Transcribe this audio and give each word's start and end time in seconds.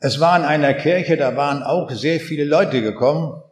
Es 0.00 0.20
war 0.20 0.38
in 0.38 0.44
einer 0.44 0.74
Kirche, 0.74 1.16
da 1.16 1.34
waren 1.36 1.64
auch 1.64 1.90
sehr 1.90 2.20
viele 2.20 2.44
Leute 2.44 2.82
gekommen, 2.82 3.42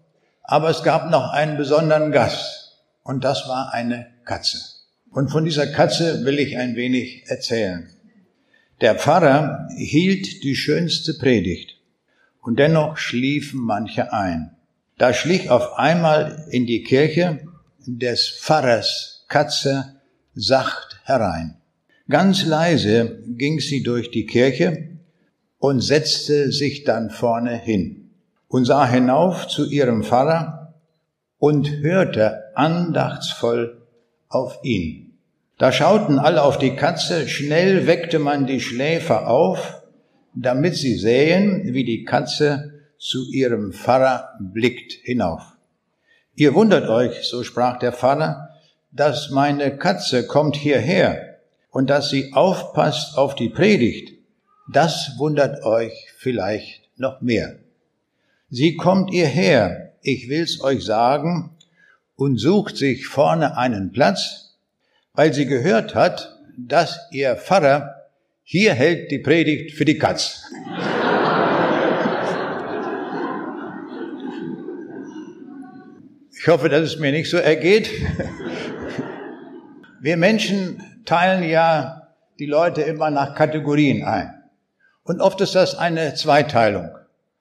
aber 0.44 0.70
es 0.70 0.84
gab 0.84 1.10
noch 1.10 1.32
einen 1.32 1.56
besonderen 1.56 2.12
Gast 2.12 2.84
und 3.02 3.24
das 3.24 3.48
war 3.48 3.74
eine 3.74 4.06
Katze. 4.24 4.58
Und 5.10 5.30
von 5.30 5.44
dieser 5.44 5.66
Katze 5.66 6.24
will 6.24 6.38
ich 6.38 6.56
ein 6.56 6.76
wenig 6.76 7.24
erzählen. 7.26 7.90
Der 8.80 8.94
Pfarrer 8.94 9.68
hielt 9.76 10.44
die 10.44 10.54
schönste 10.54 11.14
Predigt 11.14 11.80
und 12.42 12.60
dennoch 12.60 12.96
schliefen 12.96 13.58
manche 13.58 14.12
ein. 14.12 14.52
Da 14.98 15.12
schlich 15.12 15.50
auf 15.50 15.76
einmal 15.78 16.46
in 16.50 16.64
die 16.66 16.84
Kirche 16.84 17.40
des 17.86 18.28
Pfarrers 18.28 19.24
Katze 19.26 19.96
sacht 20.34 21.00
herein. 21.02 21.56
Ganz 22.08 22.44
leise 22.44 23.18
ging 23.26 23.58
sie 23.58 23.82
durch 23.82 24.12
die 24.12 24.26
Kirche 24.26 24.95
und 25.58 25.80
setzte 25.80 26.52
sich 26.52 26.84
dann 26.84 27.10
vorne 27.10 27.56
hin 27.56 28.10
und 28.48 28.64
sah 28.64 28.86
hinauf 28.86 29.48
zu 29.48 29.68
ihrem 29.68 30.02
Pfarrer 30.02 30.74
und 31.38 31.70
hörte 31.80 32.44
andachtsvoll 32.54 33.82
auf 34.28 34.58
ihn. 34.62 35.18
Da 35.58 35.72
schauten 35.72 36.18
alle 36.18 36.42
auf 36.42 36.58
die 36.58 36.76
Katze, 36.76 37.28
schnell 37.28 37.86
weckte 37.86 38.18
man 38.18 38.46
die 38.46 38.60
Schläfer 38.60 39.28
auf, 39.28 39.82
damit 40.34 40.76
sie 40.76 40.96
sähen, 40.96 41.72
wie 41.72 41.84
die 41.84 42.04
Katze 42.04 42.72
zu 42.98 43.30
ihrem 43.30 43.72
Pfarrer 43.72 44.30
blickt 44.38 44.92
hinauf. 45.02 45.42
Ihr 46.34 46.54
wundert 46.54 46.88
euch, 46.90 47.22
so 47.22 47.42
sprach 47.42 47.78
der 47.78 47.92
Pfarrer, 47.92 48.50
dass 48.92 49.30
meine 49.30 49.76
Katze 49.76 50.26
kommt 50.26 50.56
hierher 50.56 51.38
und 51.70 51.88
dass 51.88 52.10
sie 52.10 52.32
aufpasst 52.34 53.16
auf 53.16 53.34
die 53.34 53.48
Predigt 53.48 54.15
das 54.68 55.12
wundert 55.18 55.62
euch 55.64 55.92
vielleicht 56.16 56.90
noch 56.96 57.20
mehr. 57.20 57.56
Sie 58.50 58.76
kommt 58.76 59.12
ihr 59.12 59.26
her, 59.26 59.92
ich 60.02 60.28
will's 60.28 60.60
euch 60.60 60.84
sagen, 60.84 61.50
und 62.16 62.38
sucht 62.38 62.76
sich 62.76 63.06
vorne 63.06 63.56
einen 63.56 63.92
Platz, 63.92 64.56
weil 65.12 65.32
sie 65.32 65.46
gehört 65.46 65.94
hat, 65.94 66.38
dass 66.56 66.98
ihr 67.10 67.36
Pfarrer 67.36 68.06
hier 68.42 68.74
hält 68.74 69.10
die 69.10 69.18
Predigt 69.18 69.76
für 69.76 69.84
die 69.84 69.98
Katz. 69.98 70.42
Ich 76.38 76.48
hoffe, 76.48 76.68
dass 76.68 76.82
es 76.82 76.98
mir 76.98 77.10
nicht 77.10 77.28
so 77.28 77.38
ergeht. 77.38 77.90
Wir 80.00 80.16
Menschen 80.16 80.80
teilen 81.04 81.42
ja 81.42 82.12
die 82.38 82.46
Leute 82.46 82.82
immer 82.82 83.10
nach 83.10 83.34
Kategorien 83.34 84.04
ein. 84.04 84.36
Und 85.06 85.20
oft 85.20 85.40
ist 85.40 85.54
das 85.54 85.76
eine 85.76 86.14
Zweiteilung. 86.14 86.90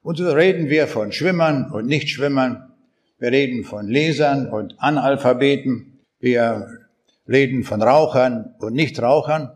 Und 0.02 0.18
so 0.18 0.30
reden 0.30 0.68
wir 0.68 0.86
von 0.86 1.10
Schwimmern 1.10 1.72
und 1.72 1.86
Nichtschwimmern. 1.86 2.72
Wir 3.18 3.32
reden 3.32 3.64
von 3.64 3.88
Lesern 3.88 4.48
und 4.48 4.76
Analphabeten. 4.78 5.98
Wir 6.20 6.68
reden 7.28 7.64
von 7.64 7.82
Rauchern 7.82 8.54
und 8.60 8.74
Nichtrauchern. 8.74 9.50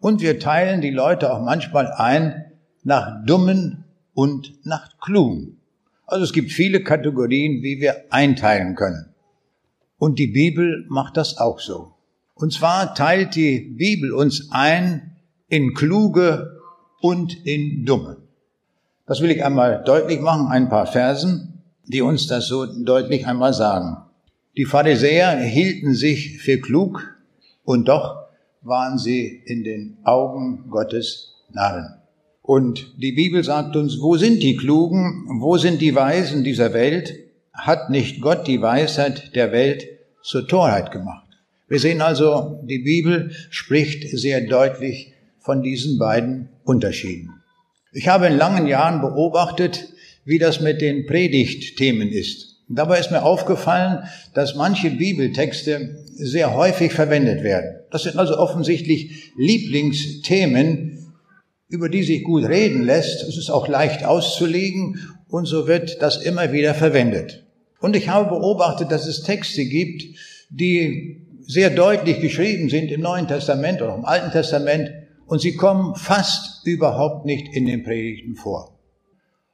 Und 0.00 0.22
wir 0.22 0.38
teilen 0.38 0.80
die 0.80 0.90
Leute 0.90 1.30
auch 1.30 1.42
manchmal 1.42 1.92
ein 1.92 2.46
nach 2.82 3.26
Dummen 3.26 3.84
und 4.14 4.54
nach 4.64 4.98
Klugen. 4.98 5.58
Also 6.06 6.24
es 6.24 6.32
gibt 6.32 6.52
viele 6.52 6.82
Kategorien, 6.82 7.62
wie 7.62 7.78
wir 7.78 8.04
einteilen 8.08 8.74
können. 8.74 9.14
Und 9.98 10.18
die 10.18 10.28
Bibel 10.28 10.86
macht 10.88 11.18
das 11.18 11.36
auch 11.36 11.60
so. 11.60 11.92
Und 12.34 12.54
zwar 12.54 12.94
teilt 12.94 13.34
die 13.34 13.60
Bibel 13.60 14.12
uns 14.12 14.48
ein 14.50 15.18
in 15.48 15.74
kluge 15.74 16.59
und 17.00 17.46
in 17.46 17.84
Dumme. 17.84 18.18
Das 19.06 19.20
will 19.20 19.30
ich 19.30 19.44
einmal 19.44 19.82
deutlich 19.84 20.20
machen, 20.20 20.48
ein 20.48 20.68
paar 20.68 20.86
Versen, 20.86 21.62
die 21.86 22.02
uns 22.02 22.26
das 22.26 22.46
so 22.46 22.66
deutlich 22.66 23.26
einmal 23.26 23.52
sagen. 23.52 23.96
Die 24.56 24.64
Pharisäer 24.64 25.36
hielten 25.38 25.94
sich 25.94 26.38
für 26.38 26.58
klug 26.58 27.16
und 27.64 27.88
doch 27.88 28.20
waren 28.62 28.98
sie 28.98 29.42
in 29.46 29.64
den 29.64 29.96
Augen 30.04 30.70
Gottes 30.70 31.34
Narren. 31.52 31.94
Und 32.42 32.94
die 32.98 33.12
Bibel 33.12 33.44
sagt 33.44 33.76
uns, 33.76 34.00
wo 34.00 34.16
sind 34.16 34.42
die 34.42 34.56
Klugen, 34.56 35.24
wo 35.40 35.56
sind 35.56 35.80
die 35.80 35.94
Weisen 35.94 36.44
dieser 36.44 36.72
Welt? 36.72 37.14
Hat 37.52 37.90
nicht 37.90 38.20
Gott 38.20 38.46
die 38.46 38.60
Weisheit 38.60 39.34
der 39.34 39.52
Welt 39.52 39.86
zur 40.22 40.46
Torheit 40.46 40.90
gemacht? 40.90 41.26
Wir 41.68 41.78
sehen 41.78 42.00
also, 42.00 42.60
die 42.64 42.80
Bibel 42.80 43.30
spricht 43.50 44.08
sehr 44.18 44.40
deutlich 44.40 45.12
von 45.50 45.64
diesen 45.64 45.98
beiden 45.98 46.48
Unterschieden. 46.62 47.42
Ich 47.92 48.06
habe 48.06 48.28
in 48.28 48.36
langen 48.36 48.68
Jahren 48.68 49.00
beobachtet, 49.00 49.88
wie 50.24 50.38
das 50.38 50.60
mit 50.60 50.80
den 50.80 51.06
Predigtthemen 51.06 52.08
ist. 52.08 52.62
Dabei 52.68 53.00
ist 53.00 53.10
mir 53.10 53.24
aufgefallen, 53.24 54.04
dass 54.32 54.54
manche 54.54 54.90
Bibeltexte 54.90 56.04
sehr 56.14 56.54
häufig 56.54 56.92
verwendet 56.92 57.42
werden. 57.42 57.80
Das 57.90 58.04
sind 58.04 58.16
also 58.16 58.38
offensichtlich 58.38 59.32
Lieblingsthemen, 59.36 61.12
über 61.68 61.88
die 61.88 62.04
sich 62.04 62.22
gut 62.22 62.44
reden 62.44 62.84
lässt. 62.84 63.24
Es 63.24 63.36
ist 63.36 63.50
auch 63.50 63.66
leicht 63.66 64.04
auszulegen 64.04 65.00
und 65.26 65.46
so 65.46 65.66
wird 65.66 66.00
das 66.00 66.18
immer 66.18 66.52
wieder 66.52 66.74
verwendet. 66.74 67.44
Und 67.80 67.96
ich 67.96 68.08
habe 68.08 68.28
beobachtet, 68.28 68.92
dass 68.92 69.04
es 69.04 69.24
Texte 69.24 69.64
gibt, 69.64 70.16
die 70.48 71.26
sehr 71.44 71.70
deutlich 71.70 72.20
geschrieben 72.20 72.68
sind 72.68 72.92
im 72.92 73.00
Neuen 73.00 73.26
Testament 73.26 73.82
oder 73.82 73.96
im 73.96 74.04
Alten 74.04 74.30
Testament 74.30 74.92
und 75.30 75.40
sie 75.40 75.54
kommen 75.54 75.94
fast 75.94 76.66
überhaupt 76.66 77.24
nicht 77.24 77.54
in 77.54 77.64
den 77.64 77.84
Predigten 77.84 78.34
vor. 78.34 78.76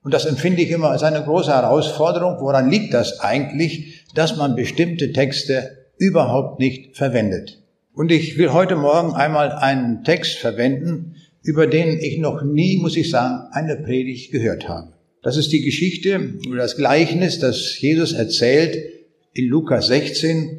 Und 0.03 0.15
das 0.15 0.25
empfinde 0.25 0.63
ich 0.63 0.71
immer 0.71 0.89
als 0.89 1.03
eine 1.03 1.23
große 1.23 1.51
Herausforderung. 1.51 2.37
Woran 2.41 2.71
liegt 2.71 2.95
das 2.95 3.21
eigentlich, 3.21 4.03
dass 4.15 4.39
man 4.39 4.57
bestimmte 4.57 5.13
Texte 5.13 5.77
überhaupt 5.99 6.61
nicht 6.61 6.97
verwendet? 6.97 7.63
Und 7.93 8.11
ich 8.11 8.39
will 8.39 8.55
heute 8.55 8.75
Morgen 8.75 9.13
einmal 9.13 9.53
einen 9.53 10.03
Text 10.03 10.39
verwenden, 10.39 11.17
über 11.43 11.67
den 11.67 11.99
ich 11.99 12.21
noch 12.21 12.43
nie, 12.43 12.79
muss 12.79 12.97
ich 12.97 13.11
sagen, 13.11 13.47
eine 13.53 13.77
Predigt 13.77 14.33
gehört 14.33 14.71
habe. 14.71 14.95
Das 15.23 15.37
ist 15.37 15.53
die 15.53 15.61
Geschichte 15.61 16.39
oder 16.49 16.63
das 16.63 16.79
Gleichnis, 16.79 17.39
das 17.39 17.79
Jesus 17.79 18.15
erzählt 18.15 18.79
in 19.35 19.45
Lukas 19.45 19.89
16. 19.89 20.59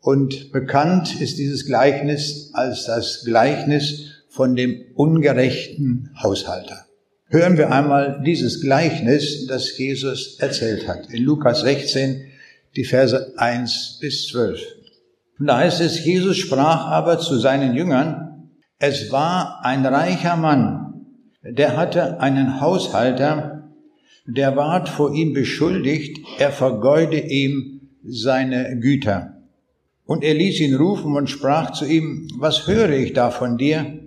Und 0.00 0.50
bekannt 0.50 1.20
ist 1.20 1.36
dieses 1.36 1.66
Gleichnis 1.66 2.52
als 2.54 2.86
das 2.86 3.22
Gleichnis 3.26 4.15
von 4.36 4.54
dem 4.54 4.84
ungerechten 4.94 6.10
Haushalter. 6.22 6.84
Hören 7.28 7.56
wir 7.56 7.72
einmal 7.72 8.22
dieses 8.24 8.60
Gleichnis, 8.60 9.46
das 9.46 9.76
Jesus 9.78 10.38
erzählt 10.38 10.86
hat. 10.86 11.10
In 11.10 11.24
Lukas 11.24 11.62
16, 11.62 12.22
die 12.76 12.84
Verse 12.84 13.32
1 13.38 13.98
bis 14.00 14.28
12. 14.28 14.60
Und 15.38 15.46
da 15.46 15.56
heißt 15.56 15.80
es, 15.80 16.04
Jesus 16.04 16.36
sprach 16.36 16.86
aber 16.86 17.18
zu 17.18 17.38
seinen 17.38 17.74
Jüngern, 17.74 18.50
es 18.78 19.10
war 19.10 19.64
ein 19.64 19.84
reicher 19.86 20.36
Mann, 20.36 21.06
der 21.42 21.78
hatte 21.78 22.20
einen 22.20 22.60
Haushalter, 22.60 23.70
der 24.26 24.54
ward 24.54 24.90
vor 24.90 25.14
ihm 25.14 25.32
beschuldigt, 25.32 26.18
er 26.38 26.52
vergeude 26.52 27.20
ihm 27.20 27.88
seine 28.04 28.78
Güter. 28.78 29.38
Und 30.04 30.22
er 30.22 30.34
ließ 30.34 30.60
ihn 30.60 30.76
rufen 30.76 31.16
und 31.16 31.30
sprach 31.30 31.72
zu 31.72 31.86
ihm, 31.86 32.28
was 32.38 32.66
höre 32.66 32.90
ich 32.90 33.14
da 33.14 33.30
von 33.30 33.56
dir? 33.56 34.05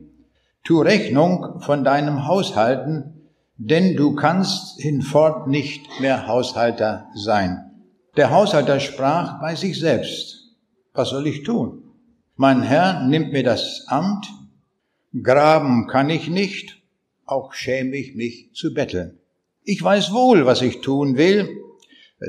Tu 0.64 0.82
Rechnung 0.82 1.62
von 1.62 1.84
deinem 1.84 2.28
Haushalten, 2.28 3.32
denn 3.58 3.96
du 3.96 4.16
kannst 4.16 4.80
hinfort 4.80 5.48
nicht 5.48 6.00
mehr 6.00 6.28
Haushalter 6.28 7.08
sein. 7.16 7.72
Der 8.18 8.32
Haushalter 8.32 8.80
sprach 8.80 9.40
bei 9.40 9.56
sich 9.56 9.80
selbst, 9.80 10.56
was 10.94 11.10
soll 11.10 11.28
ich 11.28 11.44
tun? 11.44 11.84
Mein 12.36 12.62
Herr 12.62 13.06
nimmt 13.08 13.32
mir 13.32 13.44
das 13.44 13.86
Amt, 13.88 14.28
graben 15.24 15.88
kann 15.88 16.10
ich 16.10 16.30
nicht, 16.30 16.82
auch 17.26 17.54
schäme 17.54 17.96
ich 17.96 18.16
mich 18.16 18.52
zu 18.54 18.74
betteln. 18.74 19.18
Ich 19.64 19.84
weiß 19.84 20.14
wohl, 20.14 20.46
was 20.46 20.62
ich 20.62 20.82
tun 20.82 21.18
will, 21.18 21.50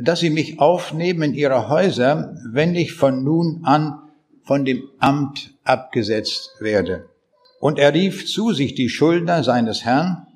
dass 0.03 0.21
sie 0.21 0.31
mich 0.31 0.61
aufnehmen 0.61 1.23
in 1.23 1.35
ihre 1.35 1.69
Häuser, 1.69 2.35
wenn 2.51 2.75
ich 2.75 2.93
von 2.93 3.25
nun 3.25 3.61
an 3.65 3.99
von 4.43 4.65
dem 4.65 4.83
Amt 4.99 5.55
abgesetzt 5.65 6.57
werde. 6.61 7.10
Und 7.61 7.79
er 7.79 7.93
rief 7.93 8.27
zu 8.27 8.53
sich 8.53 8.75
die 8.75 8.89
Schuldner 8.89 9.45
seines 9.45 9.85
Herrn, 9.85 10.27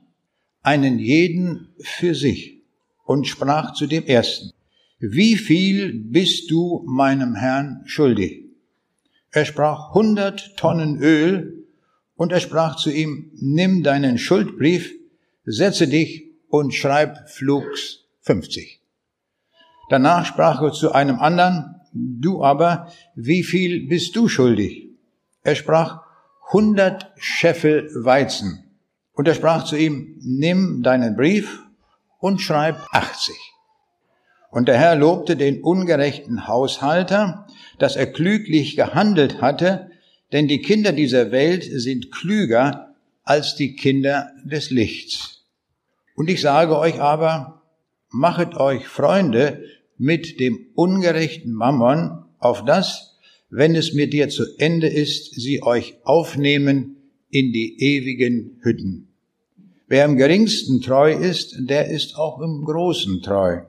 einen 0.62 0.98
jeden 0.98 1.74
für 1.80 2.14
sich, 2.14 2.60
und 3.06 3.26
sprach 3.26 3.72
zu 3.72 3.86
dem 3.86 4.04
ersten, 4.04 4.52
wie 4.98 5.36
viel 5.36 5.92
bist 5.94 6.50
du 6.50 6.84
meinem 6.86 7.34
Herrn 7.34 7.82
schuldig? 7.86 8.44
Er 9.30 9.46
sprach 9.46 9.94
hundert 9.94 10.56
Tonnen 10.58 10.98
Öl, 10.98 11.66
und 12.14 12.30
er 12.30 12.40
sprach 12.40 12.76
zu 12.76 12.92
ihm, 12.92 13.30
nimm 13.34 13.82
deinen 13.82 14.18
Schuldbrief, 14.18 14.94
setze 15.46 15.88
dich 15.88 16.26
und 16.48 16.74
schreib 16.74 17.28
flugs 17.30 18.04
fünfzig. 18.20 18.80
Danach 19.88 20.26
sprach 20.26 20.62
er 20.62 20.72
zu 20.72 20.92
einem 20.92 21.18
anderen, 21.18 21.74
du 21.92 22.44
aber, 22.44 22.92
wie 23.14 23.42
viel 23.42 23.88
bist 23.88 24.14
du 24.14 24.28
schuldig? 24.28 24.90
Er 25.42 25.56
sprach, 25.56 26.03
hundert 26.52 27.12
Scheffel 27.16 27.90
Weizen. 27.94 28.64
Und 29.12 29.28
er 29.28 29.34
sprach 29.34 29.64
zu 29.64 29.76
ihm, 29.76 30.16
nimm 30.20 30.82
deinen 30.82 31.16
Brief 31.16 31.62
und 32.18 32.40
schreib 32.40 32.76
80. 32.92 33.34
Und 34.50 34.68
der 34.68 34.78
Herr 34.78 34.96
lobte 34.96 35.36
den 35.36 35.62
ungerechten 35.62 36.46
Haushalter, 36.46 37.46
dass 37.78 37.96
er 37.96 38.06
klüglich 38.06 38.76
gehandelt 38.76 39.40
hatte, 39.40 39.90
denn 40.32 40.48
die 40.48 40.62
Kinder 40.62 40.92
dieser 40.92 41.32
Welt 41.32 41.64
sind 41.64 42.12
klüger 42.12 42.94
als 43.24 43.56
die 43.56 43.74
Kinder 43.74 44.30
des 44.44 44.70
Lichts. 44.70 45.44
Und 46.14 46.30
ich 46.30 46.40
sage 46.40 46.78
euch 46.78 47.00
aber, 47.00 47.62
machet 48.10 48.54
euch 48.54 48.86
Freunde 48.86 49.64
mit 49.98 50.38
dem 50.40 50.66
ungerechten 50.74 51.52
Mammon, 51.52 52.24
auf 52.38 52.64
das, 52.64 53.13
wenn 53.56 53.76
es 53.76 53.92
mit 53.92 54.12
dir 54.12 54.28
zu 54.30 54.44
Ende 54.58 54.88
ist, 54.88 55.32
sie 55.40 55.62
euch 55.62 55.94
aufnehmen 56.02 56.96
in 57.30 57.52
die 57.52 57.80
ewigen 57.80 58.58
Hütten. 58.62 59.14
Wer 59.86 60.06
im 60.06 60.16
geringsten 60.16 60.80
treu 60.80 61.12
ist, 61.12 61.54
der 61.60 61.88
ist 61.88 62.16
auch 62.16 62.40
im 62.40 62.64
Großen 62.64 63.22
treu. 63.22 63.60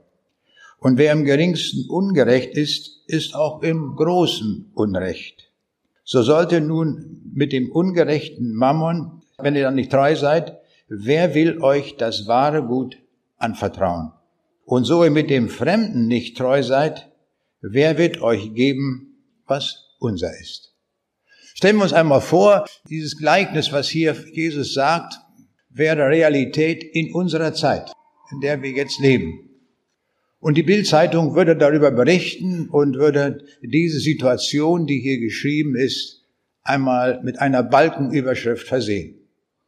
Und 0.80 0.98
wer 0.98 1.14
im 1.14 1.24
geringsten 1.24 1.88
ungerecht 1.88 2.58
ist, 2.58 3.04
ist 3.06 3.36
auch 3.36 3.62
im 3.62 3.96
Großen 3.96 4.72
Unrecht. 4.74 5.52
So 6.04 6.24
sollte 6.24 6.62
nun 6.62 7.22
mit 7.32 7.54
dem 7.54 7.72
ungerechten 7.72 8.56
Mammon, 8.56 9.22
wenn 9.38 9.56
ihr 9.56 9.62
dann 9.62 9.76
nicht 9.76 9.92
treu 9.92 10.16
seid, 10.16 10.58
wer 10.88 11.36
will 11.36 11.62
euch 11.62 11.96
das 11.96 12.26
wahre 12.26 12.64
Gut 12.64 12.98
anvertrauen? 13.38 14.14
Und 14.66 14.86
so 14.86 15.04
ihr 15.04 15.12
mit 15.12 15.30
dem 15.30 15.48
Fremden 15.48 16.08
nicht 16.08 16.38
treu 16.38 16.64
seid, 16.64 17.12
wer 17.62 18.00
wird 18.00 18.24
euch 18.24 18.56
geben, 18.56 19.12
was 19.48 19.96
unser 20.00 20.32
ist? 20.40 20.74
Stellen 21.54 21.78
wir 21.78 21.84
uns 21.84 21.94
einmal 21.94 22.22
vor, 22.22 22.66
dieses 22.90 23.18
Gleichnis, 23.18 23.72
was 23.72 23.88
hier 23.88 24.16
Jesus 24.34 24.74
sagt, 24.74 25.16
wäre 25.70 26.10
Realität 26.10 26.84
in 26.84 27.14
unserer 27.14 27.54
Zeit, 27.54 27.92
in 28.32 28.42
der 28.42 28.62
wir 28.62 28.72
jetzt 28.72 29.00
leben. 29.00 29.50
Und 30.40 30.58
die 30.58 30.64
Bildzeitung 30.64 31.34
würde 31.34 31.56
darüber 31.56 31.92
berichten 31.92 32.70
und 32.70 32.98
würde 32.98 33.46
diese 33.62 34.00
Situation, 34.00 34.86
die 34.86 35.00
hier 35.00 35.20
geschrieben 35.20 35.76
ist, 35.76 36.24
einmal 36.62 37.22
mit 37.24 37.40
einer 37.40 37.64
Balkenüberschrift 37.64 38.68
versehen. 38.68 39.16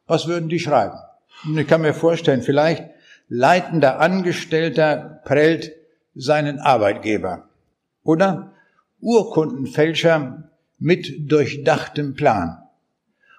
Was 0.06 0.28
würden 0.28 0.50
die 0.50 0.60
schreiben? 0.60 0.98
Und 1.46 1.58
ich 1.58 1.68
kann 1.68 1.82
mir 1.82 1.94
vorstellen, 1.94 2.42
vielleicht 2.42 2.84
leitender 3.30 4.00
Angestellter 4.00 5.22
prellt 5.26 5.74
seinen 6.16 6.60
Arbeitgeber. 6.60 7.50
Oder 8.04 8.54
Urkundenfälscher 9.00 10.50
mit 10.78 11.32
durchdachtem 11.32 12.16
Plan. 12.16 12.58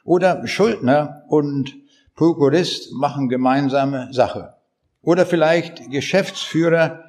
Oder 0.05 0.47
Schuldner 0.47 1.25
und 1.29 1.75
Prokurist 2.15 2.93
machen 2.93 3.29
gemeinsame 3.29 4.09
Sache. 4.13 4.55
Oder 5.03 5.27
vielleicht 5.27 5.91
Geschäftsführer 5.91 7.05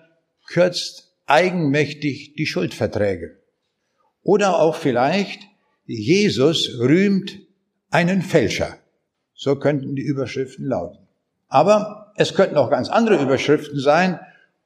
kürzt 0.47 1.15
eigenmächtig 1.25 2.33
die 2.35 2.45
Schuldverträge. 2.45 3.39
Oder 4.23 4.59
auch 4.59 4.75
vielleicht 4.75 5.41
Jesus 5.85 6.79
rühmt 6.79 7.39
einen 7.89 8.21
Fälscher. 8.21 8.77
So 9.33 9.55
könnten 9.55 9.95
die 9.95 10.03
Überschriften 10.03 10.65
lauten. 10.65 11.07
Aber 11.47 12.13
es 12.15 12.35
könnten 12.35 12.57
auch 12.57 12.69
ganz 12.69 12.89
andere 12.89 13.21
Überschriften 13.23 13.79
sein 13.79 14.19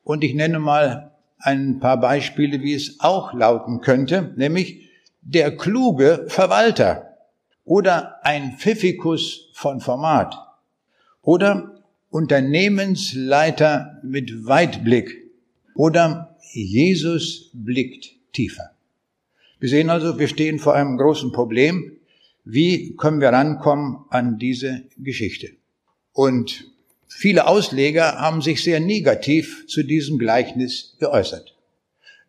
und 0.04 0.24
ich 0.24 0.34
nenne 0.34 0.60
mal 0.60 1.13
ein 1.44 1.80
paar 1.80 2.00
Beispiele, 2.00 2.62
wie 2.62 2.74
es 2.74 3.00
auch 3.00 3.34
lauten 3.34 3.82
könnte, 3.82 4.34
nämlich 4.38 4.90
der 5.22 5.56
kluge 5.56 6.26
Verwalter 6.28 7.18
oder 7.66 8.26
ein 8.26 8.54
Pfiffikus 8.58 9.50
von 9.54 9.82
Format 9.82 10.36
oder 11.22 11.82
Unternehmensleiter 12.10 14.00
mit 14.04 14.46
Weitblick 14.46 15.32
oder 15.76 16.38
Jesus 16.54 17.50
blickt 17.54 18.12
tiefer. 18.32 18.72
Wir 19.60 19.70
sehen 19.70 19.90
also, 19.90 20.20
wir 20.20 20.28
stehen 20.28 20.60
vor 20.60 20.76
einem 20.76 20.98
großen 20.98 21.32
Problem. 21.32 21.98
Wie 22.44 22.96
können 22.96 23.22
wir 23.22 23.30
rankommen 23.30 24.06
an 24.10 24.38
diese 24.38 24.84
Geschichte? 24.98 25.52
Und 26.12 26.73
viele 27.16 27.48
Ausleger 27.48 28.20
haben 28.20 28.42
sich 28.42 28.64
sehr 28.64 28.80
negativ 28.80 29.66
zu 29.68 29.84
diesem 29.84 30.18
Gleichnis 30.18 30.96
geäußert. 31.00 31.56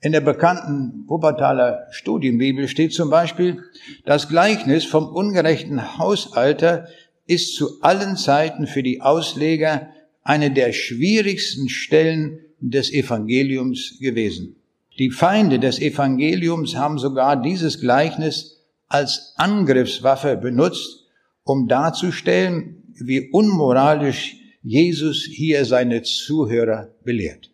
In 0.01 0.13
der 0.13 0.21
bekannten 0.21 1.05
Wuppertaler 1.09 1.87
Studienbibel 1.91 2.69
steht 2.69 2.93
zum 2.93 3.09
Beispiel, 3.09 3.63
das 4.05 4.29
Gleichnis 4.29 4.85
vom 4.85 5.09
ungerechten 5.09 5.97
Hausalter 5.99 6.89
ist 7.27 7.55
zu 7.57 7.81
allen 7.81 8.17
Zeiten 8.17 8.67
für 8.67 8.83
die 8.83 9.01
Ausleger 9.01 9.89
eine 10.23 10.51
der 10.51 10.73
schwierigsten 10.73 11.69
Stellen 11.69 12.41
des 12.61 12.93
Evangeliums 12.93 13.99
gewesen. 13.99 14.57
Die 14.99 15.11
Feinde 15.11 15.59
des 15.59 15.81
Evangeliums 15.81 16.77
haben 16.77 16.99
sogar 16.99 17.41
dieses 17.41 17.81
Gleichnis 17.81 18.61
als 18.89 19.33
Angriffswaffe 19.37 20.37
benutzt, 20.37 21.07
um 21.45 21.67
darzustellen, 21.67 22.83
wie 22.95 23.31
unmoralisch 23.31 24.37
Jesus 24.67 25.29
hier 25.31 25.67
seine 25.67 26.03
Zuhörer 26.03 26.89
belehrt. 27.05 27.51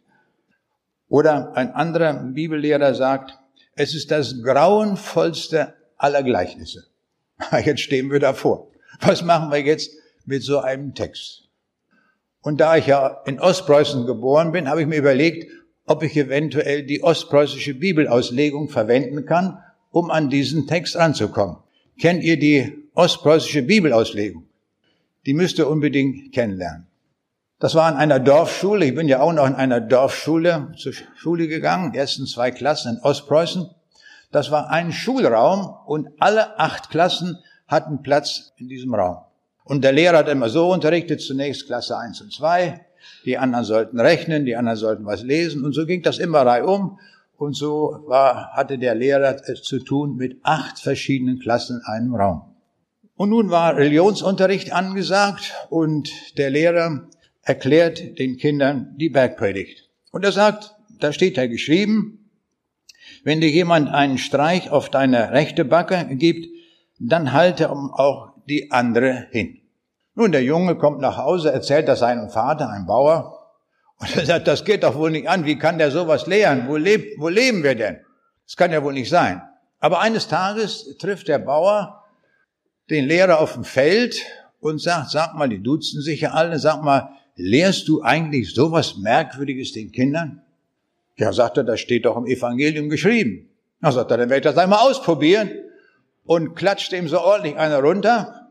Oder 1.09 1.57
ein 1.57 1.73
anderer 1.73 2.15
Bibellehrer 2.15 2.95
sagt, 2.95 3.37
es 3.75 3.97
ist 3.97 4.13
das 4.13 4.41
grauenvollste 4.45 5.75
aller 5.97 6.23
Gleichnisse. 6.23 6.87
Jetzt 7.65 7.81
stehen 7.81 8.13
wir 8.13 8.21
davor. 8.21 8.71
Was 9.01 9.23
machen 9.23 9.51
wir 9.51 9.61
jetzt 9.61 9.91
mit 10.25 10.43
so 10.43 10.59
einem 10.59 10.95
Text? 10.95 11.49
Und 12.43 12.61
da 12.61 12.77
ich 12.77 12.87
ja 12.87 13.23
in 13.27 13.41
Ostpreußen 13.41 14.07
geboren 14.07 14.53
bin, 14.53 14.69
habe 14.69 14.83
ich 14.83 14.87
mir 14.87 14.99
überlegt, 14.99 15.51
ob 15.87 16.03
ich 16.03 16.17
eventuell 16.17 16.85
die 16.85 17.03
ostpreußische 17.03 17.75
Bibelauslegung 17.75 18.69
verwenden 18.69 19.27
kann, 19.27 19.59
um 19.91 20.11
an 20.11 20.31
diesen 20.31 20.67
Text 20.67 20.97
ranzukommen. 20.97 21.57
Kennt 22.01 22.23
ihr 22.23 22.39
die 22.39 22.73
ostpreußische 22.95 23.63
Bibelauslegung? 23.63 24.47
Die 25.27 25.35
müsst 25.35 25.59
ihr 25.59 25.69
unbedingt 25.69 26.33
kennenlernen. 26.33 26.90
Das 27.61 27.75
war 27.75 27.91
in 27.91 27.97
einer 27.97 28.19
Dorfschule. 28.19 28.87
Ich 28.87 28.95
bin 28.95 29.07
ja 29.07 29.21
auch 29.21 29.35
noch 29.35 29.47
in 29.47 29.55
einer 29.55 29.83
Dorfschule 29.83 30.73
zur 30.79 30.95
Schule 31.15 31.47
gegangen, 31.47 31.93
ersten 31.93 32.27
zwei 32.27 32.51
Klassen 32.51 32.97
in 32.97 33.03
Ostpreußen. 33.03 33.69
Das 34.33 34.51
war 34.51 34.71
ein 34.71 34.93
Schulraum 34.93 35.77
und 35.87 36.09
alle 36.21 36.59
acht 36.59 36.89
Klassen 36.89 37.39
hatten 37.69 38.03
Platz 38.03 38.53
in 38.57 38.69
diesem 38.69 38.95
Raum. 38.95 39.19
Und 39.63 39.85
der 39.85 39.93
Lehrer 39.93 40.19
hat 40.19 40.29
immer 40.29 40.49
so 40.49 40.73
unterrichtet, 40.73 41.21
zunächst 41.21 41.67
Klasse 41.67 41.99
eins 41.99 42.23
und 42.23 42.33
zwei. 42.33 42.87
Die 43.27 43.37
anderen 43.37 43.67
sollten 43.67 44.01
rechnen, 44.01 44.47
die 44.47 44.57
anderen 44.57 44.79
sollten 44.79 45.05
was 45.05 45.23
lesen. 45.23 45.63
Und 45.63 45.75
so 45.75 45.85
ging 45.85 46.03
das 46.03 46.19
immer 46.19 46.47
reihum. 46.47 46.99
Und 47.37 47.55
so 47.55 48.05
war, 48.07 48.53
hatte 48.53 48.79
der 48.79 48.95
Lehrer 48.95 49.37
es 49.47 49.63
zu 49.63 49.81
tun 49.81 50.17
mit 50.17 50.39
acht 50.45 50.79
verschiedenen 50.79 51.39
Klassen 51.39 51.83
in 51.85 51.93
einem 51.93 52.15
Raum. 52.15 52.43
Und 53.17 53.29
nun 53.29 53.51
war 53.51 53.77
Religionsunterricht 53.77 54.73
angesagt 54.73 55.53
und 55.69 56.09
der 56.39 56.49
Lehrer 56.49 57.03
erklärt 57.43 58.19
den 58.19 58.37
Kindern 58.37 58.95
die 58.97 59.09
Bergpredigt. 59.09 59.89
Und 60.11 60.25
er 60.25 60.33
sagt, 60.33 60.75
da 60.99 61.13
steht 61.13 61.37
da 61.39 61.47
geschrieben, 61.47 62.31
wenn 63.25 63.41
dir 63.41 63.51
jemand 63.51 63.89
einen 63.89 64.19
Streich 64.19 64.71
auf 64.71 64.89
deine 64.89 65.33
rechte 65.33 65.65
Backe 65.65 66.07
gibt, 66.17 66.47
dann 66.99 67.33
halte 67.33 67.71
auch 67.71 68.33
die 68.49 68.71
andere 68.71 69.27
hin. 69.31 69.59
Nun, 70.15 70.33
der 70.33 70.43
Junge 70.43 70.77
kommt 70.77 71.01
nach 71.01 71.17
Hause, 71.17 71.53
erzählt 71.53 71.89
das 71.89 72.01
seinem 72.01 72.31
Vater, 72.31 72.69
ein 72.69 72.87
Bauer, 72.87 73.41
und 74.01 74.17
er 74.17 74.25
sagt, 74.25 74.49
das 74.49 74.65
geht 74.65 74.83
doch 74.83 74.95
wohl 74.95 75.11
nicht 75.11 75.29
an, 75.29 75.45
wie 75.45 75.59
kann 75.59 75.77
der 75.77 75.91
sowas 75.91 76.27
lehren? 76.27 76.69
Wo, 76.69 76.77
lebt, 76.77 77.21
wo 77.21 77.29
leben 77.29 77.63
wir 77.63 77.75
denn? 77.75 77.99
Das 78.47 78.57
kann 78.57 78.73
ja 78.73 78.83
wohl 78.83 78.95
nicht 78.95 79.11
sein. 79.11 79.43
Aber 79.79 80.01
eines 80.01 80.27
Tages 80.27 80.97
trifft 80.99 81.29
der 81.29 81.39
Bauer 81.39 82.03
den 82.89 83.05
Lehrer 83.05 83.39
auf 83.39 83.53
dem 83.53 83.65
Feld 83.65 84.21
und 84.59 84.81
sagt, 84.81 85.11
sag 85.11 85.35
mal, 85.35 85.51
die 85.51 85.63
duzen 85.63 86.01
sich 86.01 86.23
ja 86.23 86.31
alle, 86.31 86.59
sag 86.59 86.83
mal, 86.83 87.11
lehrst 87.41 87.89
du 87.89 88.03
eigentlich 88.03 88.55
sowas 88.55 88.97
Merkwürdiges 88.99 89.73
den 89.73 89.93
Kindern? 89.93 90.43
Ja, 91.17 91.33
sagt 91.33 91.57
er, 91.57 91.65
das 91.65 91.81
steht 91.81 92.05
doch 92.05 92.17
im 92.17 92.27
Evangelium 92.27 92.89
geschrieben. 92.89 93.49
Na, 93.81 93.93
sagt 93.93 94.11
er, 94.11 94.19
dann 94.19 94.31
werde 94.31 94.49
ich 94.49 94.55
das 94.55 94.63
einmal 94.63 94.81
ausprobieren 94.81 95.51
und 96.25 96.55
klatscht 96.55 96.93
ihm 96.93 97.09
so 97.09 97.21
ordentlich 97.21 97.57
einer 97.57 97.81
runter. 97.81 98.51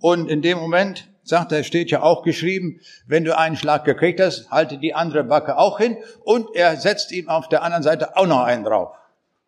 Und 0.00 0.30
in 0.30 0.42
dem 0.42 0.58
Moment 0.58 1.08
sagt 1.22 1.52
er, 1.52 1.62
steht 1.64 1.90
ja 1.90 2.02
auch 2.02 2.22
geschrieben, 2.22 2.80
wenn 3.06 3.24
du 3.24 3.36
einen 3.36 3.56
Schlag 3.56 3.84
gekriegt 3.84 4.20
hast, 4.20 4.50
halte 4.50 4.78
die 4.78 4.94
andere 4.94 5.24
Backe 5.24 5.58
auch 5.58 5.78
hin 5.78 5.96
und 6.24 6.48
er 6.54 6.76
setzt 6.76 7.12
ihm 7.12 7.28
auf 7.28 7.48
der 7.48 7.62
anderen 7.62 7.82
Seite 7.82 8.16
auch 8.16 8.26
noch 8.26 8.42
einen 8.42 8.64
drauf. 8.64 8.94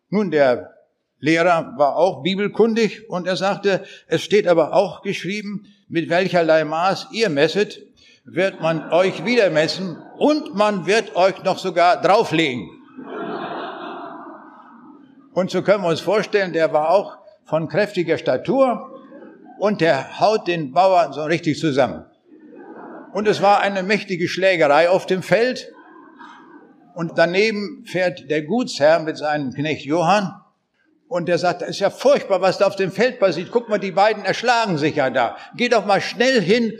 Nun, 0.09 0.29
der 0.29 0.73
Lehrer 1.19 1.73
war 1.77 1.95
auch 1.95 2.21
bibelkundig 2.21 3.09
und 3.09 3.27
er 3.27 3.37
sagte, 3.37 3.83
es 4.07 4.21
steht 4.21 4.47
aber 4.47 4.73
auch 4.73 5.01
geschrieben, 5.01 5.65
mit 5.87 6.09
welcherlei 6.09 6.65
Maß 6.65 7.07
ihr 7.11 7.29
messet, 7.29 7.81
wird 8.25 8.61
man 8.61 8.91
euch 8.91 9.25
wieder 9.25 9.49
messen 9.49 9.97
und 10.17 10.55
man 10.55 10.85
wird 10.85 11.15
euch 11.15 11.43
noch 11.43 11.57
sogar 11.57 12.01
drauflegen. 12.01 12.69
Und 15.33 15.51
so 15.51 15.61
können 15.61 15.83
wir 15.83 15.89
uns 15.89 15.99
vorstellen, 15.99 16.53
der 16.53 16.71
war 16.73 16.89
auch 16.89 17.17
von 17.45 17.67
kräftiger 17.67 18.17
Statur 18.17 18.89
und 19.59 19.81
der 19.81 20.19
haut 20.19 20.47
den 20.47 20.71
Bauern 20.71 21.11
so 21.11 21.23
richtig 21.23 21.59
zusammen. 21.59 22.05
Und 23.13 23.27
es 23.27 23.41
war 23.41 23.59
eine 23.59 23.83
mächtige 23.83 24.27
Schlägerei 24.27 24.89
auf 24.89 25.05
dem 25.05 25.21
Feld. 25.21 25.71
Und 26.95 27.13
daneben 27.15 27.83
fährt 27.85 28.29
der 28.29 28.43
Gutsherr 28.43 28.99
mit 28.99 29.17
seinem 29.17 29.53
Knecht 29.53 29.85
Johann. 29.85 30.33
Und 31.07 31.27
der 31.27 31.37
sagt, 31.37 31.61
das 31.61 31.69
ist 31.69 31.79
ja 31.79 31.89
furchtbar, 31.89 32.41
was 32.41 32.57
da 32.57 32.67
auf 32.67 32.75
dem 32.75 32.91
Feld 32.91 33.19
passiert. 33.19 33.49
Guck 33.51 33.69
mal, 33.69 33.77
die 33.77 33.91
beiden 33.91 34.25
erschlagen 34.25 34.77
sich 34.77 34.95
ja 34.95 35.09
da. 35.09 35.37
Geh 35.55 35.69
doch 35.69 35.85
mal 35.85 36.01
schnell 36.01 36.41
hin 36.41 36.73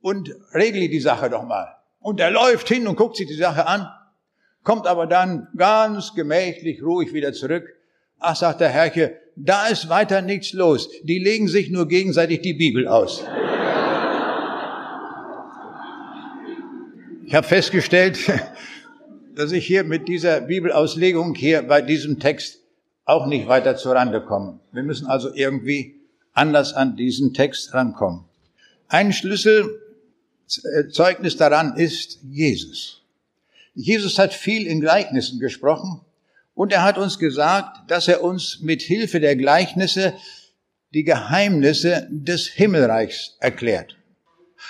und 0.00 0.34
regle 0.54 0.88
die 0.88 1.00
Sache 1.00 1.30
doch 1.30 1.44
mal. 1.44 1.76
Und 2.00 2.20
er 2.20 2.30
läuft 2.30 2.68
hin 2.68 2.86
und 2.86 2.96
guckt 2.96 3.16
sich 3.16 3.26
die 3.26 3.34
Sache 3.34 3.66
an, 3.66 3.86
kommt 4.62 4.86
aber 4.86 5.06
dann 5.06 5.48
ganz 5.56 6.14
gemächlich, 6.14 6.82
ruhig 6.82 7.12
wieder 7.12 7.32
zurück. 7.32 7.64
Ach, 8.18 8.36
sagt 8.36 8.60
der 8.60 8.68
Herrche, 8.68 9.18
da 9.36 9.66
ist 9.68 9.88
weiter 9.88 10.22
nichts 10.22 10.52
los. 10.52 10.90
Die 11.02 11.18
legen 11.18 11.48
sich 11.48 11.70
nur 11.70 11.88
gegenseitig 11.88 12.40
die 12.40 12.54
Bibel 12.54 12.86
aus. 12.88 13.24
Ich 17.24 17.34
habe 17.34 17.46
festgestellt, 17.46 18.18
dass 19.34 19.52
ich 19.52 19.66
hier 19.66 19.84
mit 19.84 20.08
dieser 20.08 20.40
Bibelauslegung 20.40 21.34
hier 21.34 21.62
bei 21.62 21.80
diesem 21.80 22.18
Text 22.18 22.60
auch 23.04 23.26
nicht 23.26 23.48
weiter 23.48 23.76
zur 23.76 23.94
Rande 23.94 24.20
komme. 24.20 24.60
Wir 24.72 24.82
müssen 24.82 25.06
also 25.06 25.32
irgendwie 25.34 26.00
anders 26.32 26.74
an 26.74 26.96
diesen 26.96 27.32
Text 27.32 27.72
rankommen. 27.72 28.24
Ein 28.88 29.12
Schlüsselzeugnis 30.50 31.36
daran 31.36 31.76
ist 31.76 32.18
Jesus. 32.22 33.02
Jesus 33.74 34.18
hat 34.18 34.34
viel 34.34 34.66
in 34.66 34.80
Gleichnissen 34.80 35.38
gesprochen 35.38 36.00
und 36.54 36.72
er 36.72 36.82
hat 36.82 36.98
uns 36.98 37.18
gesagt, 37.18 37.90
dass 37.90 38.08
er 38.08 38.22
uns 38.22 38.60
mit 38.60 38.82
Hilfe 38.82 39.20
der 39.20 39.36
Gleichnisse 39.36 40.14
die 40.92 41.04
Geheimnisse 41.04 42.08
des 42.10 42.48
Himmelreichs 42.48 43.36
erklärt. 43.38 43.96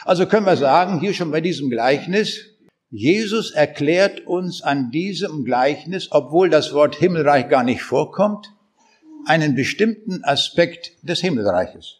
Also 0.04 0.26
können 0.26 0.46
wir 0.46 0.56
sagen, 0.56 1.00
hier 1.00 1.14
schon 1.14 1.30
bei 1.30 1.40
diesem 1.40 1.70
Gleichnis, 1.70 2.44
Jesus 2.90 3.50
erklärt 3.52 4.26
uns 4.26 4.62
an 4.62 4.90
diesem 4.90 5.44
Gleichnis, 5.44 6.08
obwohl 6.10 6.50
das 6.50 6.74
Wort 6.74 6.96
Himmelreich 6.96 7.48
gar 7.48 7.64
nicht 7.64 7.82
vorkommt, 7.82 8.52
einen 9.26 9.54
bestimmten 9.54 10.24
Aspekt 10.24 10.92
des 11.02 11.20
Himmelreiches. 11.20 11.99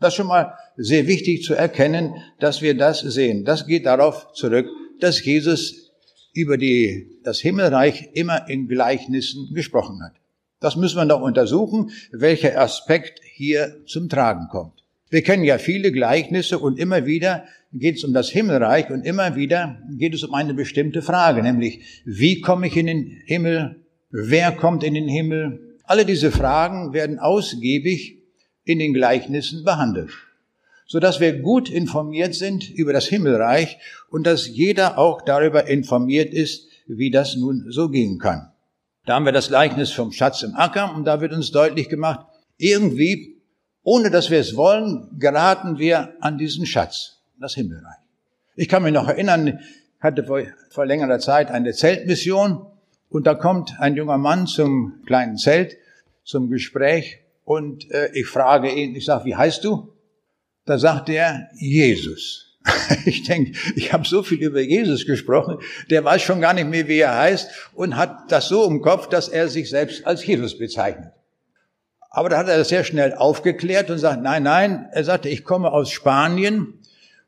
Das 0.00 0.12
ist 0.12 0.16
schon 0.16 0.26
mal 0.26 0.54
sehr 0.76 1.06
wichtig 1.06 1.42
zu 1.42 1.54
erkennen, 1.54 2.14
dass 2.40 2.62
wir 2.62 2.76
das 2.76 3.00
sehen. 3.00 3.44
Das 3.44 3.66
geht 3.66 3.86
darauf 3.86 4.32
zurück, 4.32 4.66
dass 5.00 5.24
Jesus 5.24 5.92
über 6.32 6.58
die, 6.58 7.20
das 7.22 7.40
Himmelreich 7.40 8.10
immer 8.12 8.48
in 8.48 8.68
Gleichnissen 8.68 9.54
gesprochen 9.54 10.02
hat. 10.02 10.14
Das 10.60 10.76
müssen 10.76 10.96
wir 10.96 11.04
noch 11.04 11.20
untersuchen, 11.20 11.90
welcher 12.10 12.60
Aspekt 12.60 13.20
hier 13.24 13.84
zum 13.86 14.08
Tragen 14.08 14.48
kommt. 14.50 14.82
Wir 15.10 15.22
kennen 15.22 15.44
ja 15.44 15.58
viele 15.58 15.92
Gleichnisse 15.92 16.58
und 16.58 16.78
immer 16.78 17.06
wieder 17.06 17.44
geht 17.72 17.98
es 17.98 18.04
um 18.04 18.12
das 18.12 18.30
Himmelreich 18.30 18.90
und 18.90 19.04
immer 19.04 19.36
wieder 19.36 19.78
geht 19.90 20.14
es 20.14 20.24
um 20.24 20.34
eine 20.34 20.54
bestimmte 20.54 21.02
Frage, 21.02 21.42
nämlich 21.42 22.02
wie 22.04 22.40
komme 22.40 22.66
ich 22.66 22.76
in 22.76 22.86
den 22.86 23.22
Himmel, 23.26 23.76
wer 24.10 24.52
kommt 24.52 24.82
in 24.82 24.94
den 24.94 25.08
Himmel. 25.08 25.76
Alle 25.84 26.04
diese 26.04 26.32
Fragen 26.32 26.92
werden 26.92 27.18
ausgiebig 27.18 28.23
in 28.64 28.78
den 28.78 28.94
Gleichnissen 28.94 29.64
behandelt, 29.64 30.10
so 30.86 31.00
dass 31.00 31.20
wir 31.20 31.40
gut 31.40 31.70
informiert 31.70 32.34
sind 32.34 32.68
über 32.70 32.92
das 32.92 33.06
Himmelreich 33.06 33.78
und 34.10 34.26
dass 34.26 34.48
jeder 34.48 34.98
auch 34.98 35.22
darüber 35.22 35.66
informiert 35.66 36.32
ist, 36.32 36.68
wie 36.86 37.10
das 37.10 37.36
nun 37.36 37.66
so 37.70 37.88
gehen 37.88 38.18
kann. 38.18 38.50
Da 39.06 39.14
haben 39.14 39.26
wir 39.26 39.32
das 39.32 39.48
Gleichnis 39.48 39.92
vom 39.92 40.12
Schatz 40.12 40.42
im 40.42 40.54
Acker 40.54 40.94
und 40.94 41.04
da 41.04 41.20
wird 41.20 41.32
uns 41.32 41.50
deutlich 41.50 41.88
gemacht, 41.88 42.26
irgendwie, 42.56 43.42
ohne 43.82 44.10
dass 44.10 44.30
wir 44.30 44.38
es 44.38 44.56
wollen, 44.56 45.08
geraten 45.18 45.78
wir 45.78 46.14
an 46.20 46.38
diesen 46.38 46.64
Schatz 46.64 47.22
das 47.38 47.54
Himmelreich. 47.54 47.98
Ich 48.56 48.68
kann 48.68 48.82
mich 48.82 48.92
noch 48.92 49.08
erinnern, 49.08 49.46
ich 49.48 49.54
hatte 50.00 50.24
vor, 50.24 50.40
vor 50.70 50.86
längerer 50.86 51.18
Zeit 51.18 51.50
eine 51.50 51.72
Zeltmission 51.72 52.66
und 53.10 53.26
da 53.26 53.34
kommt 53.34 53.78
ein 53.78 53.96
junger 53.96 54.18
Mann 54.18 54.46
zum 54.46 55.02
kleinen 55.06 55.36
Zelt, 55.36 55.76
zum 56.24 56.48
Gespräch 56.48 57.23
und 57.44 57.90
äh, 57.90 58.10
ich 58.14 58.26
frage 58.26 58.70
ihn, 58.70 58.96
ich 58.96 59.04
sage, 59.04 59.26
wie 59.26 59.36
heißt 59.36 59.64
du? 59.64 59.92
Da 60.64 60.78
sagt 60.78 61.08
er, 61.08 61.48
Jesus. 61.58 62.50
Ich 63.04 63.24
denke, 63.24 63.52
ich 63.76 63.92
habe 63.92 64.06
so 64.06 64.22
viel 64.22 64.38
über 64.38 64.60
Jesus 64.60 65.04
gesprochen, 65.04 65.58
der 65.90 66.02
weiß 66.04 66.22
schon 66.22 66.40
gar 66.40 66.54
nicht 66.54 66.68
mehr, 66.68 66.88
wie 66.88 66.98
er 66.98 67.16
heißt 67.16 67.50
und 67.74 67.96
hat 67.96 68.32
das 68.32 68.48
so 68.48 68.64
im 68.64 68.80
Kopf, 68.80 69.08
dass 69.08 69.28
er 69.28 69.48
sich 69.48 69.68
selbst 69.68 70.06
als 70.06 70.24
Jesus 70.24 70.56
bezeichnet. 70.56 71.12
Aber 72.08 72.28
da 72.28 72.38
hat 72.38 72.48
er 72.48 72.56
das 72.56 72.68
sehr 72.68 72.84
schnell 72.84 73.12
aufgeklärt 73.14 73.90
und 73.90 73.98
sagt, 73.98 74.22
nein, 74.22 74.44
nein, 74.44 74.88
er 74.92 75.04
sagte, 75.04 75.28
ich 75.28 75.44
komme 75.44 75.72
aus 75.72 75.90
Spanien 75.90 76.80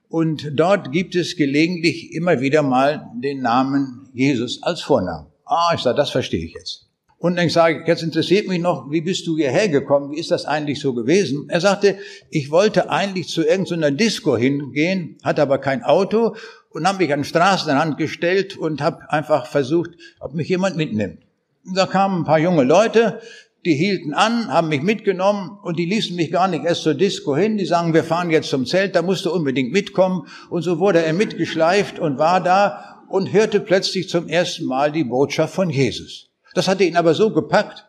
und 0.08 0.52
dort 0.54 0.92
gibt 0.92 1.16
es 1.16 1.36
gelegentlich 1.36 2.12
immer 2.12 2.40
wieder 2.40 2.62
mal 2.62 3.10
den 3.22 3.42
Namen 3.42 4.08
Jesus 4.14 4.62
als 4.62 4.80
Vornamen. 4.80 5.26
Ah, 5.44 5.72
ich 5.74 5.80
sage, 5.80 5.96
das 5.96 6.10
verstehe 6.10 6.44
ich 6.44 6.54
jetzt. 6.54 6.85
Und 7.18 7.36
dann 7.36 7.48
sage 7.48 7.80
ich, 7.80 7.88
jetzt 7.88 8.02
interessiert 8.02 8.46
mich 8.46 8.60
noch, 8.60 8.90
wie 8.90 9.00
bist 9.00 9.26
du 9.26 9.36
hierher 9.36 9.68
gekommen? 9.68 10.12
Wie 10.12 10.18
ist 10.18 10.30
das 10.30 10.44
eigentlich 10.44 10.80
so 10.80 10.92
gewesen? 10.92 11.46
Er 11.48 11.60
sagte, 11.60 11.98
ich 12.30 12.50
wollte 12.50 12.90
eigentlich 12.90 13.28
zu 13.28 13.42
irgendeiner 13.42 13.90
Disco 13.90 14.36
hingehen, 14.36 15.16
hatte 15.24 15.40
aber 15.42 15.58
kein 15.58 15.82
Auto 15.82 16.36
und 16.70 16.86
habe 16.86 16.98
mich 16.98 17.12
an 17.12 17.20
den 17.20 17.24
Straßenrand 17.24 17.96
gestellt 17.96 18.58
und 18.58 18.82
habe 18.82 19.10
einfach 19.10 19.46
versucht, 19.46 19.92
ob 20.20 20.34
mich 20.34 20.48
jemand 20.48 20.76
mitnimmt. 20.76 21.20
Und 21.64 21.76
da 21.76 21.86
kamen 21.86 22.20
ein 22.20 22.24
paar 22.24 22.38
junge 22.38 22.64
Leute, 22.64 23.20
die 23.64 23.74
hielten 23.74 24.14
an, 24.14 24.48
haben 24.52 24.68
mich 24.68 24.82
mitgenommen 24.82 25.58
und 25.62 25.78
die 25.78 25.86
ließen 25.86 26.14
mich 26.14 26.30
gar 26.30 26.46
nicht 26.48 26.64
erst 26.64 26.82
zur 26.82 26.94
Disco 26.94 27.34
hin. 27.34 27.56
Die 27.56 27.64
sagen, 27.64 27.94
wir 27.94 28.04
fahren 28.04 28.30
jetzt 28.30 28.50
zum 28.50 28.66
Zelt, 28.66 28.94
da 28.94 29.02
musst 29.02 29.24
du 29.24 29.32
unbedingt 29.32 29.72
mitkommen. 29.72 30.28
Und 30.50 30.62
so 30.62 30.78
wurde 30.78 31.02
er 31.02 31.14
mitgeschleift 31.14 31.98
und 31.98 32.18
war 32.18 32.42
da 32.42 33.02
und 33.08 33.32
hörte 33.32 33.58
plötzlich 33.58 34.08
zum 34.08 34.28
ersten 34.28 34.66
Mal 34.66 34.92
die 34.92 35.04
Botschaft 35.04 35.54
von 35.54 35.70
Jesus. 35.70 36.25
Das 36.56 36.68
hatte 36.68 36.84
ihn 36.84 36.96
aber 36.96 37.12
so 37.12 37.34
gepackt, 37.34 37.84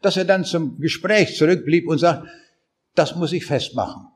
dass 0.00 0.16
er 0.16 0.24
dann 0.24 0.44
zum 0.44 0.78
Gespräch 0.78 1.36
zurückblieb 1.36 1.88
und 1.88 1.98
sagt, 1.98 2.28
das 2.94 3.16
muss 3.16 3.32
ich 3.32 3.44
festmachen. 3.44 4.06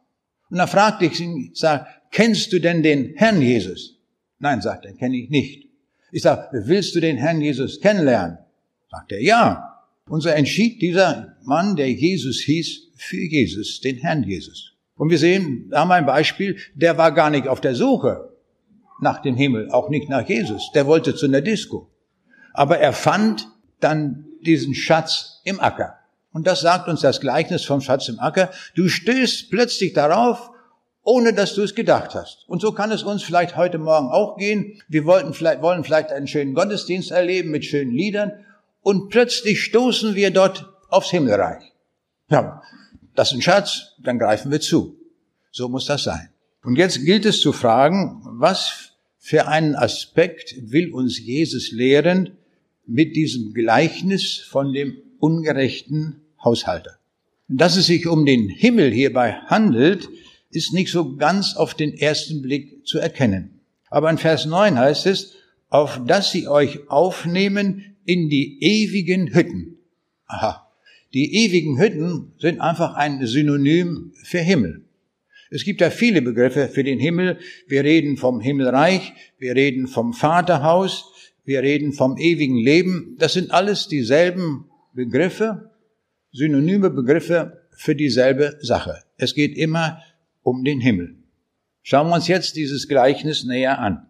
Und 0.49 0.59
dann 0.59 0.69
fragte 0.69 1.07
ich 1.07 1.21
ihn, 1.21 1.51
sag, 1.55 1.89
kennst 2.13 2.53
du 2.53 2.61
denn 2.61 2.85
den 2.85 3.15
Herrn 3.17 3.43
Jesus? 3.43 3.99
Nein, 4.39 4.61
sagt 4.61 4.85
er, 4.85 4.93
kenne 4.93 5.17
ich 5.17 5.29
nicht. 5.29 5.69
Ich 6.13 6.23
sag, 6.23 6.51
willst 6.53 6.95
du 6.95 7.01
den 7.01 7.17
Herrn 7.17 7.41
Jesus 7.41 7.81
kennenlernen? 7.81 8.39
Sagt 8.93 9.11
er, 9.11 9.21
ja. 9.21 9.83
Und 10.09 10.21
so 10.21 10.29
entschied 10.29 10.81
dieser 10.81 11.35
Mann, 11.43 11.75
der 11.75 11.91
Jesus 11.91 12.39
hieß, 12.43 12.93
für 12.95 13.17
Jesus, 13.17 13.81
den 13.81 13.97
Herrn 13.97 14.23
Jesus. 14.23 14.73
Und 14.95 15.11
wir 15.11 15.19
sehen, 15.19 15.67
da 15.71 15.81
haben 15.81 15.89
wir 15.89 15.97
ein 15.97 16.07
Beispiel, 16.07 16.57
der 16.77 16.97
war 16.97 17.11
gar 17.11 17.31
nicht 17.31 17.49
auf 17.49 17.61
der 17.61 17.75
Suche 17.75 18.33
nach 19.01 19.21
dem 19.21 19.35
Himmel, 19.35 19.69
auch 19.73 19.89
nicht 19.89 20.09
nach 20.09 20.29
Jesus. 20.29 20.71
Der 20.77 20.87
wollte 20.87 21.17
zu 21.17 21.27
einer 21.27 21.41
Disco. 21.41 21.91
Aber 22.53 22.79
er 22.79 22.93
fand 22.93 23.49
dann 23.81 24.25
diesen 24.43 24.75
Schatz 24.75 25.41
im 25.45 25.61
Acker. 25.61 25.99
Und 26.33 26.47
das 26.47 26.61
sagt 26.61 26.89
uns 26.89 27.01
das 27.01 27.21
Gleichnis 27.21 27.65
vom 27.65 27.81
Schatz 27.81 28.09
im 28.09 28.21
Acker. 28.21 28.51
Du 28.75 28.89
stößt 28.89 29.51
plötzlich 29.51 29.95
darauf, 29.95 30.51
ohne 31.03 31.33
dass 31.33 31.55
du 31.55 31.63
es 31.63 31.75
gedacht 31.75 32.15
hast. 32.15 32.45
Und 32.49 32.61
so 32.61 32.73
kann 32.73 32.91
es 32.91 33.05
uns 33.05 33.23
vielleicht 33.23 33.57
heute 33.57 33.79
Morgen 33.79 34.09
auch 34.09 34.37
gehen. 34.37 34.83
Wir 34.89 35.05
wollten 35.05 35.33
vielleicht, 35.33 35.63
wollen 35.63 35.85
vielleicht 35.85 36.11
einen 36.11 36.27
schönen 36.27 36.53
Gottesdienst 36.53 37.11
erleben 37.11 37.51
mit 37.51 37.65
schönen 37.65 37.93
Liedern 37.93 38.33
und 38.83 39.09
plötzlich 39.09 39.63
stoßen 39.63 40.15
wir 40.15 40.31
dort 40.31 40.69
aufs 40.89 41.11
Himmelreich. 41.11 41.73
Ja, 42.29 42.61
das 43.15 43.31
ist 43.31 43.39
ein 43.39 43.43
Schatz, 43.43 43.95
dann 44.03 44.19
greifen 44.19 44.51
wir 44.51 44.61
zu. 44.61 44.99
So 45.53 45.69
muss 45.69 45.87
das 45.87 46.05
sein. 46.05 46.29
Und 46.65 46.77
jetzt 46.77 47.05
gilt 47.05 47.25
es 47.25 47.41
zu 47.41 47.53
fragen, 47.53 48.21
was 48.25 48.91
für 49.19 49.47
einen 49.47 49.75
Aspekt 49.75 50.55
will 50.61 50.93
uns 50.93 51.19
Jesus 51.19 51.73
lehren 51.73 52.37
mit 52.87 53.17
diesem 53.17 53.53
Gleichnis 53.53 54.39
von 54.39 54.73
dem 54.73 54.97
ungerechten 55.19 56.21
Haushalter? 56.43 56.99
Dass 57.49 57.77
es 57.77 57.87
sich 57.87 58.07
um 58.07 58.27
den 58.27 58.49
Himmel 58.49 58.93
hierbei 58.93 59.33
handelt, 59.47 60.09
ist 60.51 60.73
nicht 60.73 60.91
so 60.91 61.17
ganz 61.17 61.57
auf 61.57 61.75
den 61.75 61.95
ersten 61.95 62.43
Blick 62.43 62.87
zu 62.87 62.99
erkennen. 62.99 63.61
Aber 63.89 64.11
in 64.11 64.19
Vers 64.19 64.47
9 64.47 64.79
heißt 64.79 65.07
es, 65.07 65.35
auf 65.69 66.01
dass 66.07 66.31
sie 66.31 66.49
euch 66.49 66.89
aufnehmen 66.89 67.97
in 68.05 68.29
die 68.29 68.59
ewigen 68.63 69.35
Hütten. 69.35 69.79
Aha. 70.27 70.67
Die 71.13 71.35
ewigen 71.45 71.79
Hütten 71.79 72.33
sind 72.39 72.61
einfach 72.61 72.95
ein 72.95 73.25
Synonym 73.27 74.13
für 74.25 74.39
Himmel. 74.39 74.83
Es 75.51 75.65
gibt 75.65 75.81
ja 75.81 75.91
viele 75.91 76.23
Begriffe 76.23 76.69
für 76.69 76.83
den 76.83 76.99
Himmel. 76.99 77.39
Wir 77.69 77.85
reden 77.85 78.17
vom 78.17 78.41
Himmelreich, 78.41 79.13
wir 79.39 79.55
reden 79.55 79.87
vom 79.87 80.13
Vaterhaus, 80.13 81.13
wir 81.47 81.63
reden 81.63 81.93
vom 81.93 82.19
ewigen 82.19 82.59
Leben. 82.59 83.17
Das 83.19 83.33
sind 83.33 83.53
alles 83.53 83.89
dieselben 83.89 84.69
Begriffe, 84.93 85.71
synonyme 86.33 86.91
Begriffe 86.91 87.63
für 87.71 87.95
dieselbe 87.95 88.59
Sache. 88.61 89.03
Es 89.17 89.35
geht 89.35 89.57
immer 89.57 90.03
um 90.43 90.65
den 90.65 90.81
Himmel. 90.81 91.17
Schauen 91.83 92.09
wir 92.09 92.17
uns 92.17 92.27
jetzt 92.27 92.57
dieses 92.57 92.89
Gleichnis 92.89 93.45
näher 93.45 93.79
an. 93.79 94.09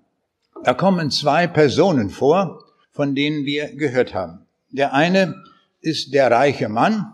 Da 0.64 0.72
kommen 0.72 1.10
zwei 1.10 1.46
Personen 1.46 2.08
vor, 2.08 2.64
von 2.90 3.14
denen 3.14 3.44
wir 3.44 3.76
gehört 3.76 4.14
haben. 4.14 4.46
Der 4.70 4.94
eine 4.94 5.34
ist 5.82 6.14
der 6.14 6.30
reiche 6.30 6.70
Mann. 6.70 7.12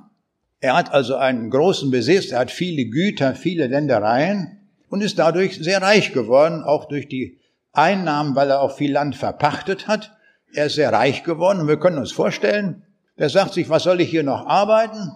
Er 0.60 0.76
hat 0.76 0.92
also 0.92 1.16
einen 1.16 1.50
großen 1.50 1.90
Besitz, 1.90 2.30
er 2.30 2.38
hat 2.38 2.52
viele 2.52 2.84
Güter, 2.84 3.34
viele 3.34 3.66
Ländereien 3.66 4.60
und 4.88 5.00
ist 5.00 5.18
dadurch 5.18 5.58
sehr 5.58 5.82
reich 5.82 6.12
geworden, 6.12 6.62
auch 6.62 6.86
durch 6.86 7.08
die 7.08 7.38
Einnahmen, 7.72 8.34
weil 8.34 8.50
er 8.50 8.60
auch 8.60 8.76
viel 8.76 8.92
Land 8.92 9.16
verpachtet 9.16 9.88
hat. 9.88 10.12
Er 10.54 10.66
ist 10.66 10.74
sehr 10.74 10.92
reich 10.92 11.24
geworden 11.24 11.60
und 11.60 11.68
wir 11.68 11.78
können 11.78 11.98
uns 11.98 12.12
vorstellen, 12.12 12.84
der 13.18 13.30
sagt 13.30 13.54
sich, 13.54 13.70
was 13.70 13.84
soll 13.84 14.00
ich 14.00 14.10
hier 14.10 14.22
noch 14.22 14.46
arbeiten? 14.46 15.12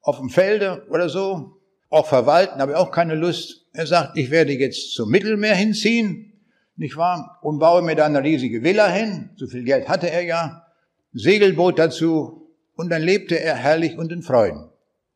Auf 0.00 0.18
dem 0.18 0.30
Felde 0.30 0.86
oder 0.90 1.08
so? 1.08 1.60
Auch 1.90 2.06
verwalten, 2.06 2.60
habe 2.60 2.72
ich 2.72 2.78
auch 2.78 2.90
keine 2.90 3.14
Lust. 3.14 3.66
Er 3.72 3.86
sagt, 3.86 4.16
ich 4.16 4.30
werde 4.30 4.52
jetzt 4.52 4.94
zum 4.94 5.10
Mittelmeer 5.10 5.54
hinziehen, 5.54 6.32
nicht 6.76 6.96
wahr? 6.96 7.38
Und 7.42 7.58
baue 7.58 7.82
mir 7.82 7.94
da 7.94 8.06
eine 8.06 8.22
riesige 8.22 8.62
Villa 8.62 8.88
hin. 8.88 9.30
So 9.36 9.46
viel 9.46 9.62
Geld 9.62 9.88
hatte 9.88 10.10
er 10.10 10.22
ja. 10.22 10.66
Segelboot 11.12 11.78
dazu. 11.78 12.50
Und 12.74 12.88
dann 12.90 13.02
lebte 13.02 13.38
er 13.38 13.54
herrlich 13.54 13.98
und 13.98 14.10
in 14.10 14.22
Freuden. 14.22 14.70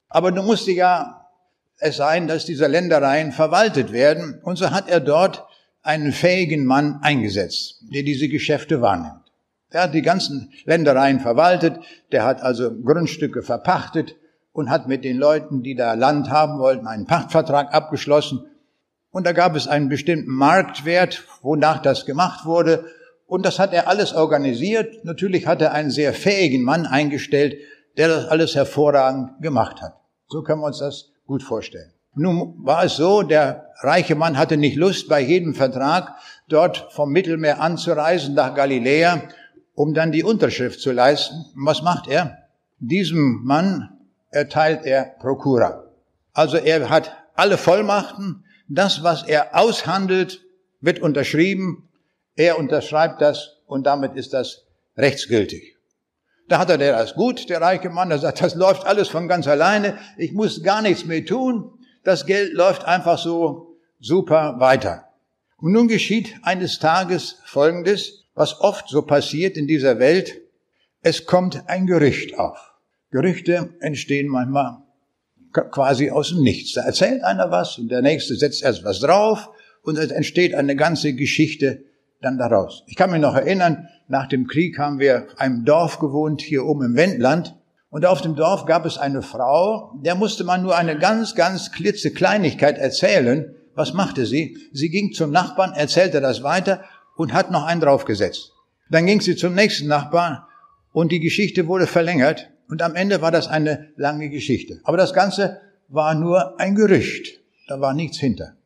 Aber 0.08 0.30
nun 0.30 0.44
musste 0.44 0.72
ja 0.72 1.26
es 1.78 1.96
sein, 1.96 2.28
dass 2.28 2.44
diese 2.44 2.66
Ländereien 2.66 3.32
verwaltet 3.32 3.92
werden. 3.92 4.40
Und 4.42 4.56
so 4.56 4.70
hat 4.70 4.88
er 4.88 5.00
dort 5.00 5.45
einen 5.86 6.12
fähigen 6.12 6.64
Mann 6.64 6.98
eingesetzt, 7.02 7.82
der 7.94 8.02
diese 8.02 8.28
Geschäfte 8.28 8.80
wahrnimmt. 8.80 9.22
Der 9.72 9.82
hat 9.82 9.94
die 9.94 10.02
ganzen 10.02 10.52
Ländereien 10.64 11.20
verwaltet, 11.20 11.78
der 12.12 12.24
hat 12.24 12.40
also 12.42 12.70
Grundstücke 12.82 13.42
verpachtet 13.42 14.16
und 14.52 14.70
hat 14.70 14.88
mit 14.88 15.04
den 15.04 15.16
Leuten, 15.16 15.62
die 15.62 15.74
da 15.74 15.94
Land 15.94 16.30
haben 16.30 16.58
wollten, 16.58 16.86
einen 16.86 17.06
Pachtvertrag 17.06 17.74
abgeschlossen. 17.74 18.46
Und 19.10 19.26
da 19.26 19.32
gab 19.32 19.54
es 19.54 19.68
einen 19.68 19.88
bestimmten 19.88 20.30
Marktwert, 20.30 21.24
wonach 21.42 21.82
das 21.82 22.06
gemacht 22.06 22.46
wurde. 22.46 22.86
Und 23.26 23.44
das 23.44 23.58
hat 23.58 23.72
er 23.72 23.88
alles 23.88 24.14
organisiert. 24.14 25.04
Natürlich 25.04 25.46
hat 25.46 25.60
er 25.60 25.72
einen 25.72 25.90
sehr 25.90 26.12
fähigen 26.12 26.62
Mann 26.62 26.86
eingestellt, 26.86 27.56
der 27.96 28.08
das 28.08 28.26
alles 28.28 28.54
hervorragend 28.54 29.42
gemacht 29.42 29.82
hat. 29.82 29.94
So 30.28 30.42
können 30.42 30.60
wir 30.60 30.66
uns 30.66 30.78
das 30.78 31.12
gut 31.26 31.42
vorstellen. 31.42 31.95
Nun 32.16 32.54
war 32.64 32.84
es 32.84 32.96
so, 32.96 33.22
der 33.22 33.70
reiche 33.80 34.16
Mann 34.16 34.36
hatte 34.36 34.56
nicht 34.56 34.76
Lust, 34.76 35.08
bei 35.08 35.20
jedem 35.20 35.54
Vertrag 35.54 36.14
dort 36.48 36.88
vom 36.90 37.12
Mittelmeer 37.12 37.60
anzureisen 37.60 38.34
nach 38.34 38.54
Galiläa 38.54 39.22
um 39.76 39.92
dann 39.94 40.10
die 40.10 40.24
Unterschrift 40.24 40.80
zu 40.80 40.90
leisten. 40.90 41.44
Und 41.54 41.66
was 41.66 41.82
macht 41.82 42.08
er? 42.08 42.38
Diesem 42.78 43.44
Mann 43.44 43.90
erteilt 44.30 44.84
er 44.84 45.04
Prokura. 45.20 45.84
Also 46.32 46.56
er 46.56 46.90
hat 46.90 47.14
alle 47.34 47.58
Vollmachten. 47.58 48.44
Das, 48.68 49.04
was 49.04 49.22
er 49.22 49.54
aushandelt, 49.54 50.40
wird 50.80 50.98
unterschrieben. 50.98 51.88
Er 52.34 52.58
unterschreibt 52.58 53.20
das 53.20 53.58
und 53.66 53.86
damit 53.86 54.16
ist 54.16 54.32
das 54.32 54.64
rechtsgültig. 54.96 55.76
Da 56.48 56.58
hat 56.58 56.70
er 56.70 56.78
das 56.78 57.14
gut, 57.14 57.48
der 57.48 57.60
reiche 57.60 57.90
Mann, 57.90 58.08
der 58.08 58.18
sagt, 58.18 58.40
das 58.40 58.54
läuft 58.54 58.86
alles 58.86 59.08
von 59.08 59.28
ganz 59.28 59.46
alleine. 59.46 59.98
Ich 60.16 60.32
muss 60.32 60.62
gar 60.62 60.80
nichts 60.80 61.04
mehr 61.04 61.24
tun. 61.24 61.75
Das 62.06 62.24
Geld 62.24 62.52
läuft 62.52 62.84
einfach 62.84 63.18
so 63.18 63.76
super 63.98 64.60
weiter. 64.60 65.08
Und 65.58 65.72
nun 65.72 65.88
geschieht 65.88 66.36
eines 66.42 66.78
Tages 66.78 67.40
Folgendes 67.44 68.26
was 68.36 68.60
oft 68.60 68.88
so 68.88 69.02
passiert 69.02 69.56
in 69.56 69.66
dieser 69.66 69.98
Welt, 69.98 70.40
es 71.02 71.26
kommt 71.26 71.68
ein 71.68 71.86
Gerücht 71.86 72.38
auf. 72.38 72.74
Gerüchte 73.10 73.70
entstehen 73.80 74.28
manchmal 74.28 74.82
quasi 75.72 76.10
aus 76.10 76.28
dem 76.28 76.42
Nichts. 76.42 76.74
Da 76.74 76.82
erzählt 76.82 77.24
einer 77.24 77.50
was 77.50 77.76
und 77.78 77.88
der 77.88 78.02
nächste 78.02 78.36
setzt 78.36 78.62
erst 78.62 78.84
was 78.84 79.00
drauf 79.00 79.48
und 79.82 79.98
es 79.98 80.12
entsteht 80.12 80.54
eine 80.54 80.76
ganze 80.76 81.14
Geschichte 81.14 81.82
dann 82.20 82.38
daraus. 82.38 82.84
Ich 82.86 82.94
kann 82.94 83.10
mich 83.10 83.20
noch 83.20 83.34
erinnern, 83.34 83.88
nach 84.06 84.28
dem 84.28 84.46
Krieg 84.46 84.78
haben 84.78 85.00
wir 85.00 85.26
einem 85.38 85.64
Dorf 85.64 85.98
gewohnt, 85.98 86.40
hier 86.40 86.66
oben 86.66 86.84
im 86.84 86.96
Wendland. 86.96 87.56
Und 87.96 88.04
auf 88.04 88.20
dem 88.20 88.34
Dorf 88.34 88.66
gab 88.66 88.84
es 88.84 88.98
eine 88.98 89.22
Frau, 89.22 89.90
der 89.94 90.16
musste 90.16 90.44
man 90.44 90.62
nur 90.62 90.76
eine 90.76 90.98
ganz, 90.98 91.34
ganz 91.34 91.72
klitzekleinigkeit 91.72 92.76
erzählen. 92.76 93.54
Was 93.74 93.94
machte 93.94 94.26
sie? 94.26 94.58
Sie 94.70 94.90
ging 94.90 95.14
zum 95.14 95.30
Nachbarn, 95.30 95.72
erzählte 95.72 96.20
das 96.20 96.42
weiter 96.42 96.84
und 97.16 97.32
hat 97.32 97.50
noch 97.50 97.64
einen 97.64 97.80
draufgesetzt. 97.80 98.52
Dann 98.90 99.06
ging 99.06 99.22
sie 99.22 99.34
zum 99.34 99.54
nächsten 99.54 99.88
Nachbarn 99.88 100.42
und 100.92 101.10
die 101.10 101.20
Geschichte 101.20 101.68
wurde 101.68 101.86
verlängert 101.86 102.50
und 102.68 102.82
am 102.82 102.96
Ende 102.96 103.22
war 103.22 103.30
das 103.30 103.48
eine 103.48 103.88
lange 103.96 104.28
Geschichte. 104.28 104.78
Aber 104.84 104.98
das 104.98 105.14
Ganze 105.14 105.62
war 105.88 106.14
nur 106.14 106.60
ein 106.60 106.74
Gerücht. 106.74 107.40
Da 107.66 107.80
war 107.80 107.94
nichts 107.94 108.18
hinter. 108.18 108.56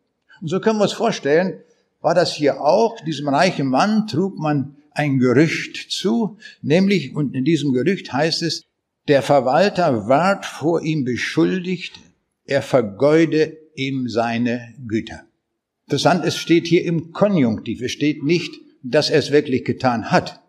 Und 0.40 0.48
so 0.48 0.58
können 0.58 0.80
wir 0.80 0.82
uns 0.82 0.92
vorstellen, 0.92 1.60
war 2.00 2.16
das 2.16 2.32
hier 2.32 2.60
auch, 2.62 2.96
diesem 3.04 3.28
reichen 3.28 3.68
Mann 3.68 4.08
trug 4.08 4.36
man 4.40 4.74
ein 4.90 5.20
Gerücht 5.20 5.92
zu, 5.92 6.36
nämlich, 6.62 7.14
und 7.14 7.36
in 7.36 7.44
diesem 7.44 7.72
Gerücht 7.72 8.12
heißt 8.12 8.42
es, 8.42 8.64
der 9.08 9.22
Verwalter 9.22 10.08
ward 10.08 10.46
vor 10.46 10.82
ihm 10.82 11.04
beschuldigt, 11.04 11.98
er 12.44 12.62
vergeude 12.62 13.56
ihm 13.74 14.08
seine 14.08 14.74
Güter. 14.86 15.22
Interessant, 15.86 16.24
es 16.24 16.36
steht 16.36 16.66
hier 16.66 16.84
im 16.84 17.12
Konjunktiv. 17.12 17.82
Es 17.82 17.92
steht 17.92 18.22
nicht, 18.22 18.54
dass 18.82 19.10
er 19.10 19.18
es 19.18 19.32
wirklich 19.32 19.64
getan 19.64 20.10
hat, 20.10 20.40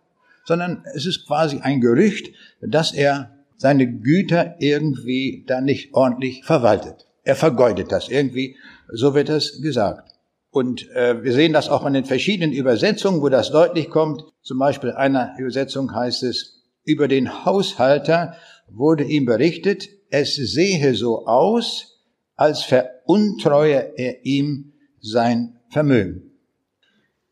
sondern 0.46 0.84
es 0.94 1.06
ist 1.06 1.26
quasi 1.26 1.60
ein 1.60 1.82
Gerücht, 1.82 2.32
dass 2.62 2.94
er 2.94 3.32
seine 3.58 3.88
Güter 3.88 4.56
irgendwie 4.60 5.44
da 5.48 5.62
nicht 5.62 5.94
ordentlich 5.94 6.44
verwaltet. 6.44 7.08
Er 7.24 7.36
vergeudet 7.36 7.92
das 7.92 8.10
irgendwie, 8.10 8.56
so 8.92 9.14
wird 9.14 9.30
das 9.30 9.62
gesagt. 9.62 10.12
Und 10.52 10.90
äh, 10.92 11.24
wir 11.24 11.34
sehen 11.34 11.54
das 11.54 11.70
auch 11.70 11.86
in 11.86 11.94
den 11.94 12.06
verschiedenen 12.06 12.52
Übersetzungen, 12.52 13.22
wo 13.22 13.30
das 13.30 13.52
deutlich 13.52 13.90
kommt. 13.90 14.24
Zum 14.42 14.60
Beispiel 14.60 14.92
einer 14.92 15.34
Übersetzung 15.40 15.96
heißt 15.96 16.24
es, 16.24 16.61
über 16.84 17.08
den 17.08 17.46
Haushalter 17.46 18.36
wurde 18.68 19.04
ihm 19.04 19.26
berichtet, 19.26 19.90
es 20.10 20.36
sehe 20.36 20.94
so 20.96 21.26
aus, 21.26 22.00
als 22.36 22.64
veruntreue 22.64 23.94
er 23.98 24.26
ihm 24.26 24.74
sein 25.00 25.60
Vermögen. 25.70 26.32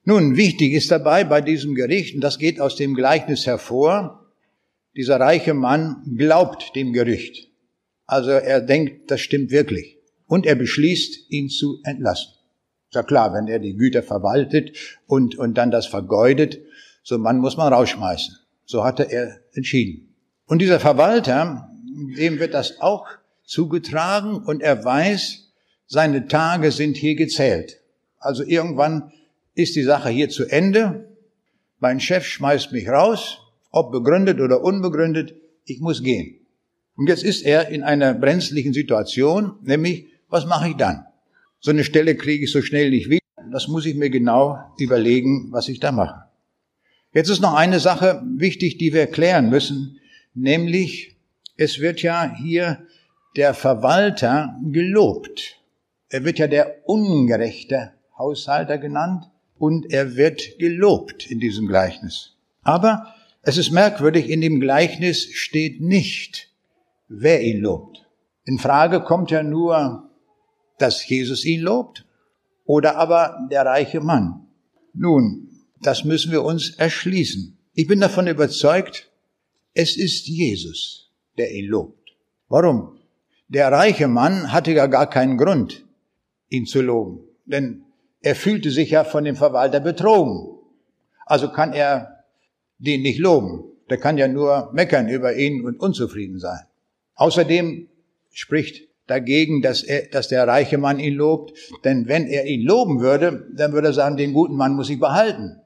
Nun, 0.03 0.37
wichtig 0.37 0.73
ist 0.73 0.91
dabei 0.91 1.23
bei 1.23 1.41
diesem 1.41 1.75
Gericht, 1.75 2.15
und 2.15 2.21
das 2.21 2.39
geht 2.39 2.59
aus 2.59 2.75
dem 2.75 2.95
Gleichnis 2.95 3.45
hervor, 3.45 4.25
dieser 4.95 5.19
reiche 5.19 5.53
Mann 5.53 6.15
glaubt 6.17 6.75
dem 6.75 6.93
Gerücht. 6.93 7.47
Also 8.05 8.31
er 8.31 8.61
denkt, 8.61 9.11
das 9.11 9.21
stimmt 9.21 9.51
wirklich. 9.51 9.97
Und 10.25 10.45
er 10.45 10.55
beschließt, 10.55 11.29
ihn 11.31 11.49
zu 11.49 11.79
entlassen. 11.83 12.33
Ist 12.89 12.95
ja 12.95 13.03
klar, 13.03 13.33
wenn 13.33 13.47
er 13.47 13.59
die 13.59 13.75
Güter 13.75 14.01
verwaltet 14.01 14.75
und, 15.05 15.37
und 15.37 15.59
dann 15.59 15.69
das 15.69 15.85
vergeudet, 15.85 16.59
so 17.03 17.15
einen 17.15 17.23
Mann 17.23 17.37
muss 17.37 17.55
man 17.55 17.71
rausschmeißen. 17.71 18.35
So 18.71 18.83
hatte 18.83 19.11
er 19.11 19.39
entschieden. 19.53 20.13
Und 20.45 20.61
dieser 20.61 20.79
Verwalter, 20.79 21.71
dem 22.15 22.37
wird 22.37 22.53
das 22.53 22.79
auch 22.81 23.07
zugetragen 23.43 24.43
und 24.45 24.61
er 24.61 24.85
weiß, 24.85 25.51
seine 25.87 26.27
Tage 26.27 26.71
sind 26.71 26.95
hier 26.95 27.15
gezählt. 27.15 27.81
Also 28.19 28.43
irgendwann 28.43 29.11
ist 29.55 29.75
die 29.75 29.81
Sache 29.81 30.09
hier 30.09 30.29
zu 30.29 30.45
Ende. 30.45 31.09
Mein 31.79 31.99
Chef 31.99 32.27
schmeißt 32.27 32.71
mich 32.71 32.87
raus, 32.87 33.39
ob 33.71 33.91
begründet 33.91 34.39
oder 34.39 34.61
unbegründet, 34.61 35.33
ich 35.65 35.79
muss 35.79 36.03
gehen. 36.03 36.35
Und 36.95 37.09
jetzt 37.09 37.23
ist 37.23 37.41
er 37.41 37.69
in 37.69 37.81
einer 37.81 38.13
brenzlichen 38.13 38.73
Situation, 38.73 39.53
nämlich, 39.63 40.05
was 40.29 40.45
mache 40.45 40.69
ich 40.69 40.75
dann? 40.75 41.07
So 41.59 41.71
eine 41.71 41.83
Stelle 41.83 42.15
kriege 42.15 42.43
ich 42.43 42.51
so 42.51 42.61
schnell 42.61 42.91
nicht 42.91 43.09
wieder. 43.09 43.25
Das 43.51 43.67
muss 43.67 43.87
ich 43.87 43.95
mir 43.95 44.11
genau 44.11 44.59
überlegen, 44.77 45.47
was 45.51 45.69
ich 45.69 45.79
da 45.79 45.91
mache. 45.91 46.28
Jetzt 47.11 47.29
ist 47.29 47.41
noch 47.41 47.55
eine 47.55 47.79
Sache 47.79 48.21
wichtig, 48.35 48.77
die 48.77 48.93
wir 48.93 49.07
klären 49.07 49.49
müssen, 49.49 49.99
nämlich, 50.35 51.17
es 51.57 51.79
wird 51.79 52.01
ja 52.01 52.35
hier 52.35 52.85
der 53.35 53.53
Verwalter 53.53 54.59
gelobt. 54.63 55.57
Er 56.09 56.23
wird 56.23 56.39
ja 56.39 56.47
der 56.47 56.87
ungerechte 56.87 57.93
Haushalter 58.17 58.77
genannt 58.77 59.29
und 59.57 59.91
er 59.91 60.15
wird 60.15 60.59
gelobt 60.59 61.29
in 61.29 61.39
diesem 61.39 61.67
Gleichnis. 61.67 62.35
Aber 62.61 63.13
es 63.41 63.57
ist 63.57 63.71
merkwürdig, 63.71 64.29
in 64.29 64.41
dem 64.41 64.59
Gleichnis 64.59 65.31
steht 65.33 65.81
nicht, 65.81 66.49
wer 67.07 67.41
ihn 67.41 67.61
lobt. 67.61 68.05
In 68.45 68.59
Frage 68.59 69.01
kommt 69.01 69.31
ja 69.31 69.41
nur, 69.41 70.09
dass 70.77 71.07
Jesus 71.07 71.43
ihn 71.45 71.61
lobt 71.61 72.05
oder 72.65 72.97
aber 72.97 73.47
der 73.51 73.65
reiche 73.65 73.99
Mann. 73.99 74.47
Nun, 74.93 75.48
das 75.81 76.03
müssen 76.03 76.31
wir 76.31 76.43
uns 76.43 76.71
erschließen. 76.71 77.57
Ich 77.73 77.87
bin 77.87 77.99
davon 77.99 78.27
überzeugt, 78.27 79.09
es 79.73 79.97
ist 79.97 80.27
Jesus, 80.27 81.11
der 81.37 81.51
ihn 81.51 81.67
lobt. 81.67 82.09
Warum? 82.47 82.97
Der 83.47 83.71
reiche 83.71 84.07
Mann 84.07 84.51
hatte 84.51 84.71
ja 84.71 84.87
gar 84.87 85.09
keinen 85.09 85.37
Grund, 85.37 85.85
ihn 86.49 86.65
zu 86.65 86.81
loben. 86.81 87.21
Denn 87.45 87.83
er 88.21 88.35
fühlte 88.35 88.69
sich 88.71 88.91
ja 88.91 89.03
von 89.03 89.23
dem 89.23 89.35
Verwalter 89.35 89.79
betrogen. 89.79 90.59
Also 91.25 91.49
kann 91.49 91.73
er 91.73 92.25
den 92.77 93.01
nicht 93.01 93.19
loben. 93.19 93.63
Der 93.89 93.97
kann 93.97 94.17
ja 94.17 94.27
nur 94.27 94.71
meckern 94.73 95.07
über 95.07 95.35
ihn 95.35 95.65
und 95.65 95.79
unzufrieden 95.79 96.39
sein. 96.39 96.61
Außerdem 97.15 97.87
spricht 98.31 98.87
dagegen, 99.07 99.61
dass, 99.61 99.83
er, 99.83 100.07
dass 100.07 100.27
der 100.27 100.47
reiche 100.47 100.77
Mann 100.77 100.99
ihn 100.99 101.15
lobt. 101.15 101.57
Denn 101.83 102.07
wenn 102.07 102.27
er 102.27 102.45
ihn 102.45 102.61
loben 102.61 102.99
würde, 102.99 103.47
dann 103.55 103.73
würde 103.73 103.87
er 103.87 103.93
sagen, 103.93 104.17
den 104.17 104.33
guten 104.33 104.55
Mann 104.55 104.75
muss 104.75 104.89
ich 104.89 104.99
behalten. 104.99 105.61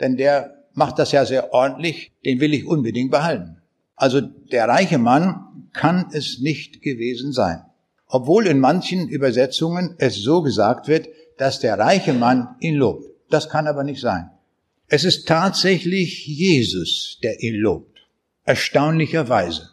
Denn 0.00 0.16
der 0.16 0.64
macht 0.72 0.98
das 0.98 1.12
ja 1.12 1.24
sehr 1.24 1.52
ordentlich, 1.52 2.12
den 2.24 2.40
will 2.40 2.54
ich 2.54 2.66
unbedingt 2.66 3.10
behalten. 3.10 3.58
Also 3.96 4.20
der 4.20 4.68
reiche 4.68 4.98
Mann 4.98 5.68
kann 5.72 6.06
es 6.12 6.40
nicht 6.40 6.82
gewesen 6.82 7.32
sein 7.32 7.64
obwohl 8.14 8.46
in 8.46 8.60
manchen 8.60 9.08
Übersetzungen 9.08 9.96
es 9.98 10.22
so 10.22 10.42
gesagt 10.42 10.86
wird, 10.86 11.08
dass 11.36 11.58
der 11.58 11.80
reiche 11.80 12.12
Mann 12.12 12.54
ihn 12.60 12.76
lobt. 12.76 13.10
Das 13.28 13.48
kann 13.48 13.66
aber 13.66 13.82
nicht 13.82 14.00
sein. 14.00 14.30
Es 14.86 15.02
ist 15.02 15.26
tatsächlich 15.26 16.24
Jesus, 16.24 17.18
der 17.24 17.42
ihn 17.42 17.56
lobt. 17.56 18.06
Erstaunlicherweise. 18.44 19.68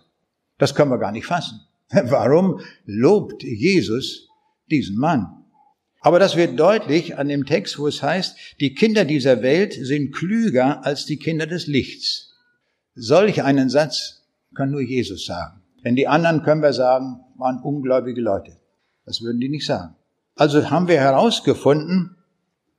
Das 0.57 0.73
können 0.73 0.89
wir 0.89 0.97
gar 0.97 1.12
nicht 1.12 1.27
fassen. 1.27 1.60
Warum 1.91 2.62
lobt 2.86 3.43
Jesus 3.43 4.27
diesen 4.71 4.97
Mann? 4.97 5.40
Aber 6.02 6.18
das 6.18 6.36
wird 6.36 6.60
deutlich 6.60 7.18
an 7.18 7.30
dem 7.30 7.46
Text, 7.46 7.78
wo 7.78 7.88
es 7.88 8.02
heißt, 8.02 8.36
die 8.60 8.74
Kinder 8.74 9.06
dieser 9.06 9.44
Welt 9.44 9.74
sind 9.74 10.14
klüger 10.14 10.84
als 10.84 11.06
die 11.06 11.18
Kinder 11.18 11.46
des 11.46 11.68
Lichts. 11.68 12.34
Solch 12.96 13.44
einen 13.44 13.70
Satz 13.70 14.24
kann 14.56 14.72
nur 14.72 14.82
Jesus 14.82 15.26
sagen. 15.26 15.62
Denn 15.86 15.96
die 15.96 16.08
anderen 16.08 16.42
können 16.42 16.64
wir 16.64 16.74
sagen, 16.74 17.22
waren 17.38 17.62
ungläubige 17.62 18.20
Leute. 18.20 18.58
Das 19.06 19.22
würden 19.22 19.40
die 19.40 19.50
nicht 19.50 19.66
sagen. 19.66 19.96
Also 20.36 20.72
haben 20.72 20.88
wir 20.88 21.00
herausgefunden, 21.00 22.16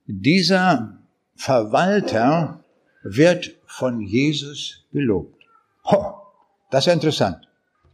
dieser 0.05 0.99
Verwalter 1.35 2.63
wird 3.03 3.55
von 3.65 4.01
Jesus 4.01 4.85
gelobt. 4.91 5.41
Ho, 5.85 6.15
das 6.71 6.87
ist 6.87 6.93
interessant. 6.93 7.47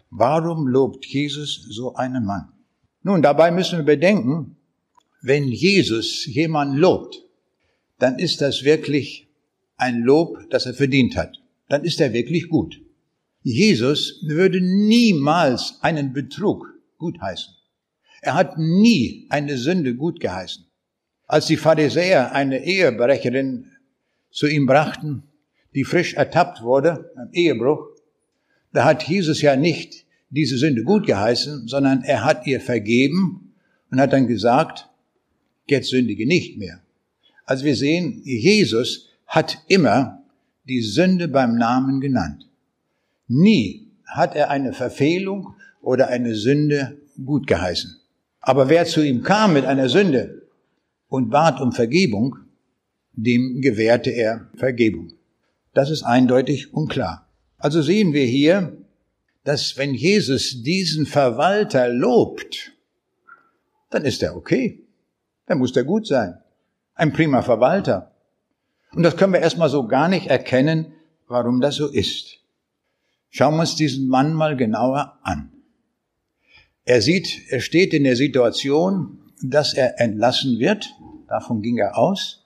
Warum 0.10 0.68
lobt 0.68 1.06
Jesus 1.06 1.68
so 1.70 1.94
einen 1.96 2.26
Mann? 2.26 2.52
Nun, 3.04 3.22
dabei 3.22 3.52
müssen 3.52 3.78
wir 3.78 3.86
bedenken, 3.86 4.58
wenn 5.22 5.48
Jesus 5.48 6.26
jemanden 6.26 6.78
lobt, 6.78 7.24
dann 7.98 8.20
ist 8.20 8.42
das 8.42 8.64
wirklich 8.64 9.28
ein 9.78 10.02
Lob, 10.02 10.50
das 10.50 10.66
er 10.66 10.74
verdient 10.74 11.16
hat. 11.16 11.42
Dann 11.68 11.84
ist 11.84 12.00
er 12.02 12.14
wirklich 12.14 12.50
gut. 12.50 12.82
Jesus 13.44 14.24
würde 14.26 14.60
niemals 14.62 15.78
einen 15.82 16.14
Betrug 16.14 16.68
gutheißen. 16.98 17.54
Er 18.22 18.34
hat 18.34 18.58
nie 18.58 19.28
eine 19.30 19.58
Sünde 19.58 19.96
gut 19.96 20.20
geheißen. 20.20 20.66
Als 21.26 21.46
die 21.46 21.58
Pharisäer 21.58 22.34
eine 22.34 22.66
Ehebrecherin 22.66 23.72
zu 24.32 24.48
ihm 24.48 24.66
brachten, 24.66 25.24
die 25.74 25.84
frisch 25.84 26.16
ertappt 26.16 26.62
wurde, 26.62 27.12
im 27.16 27.32
Ehebruch, 27.32 27.86
da 28.74 28.84
hat 28.86 29.04
Jesus 29.04 29.42
ja 29.42 29.56
nicht 29.56 30.06
diese 30.30 30.58
Sünde 30.58 30.84
gut 30.84 31.06
geheißen, 31.06 31.68
sondern 31.68 32.04
er 32.04 32.24
hat 32.24 32.46
ihr 32.46 32.60
vergeben 32.60 33.54
und 33.90 34.00
hat 34.00 34.14
dann 34.14 34.28
gesagt, 34.28 34.89
jetzt 35.70 35.90
sündige 35.90 36.26
nicht 36.26 36.58
mehr. 36.58 36.82
Also 37.46 37.66
wir 37.66 37.76
sehen, 37.76 38.22
Jesus 38.24 39.08
hat 39.26 39.60
immer 39.68 40.24
die 40.68 40.82
Sünde 40.82 41.28
beim 41.28 41.56
Namen 41.56 42.00
genannt. 42.00 42.48
Nie 43.28 43.88
hat 44.06 44.36
er 44.36 44.50
eine 44.50 44.74
Verfehlung 44.74 45.56
oder 45.82 46.08
eine 46.08 46.36
Sünde 46.36 46.98
gut 47.26 47.48
geheißen. 47.48 48.00
Aber 48.42 48.70
wer 48.70 48.86
zu 48.86 49.06
ihm 49.06 49.24
kam 49.24 49.54
mit 49.54 49.66
einer 49.66 49.90
Sünde 49.90 50.48
und 51.08 51.30
bat 51.30 51.60
um 51.60 51.72
Vergebung, 51.72 52.38
dem 53.14 53.62
gewährte 53.62 54.12
er 54.12 54.50
Vergebung. 54.56 55.14
Das 55.74 55.90
ist 55.90 56.04
eindeutig 56.04 56.74
unklar. 56.74 57.28
Also 57.58 57.82
sehen 57.82 58.14
wir 58.14 58.26
hier, 58.26 58.78
dass 59.44 59.78
wenn 59.78 59.94
Jesus 59.94 60.64
diesen 60.64 61.06
Verwalter 61.06 61.90
lobt, 61.90 62.74
dann 63.90 64.06
ist 64.06 64.24
er 64.24 64.36
okay. 64.36 64.84
Dann 65.50 65.58
muss 65.58 65.74
der 65.74 65.84
gut 65.84 66.06
sein. 66.06 66.38
Ein 66.94 67.12
prima 67.12 67.42
Verwalter. 67.42 68.12
Und 68.94 69.02
das 69.02 69.18
können 69.18 69.34
wir 69.34 69.40
erstmal 69.40 69.70
so 69.70 69.88
gar 69.88 70.08
nicht 70.08 70.28
erkennen, 70.28 70.94
warum 71.28 71.60
das 71.60 71.76
so 71.76 71.88
ist. 71.88 72.38
Schauen 73.32 73.56
wir 73.56 73.62
uns 73.62 73.76
diesen 73.76 74.08
Mann 74.08 74.34
mal 74.34 74.56
genauer 74.56 75.18
an. 75.24 75.52
Er 76.86 77.02
sieht, 77.02 77.50
er 77.50 77.62
steht 77.62 77.96
in 77.96 78.04
der 78.04 78.16
Situation, 78.16 79.20
dass 79.42 79.74
er 79.74 80.00
entlassen 80.00 80.60
wird. 80.60 80.94
Davon 81.28 81.64
ging 81.64 81.80
er 81.80 81.98
aus. 81.98 82.46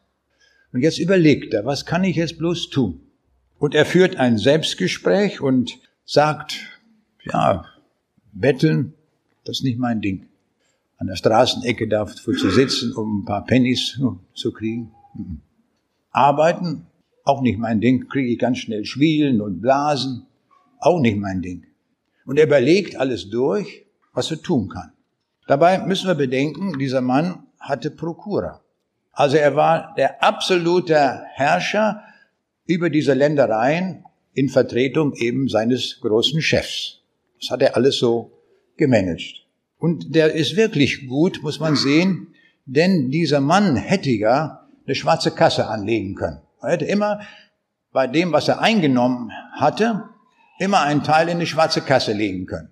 Und 0.72 0.82
jetzt 0.82 0.98
überlegt 0.98 1.54
er, 1.54 1.66
was 1.66 1.86
kann 1.86 2.06
ich 2.06 2.16
jetzt 2.16 2.38
bloß 2.38 2.70
tun? 2.70 3.02
Und 3.60 3.76
er 3.76 3.86
führt 3.86 4.16
ein 4.16 4.38
Selbstgespräch 4.38 5.42
und 5.42 5.78
sagt, 6.06 6.56
ja, 7.26 7.66
betteln, 8.32 8.94
das 9.44 9.58
ist 9.58 9.64
nicht 9.64 9.78
mein 9.78 10.00
Ding. 10.00 10.30
An 10.98 11.08
der 11.08 11.16
Straßenecke 11.16 11.88
dafür 11.88 12.36
zu 12.36 12.50
sitzen, 12.50 12.94
um 12.94 13.22
ein 13.22 13.26
paar 13.26 13.46
Pennies 13.46 14.00
zu 14.34 14.52
kriegen. 14.52 14.92
Mhm. 15.16 15.42
Arbeiten, 16.12 16.88
auch 17.24 17.42
nicht 17.42 17.58
mein 17.58 17.82
Ding, 17.82 18.08
kriege 18.08 18.30
ich 18.30 18.40
ganz 18.40 18.60
schnell 18.60 18.86
Schwielen 18.86 19.42
und 19.42 19.62
Blasen, 19.62 20.28
auch 20.80 21.00
nicht 21.00 21.18
mein 21.18 21.42
Ding. 21.42 21.66
Und 22.26 22.38
er 22.38 22.46
überlegt 22.46 22.96
alles 22.96 23.30
durch 23.30 23.84
was 24.14 24.32
er 24.32 24.42
tun 24.42 24.70
kann. 24.70 24.94
Dabei 25.48 25.80
müssen 25.80 26.08
wir 26.08 26.16
bedenken, 26.16 26.78
dieser 26.80 27.02
Mann 27.02 27.48
hatte 27.60 27.92
Prokura. 27.92 28.62
Also 29.12 29.38
er 29.38 29.56
war 29.56 29.94
der 29.96 30.24
absolute 30.24 31.24
Herrscher 31.34 32.02
über 32.66 32.90
diese 32.90 33.14
Ländereien 33.14 34.06
in 34.34 34.50
Vertretung 34.50 35.14
eben 35.16 35.50
seines 35.50 36.00
großen 36.02 36.42
Chefs. 36.42 37.02
Das 37.40 37.52
hat 37.52 37.62
er 37.62 37.76
alles 37.76 37.98
so 37.98 38.32
gemanagt. 38.78 39.43
Und 39.84 40.16
der 40.16 40.32
ist 40.34 40.56
wirklich 40.56 41.10
gut, 41.10 41.42
muss 41.44 41.60
man 41.60 41.76
sehen, 41.76 42.34
denn 42.64 43.12
dieser 43.12 43.42
Mann 43.42 43.76
hätte 43.76 44.12
ja 44.12 44.66
eine 44.86 44.96
schwarze 44.96 45.32
Kasse 45.32 45.68
anlegen 45.68 46.16
können. 46.16 46.40
Er 46.62 46.70
hätte 46.70 46.86
immer 46.86 47.20
bei 47.92 48.08
dem, 48.08 48.32
was 48.32 48.48
er 48.48 48.62
eingenommen 48.62 49.34
hatte, 49.52 50.06
immer 50.58 50.84
einen 50.84 51.04
Teil 51.04 51.28
in 51.28 51.42
die 51.42 51.48
schwarze 51.48 51.82
Kasse 51.82 52.14
legen 52.14 52.46
können. 52.46 52.70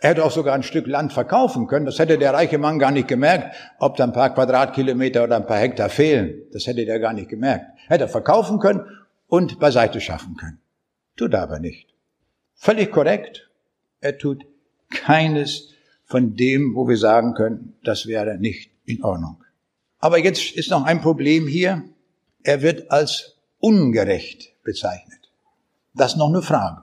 Er 0.00 0.10
hätte 0.10 0.22
auch 0.22 0.32
sogar 0.32 0.54
ein 0.54 0.62
Stück 0.62 0.86
Land 0.86 1.14
verkaufen 1.14 1.66
können. 1.66 1.86
Das 1.86 1.98
hätte 1.98 2.18
der 2.18 2.34
reiche 2.34 2.58
Mann 2.58 2.78
gar 2.78 2.90
nicht 2.90 3.08
gemerkt, 3.08 3.56
ob 3.78 3.96
da 3.96 4.04
ein 4.04 4.12
paar 4.12 4.34
Quadratkilometer 4.34 5.24
oder 5.24 5.36
ein 5.36 5.46
paar 5.46 5.60
Hektar 5.60 5.88
fehlen. 5.88 6.42
Das 6.52 6.66
hätte 6.66 6.84
der 6.84 7.00
gar 7.00 7.14
nicht 7.14 7.30
gemerkt. 7.30 7.64
Hätte 7.88 8.04
er 8.04 8.08
verkaufen 8.08 8.58
können 8.58 8.82
und 9.28 9.58
beiseite 9.58 9.98
schaffen 9.98 10.36
können. 10.36 10.58
Tut 11.16 11.32
er 11.32 11.40
aber 11.40 11.58
nicht. 11.58 11.88
Völlig 12.54 12.92
korrekt. 12.92 13.48
Er 14.02 14.18
tut 14.18 14.44
keines 14.90 15.73
von 16.04 16.36
dem, 16.36 16.74
wo 16.74 16.88
wir 16.88 16.96
sagen 16.96 17.34
können, 17.34 17.74
das 17.82 18.06
wäre 18.06 18.38
nicht 18.38 18.70
in 18.84 19.02
Ordnung. 19.02 19.42
Aber 19.98 20.18
jetzt 20.18 20.52
ist 20.52 20.70
noch 20.70 20.84
ein 20.84 21.00
Problem 21.00 21.46
hier. 21.46 21.82
Er 22.42 22.62
wird 22.62 22.90
als 22.90 23.36
ungerecht 23.58 24.52
bezeichnet. 24.62 25.30
Das 25.94 26.12
ist 26.12 26.18
noch 26.18 26.28
eine 26.28 26.42
Frage. 26.42 26.82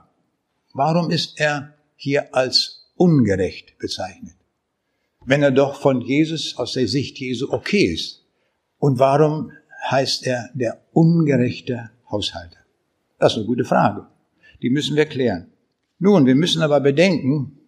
Warum 0.72 1.10
ist 1.10 1.38
er 1.38 1.74
hier 1.96 2.34
als 2.34 2.82
ungerecht 2.96 3.78
bezeichnet. 3.78 4.34
Wenn 5.24 5.42
er 5.42 5.52
doch 5.52 5.80
von 5.80 6.00
Jesus 6.00 6.56
aus 6.56 6.72
der 6.72 6.88
Sicht 6.88 7.18
Jesu 7.18 7.52
okay 7.52 7.84
ist. 7.84 8.24
Und 8.78 8.98
warum 8.98 9.52
heißt 9.88 10.26
er 10.26 10.50
der 10.54 10.82
ungerechte 10.92 11.90
Haushalter? 12.10 12.58
Das 13.18 13.32
ist 13.32 13.38
eine 13.38 13.46
gute 13.46 13.64
Frage. 13.64 14.06
Die 14.62 14.70
müssen 14.70 14.96
wir 14.96 15.06
klären. 15.06 15.46
Nun, 15.98 16.26
wir 16.26 16.34
müssen 16.34 16.62
aber 16.62 16.80
bedenken, 16.80 17.58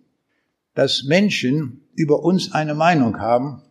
dass 0.74 1.04
Menschen 1.04 1.82
über 1.94 2.22
uns 2.22 2.52
eine 2.52 2.74
Meinung 2.74 3.18
haben 3.18 3.62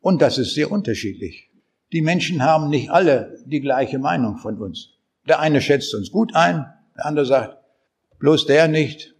und 0.00 0.22
das 0.22 0.38
ist 0.38 0.54
sehr 0.54 0.70
unterschiedlich. 0.70 1.50
Die 1.92 2.02
Menschen 2.02 2.42
haben 2.42 2.68
nicht 2.68 2.90
alle 2.90 3.38
die 3.46 3.60
gleiche 3.60 3.98
Meinung 3.98 4.36
von 4.38 4.58
uns. 4.58 4.90
Der 5.28 5.40
eine 5.40 5.60
schätzt 5.60 5.94
uns 5.94 6.10
gut 6.10 6.34
ein, 6.34 6.66
der 6.96 7.06
andere 7.06 7.26
sagt, 7.26 7.56
bloß 8.18 8.46
der 8.46 8.68
nicht. 8.68 9.14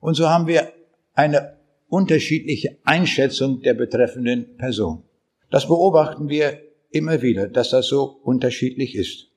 Und 0.00 0.14
so 0.14 0.28
haben 0.28 0.46
wir 0.46 0.72
eine 1.14 1.56
unterschiedliche 1.88 2.78
Einschätzung 2.84 3.60
der 3.62 3.74
betreffenden 3.74 4.56
Person. 4.56 5.02
Das 5.50 5.66
beobachten 5.66 6.28
wir 6.28 6.58
immer 6.90 7.22
wieder, 7.22 7.48
dass 7.48 7.70
das 7.70 7.86
so 7.86 8.20
unterschiedlich 8.22 8.94
ist. 8.94 9.28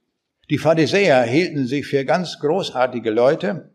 Die 0.49 0.57
Pharisäer 0.57 1.23
hielten 1.23 1.65
sich 1.65 1.87
für 1.87 2.05
ganz 2.05 2.39
großartige 2.39 3.09
Leute, 3.09 3.71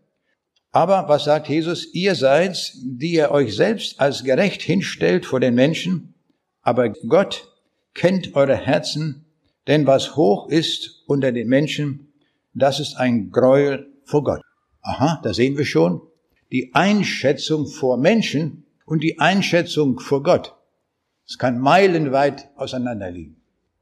aber 0.73 1.09
was 1.09 1.25
sagt 1.25 1.49
Jesus? 1.49 1.93
Ihr 1.95 2.15
seid, 2.15 2.73
die 2.83 3.13
ihr 3.13 3.31
euch 3.31 3.57
selbst 3.57 3.99
als 4.01 4.23
gerecht 4.23 4.63
hinstellt 4.63 5.27
vor 5.27 5.41
den 5.41 5.55
Menschen, 5.55 6.15
aber 6.63 6.91
Gott 6.91 7.49
kennt 7.95 8.35
eure 8.37 8.57
Herzen, 8.57 9.25
denn 9.67 9.87
was 9.87 10.17
hoch 10.17 10.49
ist 10.49 11.03
unter 11.07 11.33
den 11.33 11.49
Menschen, 11.49 12.13
das 12.55 12.81
ist 12.81 12.97
ein 12.97 13.31
Gräuel 13.31 13.89
vor 14.05 14.25
Gott. 14.25 14.43
Aha, 14.83 15.21
da 15.23 15.35
sehen 15.35 15.59
wir 15.59 15.65
schon, 15.65 16.03
die 16.53 16.75
Einschätzung 16.75 17.67
vor 17.67 17.97
Menschen 17.97 18.65
und 18.87 19.03
die 19.03 19.19
Einschätzung 19.19 19.99
vor 20.01 20.23
Gott. 20.23 20.57
Es 21.27 21.39
kann 21.39 21.59
meilenweit 21.59 22.49
auseinanderliegen. 22.57 23.37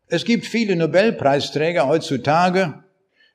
Es 0.07 0.25
gibt 0.25 0.47
viele 0.47 0.77
Nobelpreisträger 0.77 1.87
heutzutage, 1.87 2.83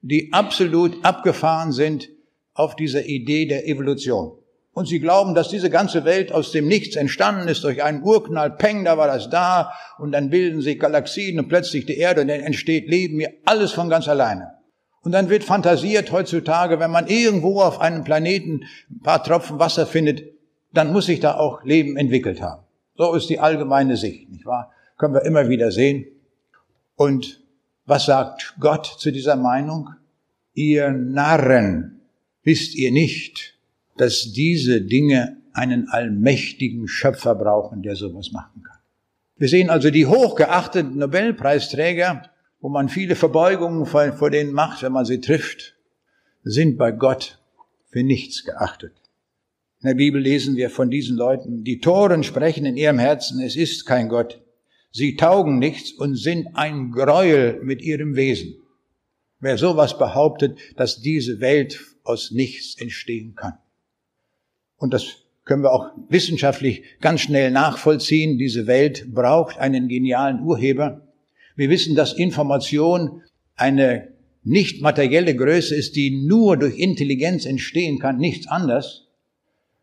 die 0.02 0.34
absolut 0.34 1.04
abgefahren 1.06 1.72
sind 1.72 2.10
auf 2.54 2.76
dieser 2.76 3.06
Idee 3.06 3.46
der 3.46 3.68
Evolution. 3.68 4.38
Und 4.74 4.88
sie 4.88 5.00
glauben, 5.00 5.36
dass 5.36 5.50
diese 5.50 5.70
ganze 5.70 6.04
Welt 6.04 6.32
aus 6.32 6.52
dem 6.52 6.68
Nichts 6.68 6.96
entstanden 6.96 7.48
ist 7.48 7.63
durch 7.63 7.84
einen 7.84 8.02
Urknall, 8.02 8.52
Peng, 8.52 8.86
da 8.86 8.98
war 8.98 9.08
das 9.08 9.30
da, 9.30 9.72
und 10.00 10.12
dann 10.12 10.32
bilden 10.32 10.62
sich 10.62 10.80
Galaxien 10.80 11.39
und 11.39 11.48
plötzlich 11.48 11.86
die 11.86 11.98
Erde 11.98 12.22
und 12.22 12.28
dann 12.28 12.39
entsteht 12.39 12.88
Leben, 12.88 13.18
mir 13.18 13.34
alles 13.46 13.72
von 13.72 13.89
ganz 13.89 14.08
alleine. 14.08 14.54
Und 15.04 15.12
dann 15.12 15.30
wird 15.30 15.44
fantasiert 15.44 16.12
heutzutage, 16.12 16.80
wenn 16.80 16.89
man 16.89 17.08
irgendwo 17.08 17.62
auf 17.62 17.82
einem 17.82 18.04
Planeten 18.04 18.63
ein 18.89 19.02
paar 19.02 19.24
Tropfen 19.24 19.60
Wasser 19.60 19.86
findet, 19.86 20.24
dann 20.72 20.92
muss 20.92 21.06
sich 21.06 21.20
da 21.20 21.36
auch 21.36 21.63
Leben 21.63 21.98
entwickelt 21.98 22.42
haben. 22.42 22.63
So 22.96 23.13
ist 23.13 23.30
die 23.30 23.39
allgemeine 23.39 23.96
Sicht, 23.98 24.30
nicht 24.32 24.46
wahr? 24.46 24.72
Können 24.98 25.13
wir 25.13 25.24
immer 25.24 25.50
wieder 25.50 25.72
sehen. 25.72 26.06
Und 26.96 27.44
Was 27.86 28.06
sagt 28.06 28.56
Gott 28.62 28.86
zu 28.86 29.12
dieser 29.12 29.36
Meinung? 29.36 29.89
Ihr 30.54 30.92
Narren, 30.92 32.03
wisst 32.44 32.76
ihr 32.76 32.92
nicht, 32.92 33.58
dass 33.98 34.32
diese 34.34 34.82
Dinge 34.82 35.38
einen 35.54 35.88
allmächtigen 35.90 36.88
Schöpfer 36.88 37.36
brauchen, 37.36 37.84
der 37.84 37.96
sowas 37.96 38.32
machen 38.32 38.64
kann. 38.64 38.78
Wir 39.38 39.48
sehen 39.48 39.70
also 39.70 39.90
die 39.90 40.06
hochgeachteten 40.06 40.98
Nobelpreisträger, 40.98 42.30
wo 42.60 42.70
man 42.70 42.90
viele 42.90 43.16
Verbeugungen 43.16 43.86
vor, 43.86 44.30
denen 44.30 44.54
macht, 44.54 44.84
wenn 44.84 44.94
man 44.94 45.06
sie 45.06 45.20
trifft, 45.20 45.76
sind 46.44 46.78
bei 46.78 46.92
Gott 46.92 47.40
für 47.90 48.04
nichts 48.04 48.44
geachtet. 48.44 48.94
In 49.82 49.90
der 49.90 49.96
Bibel 49.96 50.22
lesen 50.22 50.56
wir 50.56 50.70
von 50.70 50.90
diesen 50.90 51.18
Leuten, 51.18 51.64
die 51.64 51.80
Toren 51.80 52.24
sprechen 52.24 52.66
in 52.66 52.78
ihrem 52.78 53.00
Herzen, 53.00 53.42
es 53.42 53.56
ist 53.56 53.86
kein 53.86 54.08
Gott. 54.08 54.42
Sie 54.92 55.16
taugen 55.16 55.60
nichts 55.60 55.92
und 55.92 56.16
sind 56.16 56.56
ein 56.56 56.92
Gräuel 56.92 57.60
mit 57.64 57.82
ihrem 57.82 58.16
Wesen. 58.16 58.56
Wer 59.40 59.58
sowas 59.58 59.98
behauptet, 59.98 60.58
dass 60.78 61.02
diese 61.02 61.42
Welt 61.42 61.93
aus 62.04 62.32
nichts 62.32 62.80
entstehen 62.80 63.36
kann. 63.36 63.54
Und 64.78 64.94
das 64.94 65.24
können 65.46 65.63
wir 65.63 65.72
auch 65.72 65.92
wissenschaftlich 66.10 66.84
ganz 67.02 67.22
schnell 67.22 67.52
nachvollziehen. 67.52 68.38
Diese 68.38 68.68
Welt 68.68 69.13
braucht 69.13 69.58
einen 69.58 69.88
genialen 69.88 70.42
Urheber. 70.42 71.08
Wir 71.56 71.70
wissen, 71.70 71.96
dass 71.96 72.13
Information 72.13 73.22
eine 73.56 74.13
nicht 74.44 74.82
materielle 74.82 75.36
Größe 75.36 75.76
ist, 75.76 75.96
die 75.96 76.26
nur 76.26 76.58
durch 76.58 76.78
Intelligenz 76.78 77.46
entstehen 77.46 78.00
kann, 78.00 78.18
nichts 78.18 78.48
anderes. 78.48 79.08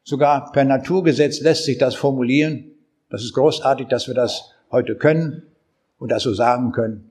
Sogar 0.02 0.52
per 0.52 0.64
Naturgesetz 0.64 1.40
lässt 1.40 1.64
sich 1.64 1.78
das 1.78 1.94
formulieren. 1.94 2.72
Das 3.10 3.22
ist 3.22 3.32
großartig, 3.32 3.88
dass 3.88 4.06
wir 4.06 4.14
das 4.14 4.52
heute 4.70 4.96
können 4.96 5.42
und 5.98 6.10
das 6.10 6.22
so 6.22 6.34
sagen 6.34 6.72
können. 6.72 7.09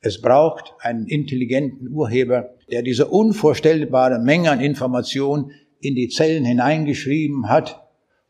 Es 0.00 0.20
braucht 0.20 0.72
einen 0.78 1.06
intelligenten 1.06 1.88
Urheber, 1.88 2.54
der 2.70 2.82
diese 2.82 3.08
unvorstellbare 3.08 4.18
Menge 4.18 4.50
an 4.50 4.60
Informationen 4.60 5.52
in 5.80 5.94
die 5.94 6.08
Zellen 6.08 6.44
hineingeschrieben 6.44 7.48
hat 7.48 7.86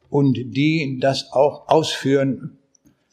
und 0.09 0.35
die 0.35 0.99
das 1.01 1.31
auch 1.33 1.69
ausführen, 1.69 2.59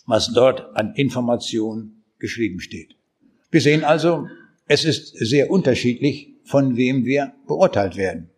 was 0.08 0.34
dort 0.34 0.76
an 0.76 0.93
Informationen 0.96 2.04
geschrieben 2.17 2.60
steht. 2.60 2.96
Wir 3.52 3.62
sehen 3.62 3.84
also, 3.84 4.28
es 4.67 4.86
ist 4.86 5.15
sehr 5.17 5.52
unterschiedlich, 5.52 6.34
von 6.43 6.78
wem 6.78 7.06
wir 7.06 7.34
beurteilt 7.48 7.96
werden. 7.96 8.30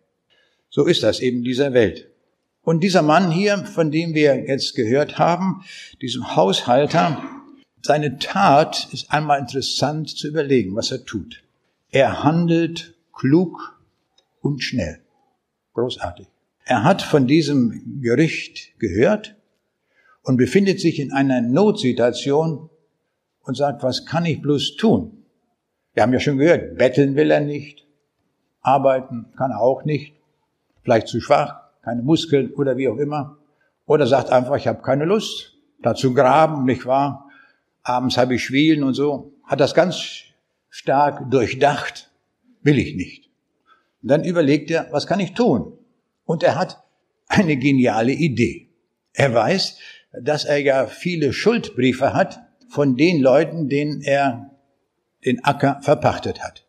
So 0.68 0.84
ist 0.84 1.02
das 1.02 1.20
eben 1.20 1.42
dieser 1.42 1.72
Welt. 1.72 2.10
Und 2.62 2.84
dieser 2.84 3.02
Mann 3.02 3.32
hier, 3.32 3.58
von 3.58 3.90
dem 3.90 4.14
wir 4.14 4.46
jetzt 4.46 4.74
gehört 4.74 5.18
haben, 5.18 5.62
diesem 6.02 6.36
Haushalter, 6.36 7.39
seine 7.82 8.18
Tat 8.18 8.88
ist 8.92 9.12
einmal 9.12 9.40
interessant 9.40 10.10
zu 10.10 10.28
überlegen, 10.28 10.76
was 10.76 10.90
er 10.90 11.04
tut. 11.04 11.42
Er 11.90 12.22
handelt 12.22 12.94
klug 13.12 13.78
und 14.40 14.62
schnell. 14.62 15.00
Großartig. 15.74 16.26
Er 16.64 16.84
hat 16.84 17.02
von 17.02 17.26
diesem 17.26 18.00
Gerücht 18.00 18.78
gehört 18.78 19.34
und 20.22 20.36
befindet 20.36 20.80
sich 20.80 21.00
in 21.00 21.12
einer 21.12 21.40
Notsituation 21.40 22.70
und 23.42 23.56
sagt, 23.56 23.82
was 23.82 24.06
kann 24.06 24.24
ich 24.24 24.40
bloß 24.42 24.76
tun? 24.76 25.24
Wir 25.94 26.02
haben 26.02 26.12
ja 26.12 26.20
schon 26.20 26.38
gehört, 26.38 26.78
betteln 26.78 27.16
will 27.16 27.30
er 27.30 27.40
nicht, 27.40 27.86
arbeiten 28.60 29.26
kann 29.36 29.50
er 29.50 29.60
auch 29.60 29.84
nicht, 29.84 30.14
vielleicht 30.82 31.08
zu 31.08 31.20
schwach, 31.20 31.60
keine 31.82 32.02
Muskeln 32.02 32.52
oder 32.54 32.76
wie 32.76 32.88
auch 32.88 32.98
immer. 32.98 33.38
Oder 33.86 34.06
sagt 34.06 34.30
einfach, 34.30 34.56
ich 34.56 34.68
habe 34.68 34.82
keine 34.82 35.04
Lust, 35.04 35.56
dazu 35.82 36.14
graben, 36.14 36.64
nicht 36.64 36.86
wahr? 36.86 37.29
Abends 37.82 38.16
habe 38.16 38.34
ich 38.34 38.44
Schwielen 38.44 38.82
und 38.82 38.94
so. 38.94 39.34
Hat 39.44 39.60
das 39.60 39.74
ganz 39.74 40.22
stark 40.68 41.30
durchdacht, 41.30 42.10
will 42.62 42.78
ich 42.78 42.94
nicht. 42.94 43.30
Und 44.02 44.10
dann 44.10 44.24
überlegt 44.24 44.70
er, 44.70 44.88
was 44.90 45.06
kann 45.06 45.20
ich 45.20 45.34
tun? 45.34 45.78
Und 46.24 46.42
er 46.42 46.58
hat 46.58 46.82
eine 47.28 47.56
geniale 47.56 48.12
Idee. 48.12 48.68
Er 49.12 49.34
weiß, 49.34 49.78
dass 50.22 50.44
er 50.44 50.58
ja 50.58 50.86
viele 50.86 51.32
Schuldbriefe 51.32 52.14
hat 52.14 52.40
von 52.68 52.96
den 52.96 53.20
Leuten, 53.20 53.68
denen 53.68 54.00
er 54.02 54.50
den 55.24 55.44
Acker 55.44 55.80
verpachtet 55.82 56.42
hat. 56.42 56.66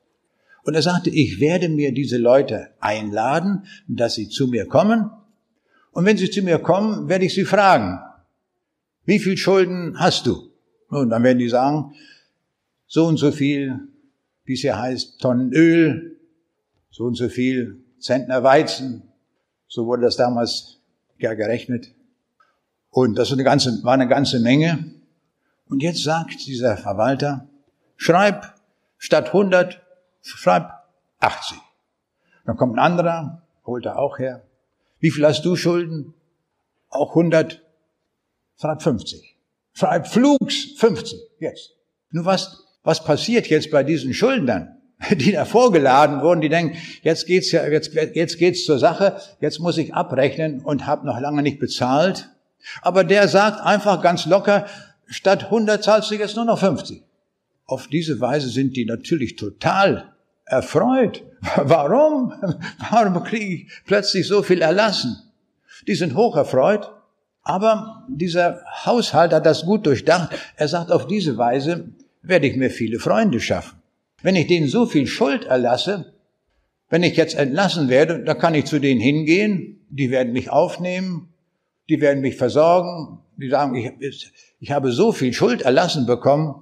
Und 0.63 0.75
er 0.75 0.81
sagte, 0.81 1.09
ich 1.09 1.39
werde 1.39 1.69
mir 1.69 1.93
diese 1.93 2.17
Leute 2.17 2.71
einladen, 2.79 3.65
dass 3.87 4.15
sie 4.15 4.29
zu 4.29 4.47
mir 4.47 4.67
kommen. 4.67 5.09
Und 5.91 6.05
wenn 6.05 6.17
sie 6.17 6.29
zu 6.29 6.41
mir 6.43 6.59
kommen, 6.59 7.09
werde 7.09 7.25
ich 7.25 7.33
sie 7.33 7.45
fragen, 7.45 7.99
wie 9.05 9.19
viel 9.19 9.37
Schulden 9.37 9.99
hast 9.99 10.27
du? 10.27 10.50
Und 10.99 11.09
dann 11.09 11.23
werden 11.23 11.39
die 11.39 11.49
sagen, 11.49 11.95
so 12.85 13.07
und 13.07 13.17
so 13.17 13.31
viel, 13.31 13.79
wie 14.43 14.53
es 14.53 14.61
hier 14.61 14.77
heißt, 14.77 15.19
Tonnen 15.19 15.53
Öl, 15.53 16.19
so 16.89 17.05
und 17.05 17.15
so 17.15 17.29
viel 17.29 17.83
Zentner 17.99 18.43
Weizen, 18.43 19.03
so 19.67 19.85
wurde 19.85 20.01
das 20.01 20.17
damals 20.17 20.79
ja 21.17 21.33
gerechnet. 21.33 21.93
Und 22.89 23.17
das 23.17 23.29
war 23.29 23.37
eine 23.37 23.43
ganze, 23.45 23.83
war 23.83 23.93
eine 23.93 24.07
ganze 24.07 24.39
Menge. 24.41 24.93
Und 25.69 25.81
jetzt 25.81 26.03
sagt 26.03 26.45
dieser 26.45 26.75
Verwalter, 26.75 27.47
schreib 27.95 28.53
statt 28.97 29.27
100, 29.27 29.81
schreib 30.21 30.71
80. 31.19 31.57
Dann 32.45 32.57
kommt 32.57 32.75
ein 32.75 32.79
anderer, 32.79 33.43
holt 33.65 33.85
er 33.85 33.97
auch 33.97 34.19
her. 34.19 34.43
Wie 34.99 35.11
viel 35.11 35.25
hast 35.25 35.45
du 35.45 35.55
Schulden? 35.55 36.13
Auch 36.89 37.11
100, 37.11 37.61
schreib 38.59 38.81
50. 38.81 39.30
Flugs 39.73 40.73
50, 40.77 41.19
jetzt. 41.39 41.71
Nun 42.11 42.25
was, 42.25 42.63
was 42.83 43.03
passiert 43.03 43.47
jetzt 43.47 43.71
bei 43.71 43.83
diesen 43.83 44.13
Schuldnern? 44.13 44.81
die 45.11 45.31
da 45.31 45.45
vorgeladen 45.45 46.21
wurden, 46.21 46.41
die 46.41 46.49
denken, 46.49 46.77
jetzt 47.01 47.25
geht's 47.25 47.51
ja, 47.51 47.67
jetzt, 47.67 47.93
jetzt 47.93 48.37
geht's 48.37 48.65
zur 48.65 48.79
Sache, 48.79 49.17
jetzt 49.39 49.59
muss 49.59 49.77
ich 49.77 49.93
abrechnen 49.93 50.61
und 50.61 50.85
habe 50.85 51.05
noch 51.05 51.19
lange 51.19 51.41
nicht 51.41 51.59
bezahlt. 51.59 52.29
Aber 52.81 53.03
der 53.03 53.27
sagt 53.27 53.61
einfach 53.61 54.01
ganz 54.01 54.25
locker, 54.25 54.67
statt 55.07 55.45
100 55.45 55.83
zahlst 55.83 56.11
du 56.11 56.15
jetzt 56.15 56.35
nur 56.35 56.45
noch 56.45 56.59
50. 56.59 57.03
Auf 57.65 57.87
diese 57.87 58.19
Weise 58.19 58.49
sind 58.49 58.75
die 58.75 58.85
natürlich 58.85 59.35
total 59.35 60.13
erfreut. 60.45 61.23
Warum? 61.55 62.33
Warum 62.91 63.23
kriege 63.23 63.55
ich 63.55 63.71
plötzlich 63.85 64.27
so 64.27 64.43
viel 64.43 64.61
erlassen? 64.61 65.17
Die 65.87 65.95
sind 65.95 66.15
hoch 66.15 66.35
erfreut. 66.35 66.91
Aber 67.43 68.05
dieser 68.07 68.61
Haushalt 68.85 69.33
hat 69.33 69.45
das 69.45 69.65
gut 69.65 69.85
durchdacht. 69.85 70.35
Er 70.55 70.67
sagt, 70.67 70.91
auf 70.91 71.07
diese 71.07 71.37
Weise 71.37 71.89
werde 72.21 72.47
ich 72.47 72.55
mir 72.55 72.69
viele 72.69 72.99
Freunde 72.99 73.39
schaffen. 73.39 73.79
Wenn 74.21 74.35
ich 74.35 74.47
denen 74.47 74.67
so 74.67 74.85
viel 74.85 75.07
Schuld 75.07 75.45
erlasse, 75.45 76.13
wenn 76.89 77.03
ich 77.03 77.15
jetzt 77.15 77.35
entlassen 77.35 77.89
werde, 77.89 78.23
dann 78.23 78.37
kann 78.37 78.53
ich 78.53 78.65
zu 78.65 78.79
denen 78.79 79.01
hingehen, 79.01 79.79
die 79.89 80.11
werden 80.11 80.33
mich 80.33 80.49
aufnehmen, 80.51 81.29
die 81.89 82.01
werden 82.01 82.21
mich 82.21 82.35
versorgen, 82.35 83.19
die 83.37 83.49
sagen, 83.49 83.75
ich, 83.75 84.31
ich 84.59 84.71
habe 84.71 84.91
so 84.91 85.11
viel 85.11 85.33
Schuld 85.33 85.63
erlassen 85.63 86.05
bekommen, 86.05 86.61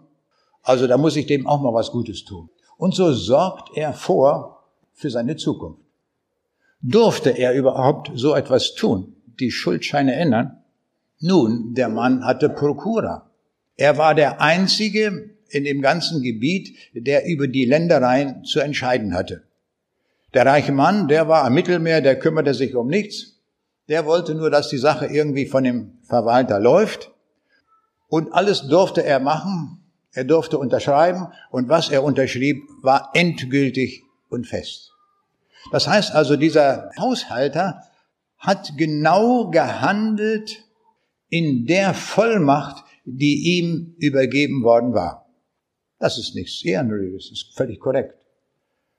also 0.61 0.87
da 0.87 0.97
muss 0.97 1.15
ich 1.15 1.25
dem 1.25 1.47
auch 1.47 1.61
mal 1.61 1.73
was 1.73 1.91
Gutes 1.91 2.25
tun. 2.25 2.49
Und 2.77 2.95
so 2.95 3.11
sorgt 3.11 3.75
er 3.75 3.93
vor 3.93 4.63
für 4.93 5.09
seine 5.09 5.35
Zukunft. 5.35 5.81
Durfte 6.81 7.31
er 7.31 7.53
überhaupt 7.53 8.11
so 8.13 8.35
etwas 8.35 8.75
tun, 8.75 9.15
die 9.39 9.51
Schuldscheine 9.51 10.15
ändern? 10.15 10.58
Nun, 11.19 11.73
der 11.73 11.89
Mann 11.89 12.25
hatte 12.25 12.49
Prokura. 12.49 13.29
Er 13.75 13.97
war 13.97 14.15
der 14.15 14.41
einzige 14.41 15.31
in 15.49 15.63
dem 15.63 15.81
ganzen 15.81 16.21
Gebiet, 16.21 16.75
der 16.93 17.25
über 17.25 17.47
die 17.47 17.65
Ländereien 17.65 18.43
zu 18.43 18.59
entscheiden 18.59 19.13
hatte. 19.13 19.43
Der 20.33 20.45
reiche 20.45 20.71
Mann, 20.71 21.07
der 21.07 21.27
war 21.27 21.43
am 21.43 21.53
Mittelmeer, 21.53 22.01
der 22.01 22.19
kümmerte 22.19 22.53
sich 22.53 22.75
um 22.75 22.87
nichts. 22.87 23.39
Der 23.87 24.05
wollte 24.05 24.35
nur, 24.35 24.51
dass 24.51 24.69
die 24.69 24.77
Sache 24.77 25.07
irgendwie 25.07 25.47
von 25.47 25.63
dem 25.63 25.97
Verwalter 26.03 26.59
läuft. 26.59 27.11
Und 28.07 28.33
alles 28.33 28.67
durfte 28.67 29.03
er 29.03 29.19
machen. 29.19 29.83
Er 30.13 30.23
durfte 30.23 30.57
unterschreiben. 30.57 31.27
Und 31.49 31.69
was 31.69 31.89
er 31.89 32.03
unterschrieb, 32.03 32.63
war 32.81 33.09
endgültig 33.13 34.03
und 34.29 34.45
fest. 34.45 34.91
Das 35.71 35.87
heißt 35.87 36.13
also, 36.13 36.35
dieser 36.35 36.91
Haushalter 36.97 37.83
hat 38.37 38.77
genau 38.77 39.49
gehandelt 39.49 40.68
in 41.29 41.65
der 41.65 41.93
Vollmacht, 41.93 42.83
die 43.05 43.57
ihm 43.57 43.95
übergeben 43.97 44.63
worden 44.63 44.93
war. 44.93 45.27
Das 45.99 46.17
ist 46.17 46.35
nichts 46.35 46.63
Ehrenrühriges, 46.63 47.29
das 47.29 47.39
ist 47.39 47.57
völlig 47.57 47.79
korrekt. 47.79 48.15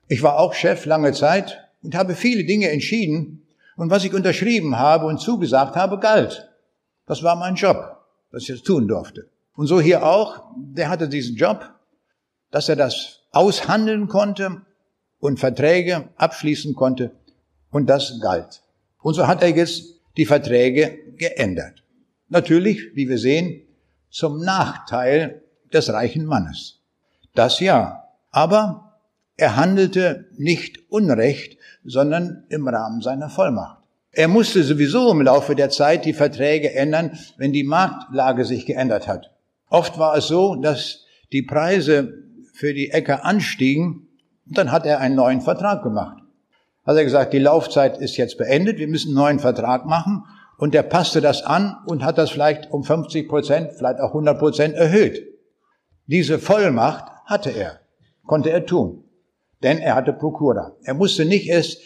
Ich 0.08 0.22
war 0.22 0.38
auch 0.38 0.54
Chef 0.54 0.86
lange 0.86 1.12
Zeit 1.12 1.58
und 1.82 1.94
habe 1.94 2.14
viele 2.14 2.44
Dinge 2.44 2.70
entschieden 2.70 3.46
und 3.76 3.90
was 3.90 4.04
ich 4.04 4.12
unterschrieben 4.12 4.78
habe 4.78 5.06
und 5.06 5.20
zugesagt 5.20 5.76
habe, 5.76 5.98
galt. 5.98 6.48
Das 7.06 7.22
war 7.22 7.36
mein 7.36 7.54
Job, 7.54 7.96
was 8.30 8.42
ich 8.42 8.48
jetzt 8.48 8.66
tun 8.66 8.86
durfte. 8.86 9.30
Und 9.54 9.66
so 9.66 9.80
hier 9.80 10.04
auch, 10.04 10.44
der 10.56 10.88
hatte 10.88 11.08
diesen 11.08 11.36
Job, 11.36 11.68
dass 12.50 12.68
er 12.68 12.76
das 12.76 13.20
aushandeln 13.32 14.08
konnte 14.08 14.62
und 15.18 15.38
Verträge 15.38 16.08
abschließen 16.16 16.74
konnte 16.74 17.12
und 17.70 17.86
das 17.86 18.20
galt. 18.20 18.62
Und 19.02 19.14
so 19.14 19.26
hat 19.26 19.42
er 19.42 19.50
jetzt 19.50 20.00
die 20.16 20.26
Verträge 20.26 20.98
geändert. 21.16 21.82
Natürlich, 22.30 22.94
wie 22.94 23.08
wir 23.08 23.18
sehen, 23.18 23.62
zum 24.08 24.40
Nachteil 24.40 25.42
des 25.72 25.92
reichen 25.92 26.24
Mannes. 26.24 26.80
Das 27.34 27.60
ja. 27.60 28.04
Aber 28.30 28.98
er 29.36 29.56
handelte 29.56 30.28
nicht 30.36 30.90
unrecht, 30.90 31.58
sondern 31.84 32.44
im 32.48 32.68
Rahmen 32.68 33.02
seiner 33.02 33.30
Vollmacht. 33.30 33.78
Er 34.12 34.28
musste 34.28 34.62
sowieso 34.62 35.10
im 35.10 35.22
Laufe 35.22 35.56
der 35.56 35.70
Zeit 35.70 36.04
die 36.04 36.12
Verträge 36.12 36.72
ändern, 36.72 37.18
wenn 37.36 37.52
die 37.52 37.64
Marktlage 37.64 38.44
sich 38.44 38.64
geändert 38.64 39.08
hat. 39.08 39.32
Oft 39.68 39.98
war 39.98 40.16
es 40.16 40.28
so, 40.28 40.54
dass 40.54 41.04
die 41.32 41.42
Preise 41.42 42.14
für 42.52 42.74
die 42.74 42.90
Äcker 42.90 43.24
anstiegen 43.24 44.08
und 44.46 44.58
dann 44.58 44.70
hat 44.70 44.86
er 44.86 45.00
einen 45.00 45.16
neuen 45.16 45.40
Vertrag 45.40 45.82
gemacht. 45.82 46.22
Hat 46.84 46.96
er 46.96 47.04
gesagt, 47.04 47.32
die 47.32 47.38
Laufzeit 47.38 47.98
ist 47.98 48.16
jetzt 48.16 48.38
beendet, 48.38 48.78
wir 48.78 48.88
müssen 48.88 49.08
einen 49.08 49.16
neuen 49.16 49.38
Vertrag 49.40 49.86
machen 49.86 50.24
und 50.60 50.74
der 50.74 50.82
passte 50.82 51.22
das 51.22 51.42
an 51.42 51.78
und 51.86 52.04
hat 52.04 52.18
das 52.18 52.30
vielleicht 52.30 52.70
um 52.70 52.84
50 52.84 53.28
Prozent, 53.28 53.72
vielleicht 53.72 53.98
auch 53.98 54.08
100 54.08 54.38
Prozent 54.38 54.74
erhöht. 54.74 55.26
Diese 56.06 56.38
Vollmacht 56.38 57.10
hatte 57.24 57.48
er, 57.48 57.80
konnte 58.26 58.50
er 58.50 58.66
tun, 58.66 59.02
denn 59.62 59.78
er 59.78 59.94
hatte 59.94 60.12
Prokura. 60.12 60.76
Er 60.82 60.92
musste 60.92 61.24
nicht 61.24 61.48
erst 61.48 61.78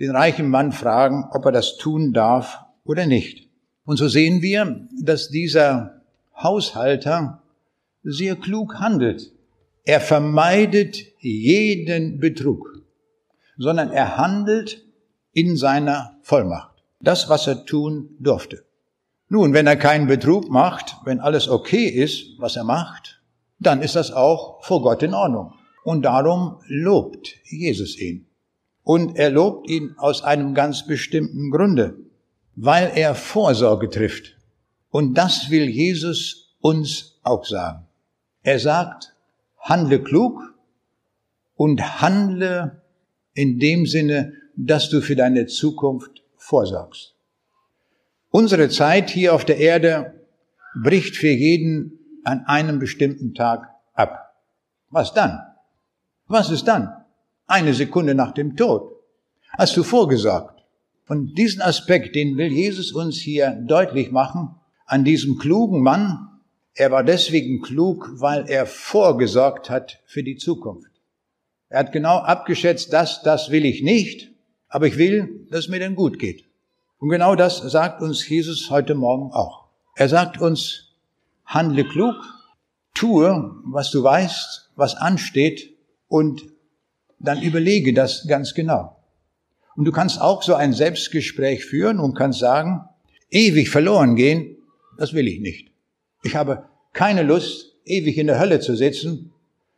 den 0.00 0.10
reichen 0.10 0.48
Mann 0.48 0.72
fragen, 0.72 1.28
ob 1.30 1.46
er 1.46 1.52
das 1.52 1.76
tun 1.76 2.12
darf 2.12 2.58
oder 2.84 3.06
nicht. 3.06 3.48
Und 3.84 3.98
so 3.98 4.08
sehen 4.08 4.42
wir, 4.42 4.88
dass 5.00 5.28
dieser 5.28 6.02
Haushalter 6.36 7.40
sehr 8.02 8.34
klug 8.34 8.80
handelt. 8.80 9.32
Er 9.84 10.00
vermeidet 10.00 10.96
jeden 11.20 12.18
Betrug, 12.18 12.82
sondern 13.58 13.92
er 13.92 14.16
handelt 14.16 14.84
in 15.32 15.56
seiner 15.56 16.16
Vollmacht. 16.22 16.71
Das, 17.02 17.28
was 17.28 17.46
er 17.46 17.64
tun 17.66 18.16
durfte. 18.18 18.64
Nun, 19.28 19.52
wenn 19.52 19.66
er 19.66 19.76
keinen 19.76 20.06
Betrug 20.06 20.50
macht, 20.50 20.96
wenn 21.04 21.20
alles 21.20 21.48
okay 21.48 21.86
ist, 21.86 22.38
was 22.38 22.56
er 22.56 22.64
macht, 22.64 23.22
dann 23.58 23.82
ist 23.82 23.96
das 23.96 24.12
auch 24.12 24.62
vor 24.62 24.82
Gott 24.82 25.02
in 25.02 25.14
Ordnung. 25.14 25.54
Und 25.84 26.02
darum 26.02 26.60
lobt 26.66 27.34
Jesus 27.44 27.98
ihn. 27.98 28.26
Und 28.84 29.16
er 29.16 29.30
lobt 29.30 29.68
ihn 29.68 29.94
aus 29.96 30.22
einem 30.22 30.54
ganz 30.54 30.86
bestimmten 30.86 31.50
Grunde, 31.50 31.96
weil 32.56 32.92
er 32.94 33.14
Vorsorge 33.14 33.88
trifft. 33.88 34.36
Und 34.90 35.14
das 35.14 35.50
will 35.50 35.68
Jesus 35.68 36.56
uns 36.60 37.18
auch 37.22 37.44
sagen. 37.44 37.86
Er 38.42 38.58
sagt, 38.58 39.14
handle 39.58 40.02
klug 40.02 40.40
und 41.54 42.02
handle 42.02 42.82
in 43.34 43.58
dem 43.58 43.86
Sinne, 43.86 44.34
dass 44.56 44.90
du 44.90 45.00
für 45.00 45.16
deine 45.16 45.46
Zukunft 45.46 46.11
vorsorgst. 46.42 47.14
Unsere 48.30 48.68
Zeit 48.68 49.10
hier 49.10 49.34
auf 49.34 49.44
der 49.44 49.58
Erde 49.58 50.26
bricht 50.82 51.16
für 51.16 51.28
jeden 51.28 51.98
an 52.24 52.44
einem 52.46 52.78
bestimmten 52.78 53.34
Tag 53.34 53.68
ab. 53.94 54.34
Was 54.90 55.12
dann? 55.12 55.40
Was 56.26 56.50
ist 56.50 56.66
dann? 56.68 57.02
eine 57.52 57.74
Sekunde 57.74 58.14
nach 58.14 58.32
dem 58.32 58.56
Tod. 58.56 58.90
Hast 59.58 59.76
du 59.76 59.82
vorgesorgt. 59.82 60.62
Und 61.06 61.36
diesen 61.36 61.60
Aspekt, 61.60 62.16
den 62.16 62.38
will 62.38 62.50
Jesus 62.50 62.92
uns 62.92 63.18
hier 63.18 63.50
deutlich 63.50 64.10
machen, 64.10 64.54
an 64.86 65.04
diesem 65.04 65.36
klugen 65.36 65.82
Mann. 65.82 66.28
Er 66.74 66.90
war 66.90 67.04
deswegen 67.04 67.60
klug, 67.60 68.10
weil 68.14 68.48
er 68.48 68.64
vorgesorgt 68.64 69.68
hat 69.68 70.00
für 70.06 70.22
die 70.22 70.36
Zukunft. 70.36 70.90
Er 71.68 71.80
hat 71.80 71.92
genau 71.92 72.18
abgeschätzt, 72.18 72.92
das, 72.92 73.22
das 73.22 73.50
will 73.50 73.66
ich 73.66 73.82
nicht, 73.82 74.31
aber 74.72 74.86
ich 74.86 74.96
will, 74.96 75.46
dass 75.50 75.60
es 75.60 75.68
mir 75.68 75.78
denn 75.78 75.94
gut 75.94 76.18
geht. 76.18 76.46
Und 76.98 77.10
genau 77.10 77.36
das 77.36 77.58
sagt 77.58 78.00
uns 78.00 78.26
Jesus 78.26 78.70
heute 78.70 78.94
Morgen 78.94 79.30
auch. 79.30 79.66
Er 79.96 80.08
sagt 80.08 80.40
uns, 80.40 80.94
handle 81.44 81.84
klug, 81.84 82.14
tue, 82.94 83.54
was 83.64 83.90
du 83.90 84.02
weißt, 84.02 84.70
was 84.74 84.94
ansteht 84.94 85.76
und 86.08 86.46
dann 87.18 87.42
überlege 87.42 87.92
das 87.92 88.26
ganz 88.26 88.54
genau. 88.54 88.96
Und 89.76 89.84
du 89.84 89.92
kannst 89.92 90.18
auch 90.18 90.42
so 90.42 90.54
ein 90.54 90.72
Selbstgespräch 90.72 91.66
führen 91.66 92.00
und 92.00 92.14
kannst 92.14 92.38
sagen, 92.38 92.88
ewig 93.30 93.68
verloren 93.68 94.16
gehen, 94.16 94.56
das 94.96 95.12
will 95.12 95.28
ich 95.28 95.40
nicht. 95.40 95.70
Ich 96.22 96.34
habe 96.34 96.64
keine 96.94 97.22
Lust, 97.22 97.74
ewig 97.84 98.16
in 98.16 98.26
der 98.26 98.38
Hölle 98.38 98.60
zu 98.60 98.74
sitzen, 98.74 99.34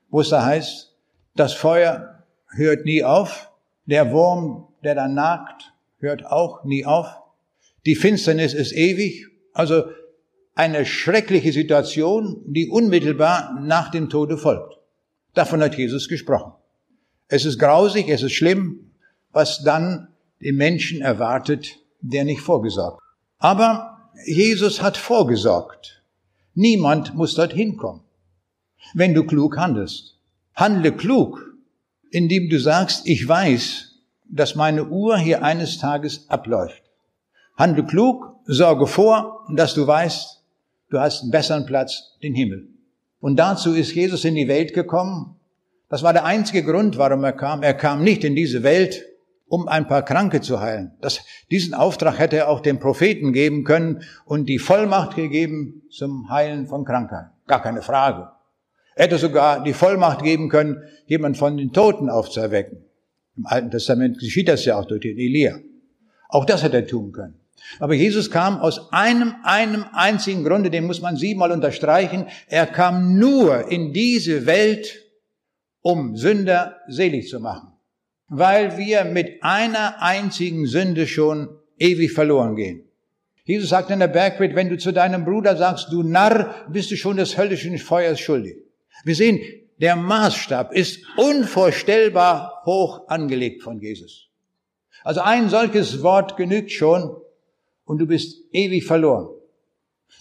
wo 0.09 0.20
es 0.20 0.28
da 0.28 0.44
heißt, 0.44 0.94
das 1.35 1.52
Feuer 1.52 2.22
hört 2.50 2.85
nie 2.85 3.02
auf, 3.02 3.50
der 3.87 4.12
Wurm, 4.12 4.68
der 4.85 4.94
da 4.94 5.09
nagt, 5.09 5.73
hört 5.99 6.27
auch 6.27 6.64
nie 6.64 6.85
auf, 6.85 7.07
die 7.87 7.94
Finsternis 7.94 8.55
ist 8.55 8.73
ewig, 8.73 9.27
also 9.53 9.85
eine 10.55 10.87
schreckliche 10.87 11.53
Situation, 11.53 12.42
die 12.47 12.68
unmittelbar 12.68 13.61
nach 13.61 13.90
dem 13.90 14.09
Tode 14.09 14.38
folgt. 14.38 14.79
Davon 15.35 15.61
hat 15.61 15.77
Jesus 15.77 16.09
gesprochen. 16.09 16.53
Es 17.29 17.44
ist 17.44 17.59
grausig, 17.59 18.09
es 18.09 18.23
ist 18.23 18.33
schlimm, 18.33 18.92
was 19.33 19.62
dann 19.64 20.09
den 20.40 20.57
Menschen 20.57 21.01
erwartet, 21.01 21.79
der 22.01 22.25
nicht 22.25 22.40
vorgesorgt. 22.40 23.03
Aber 23.38 24.11
Jesus 24.27 24.81
hat 24.81 24.97
vorgesorgt. 24.97 26.03
Niemand 26.55 27.14
muss 27.14 27.35
dorthin 27.35 27.77
kommen. 27.77 28.03
Wenn 28.94 29.14
du 29.14 29.25
klug 29.25 29.57
handelst. 29.57 30.18
Handle 30.55 30.92
klug, 30.92 31.57
indem 32.11 32.49
du 32.49 32.61
sagst, 32.61 33.09
ich 33.09 33.27
weiß, 33.27 33.93
dass 34.30 34.54
meine 34.54 34.87
Uhr 34.87 35.16
hier 35.16 35.42
eines 35.42 35.78
Tages 35.78 36.28
abläuft. 36.28 36.82
Handle 37.56 37.84
klug, 37.84 38.37
sorge 38.46 38.87
vor, 38.87 39.46
dass 39.54 39.74
du 39.74 39.87
weißt, 39.87 40.42
du 40.90 41.00
hast 41.00 41.22
einen 41.22 41.30
besseren 41.30 41.66
Platz, 41.66 42.16
den 42.22 42.34
Himmel. 42.34 42.68
Und 43.20 43.37
dazu 43.37 43.74
ist 43.74 43.94
Jesus 43.94 44.24
in 44.24 44.34
die 44.34 44.48
Welt 44.48 44.74
gekommen, 44.74 45.37
das 45.88 46.02
war 46.02 46.12
der 46.12 46.24
einzige 46.24 46.64
Grund, 46.64 46.98
warum 46.98 47.22
er 47.24 47.32
kam. 47.32 47.62
Er 47.62 47.74
kam 47.74 48.02
nicht 48.02 48.24
in 48.24 48.34
diese 48.34 48.62
Welt, 48.62 49.04
um 49.46 49.68
ein 49.68 49.87
paar 49.87 50.02
Kranke 50.02 50.40
zu 50.40 50.60
heilen. 50.60 50.92
Das, 51.00 51.20
diesen 51.50 51.74
Auftrag 51.74 52.18
hätte 52.18 52.37
er 52.37 52.48
auch 52.48 52.60
dem 52.60 52.80
Propheten 52.80 53.32
geben 53.32 53.64
können 53.64 54.02
und 54.24 54.46
die 54.48 54.58
Vollmacht 54.58 55.14
gegeben 55.14 55.82
zum 55.90 56.30
Heilen 56.30 56.66
von 56.66 56.84
Krankheit. 56.84 57.26
Gar 57.46 57.62
keine 57.62 57.82
Frage. 57.82 58.28
Er 58.96 59.04
hätte 59.04 59.18
sogar 59.18 59.62
die 59.62 59.72
Vollmacht 59.72 60.22
geben 60.22 60.48
können, 60.48 60.82
jemand 61.06 61.37
von 61.37 61.56
den 61.56 61.72
Toten 61.72 62.10
aufzuerwecken. 62.10 62.84
Im 63.37 63.47
Alten 63.47 63.70
Testament 63.70 64.18
geschieht 64.18 64.49
das 64.49 64.64
ja 64.64 64.77
auch 64.79 64.85
durch 64.85 65.01
den 65.01 65.18
Elia. 65.18 65.59
Auch 66.29 66.44
das 66.44 66.62
hätte 66.62 66.77
er 66.77 66.87
tun 66.87 67.12
können. 67.12 67.35
Aber 67.79 67.94
Jesus 67.94 68.31
kam 68.31 68.59
aus 68.59 68.92
einem, 68.92 69.35
einem 69.42 69.85
einzigen 69.92 70.44
Grunde, 70.44 70.70
den 70.70 70.87
muss 70.87 71.01
man 71.01 71.16
siebenmal 71.16 71.51
unterstreichen. 71.51 72.27
Er 72.49 72.66
kam 72.66 73.18
nur 73.18 73.70
in 73.70 73.92
diese 73.92 74.47
Welt, 74.47 75.03
um 75.81 76.16
Sünder 76.16 76.77
selig 76.88 77.29
zu 77.29 77.40
machen. 77.40 77.73
Weil 78.29 78.79
wir 78.79 79.05
mit 79.05 79.42
einer 79.42 80.03
einzigen 80.03 80.66
Sünde 80.66 81.07
schon 81.07 81.49
ewig 81.79 82.12
verloren 82.12 82.57
gehen. 82.57 82.85
Jesus 83.44 83.68
sagt 83.68 83.90
in 83.90 83.99
der 83.99 84.09
Bergpredigt, 84.09 84.57
wenn 84.57 84.70
du 84.70 84.79
zu 84.79 84.92
deinem 84.92 85.25
Bruder 85.25 85.57
sagst, 85.57 85.92
du 85.92 86.03
Narr, 86.03 86.66
bist 86.68 86.90
du 86.90 86.97
schon 86.97 87.18
des 87.18 87.37
höllischen 87.37 87.77
Feuers 87.77 88.18
schuldig. 88.18 88.57
Wir 89.05 89.14
sehen, 89.14 89.40
der 89.78 89.96
Maßstab 89.96 90.72
ist 90.72 91.00
unvorstellbar 91.16 92.62
hoch 92.64 93.08
angelegt 93.08 93.62
von 93.62 93.80
Jesus. 93.80 94.28
Also 95.02 95.20
ein 95.20 95.48
solches 95.48 96.02
Wort 96.02 96.37
genügt 96.37 96.70
schon 96.72 97.16
und 97.84 97.98
du 97.98 98.06
bist 98.06 98.38
ewig 98.52 98.84
verloren. 98.84 99.28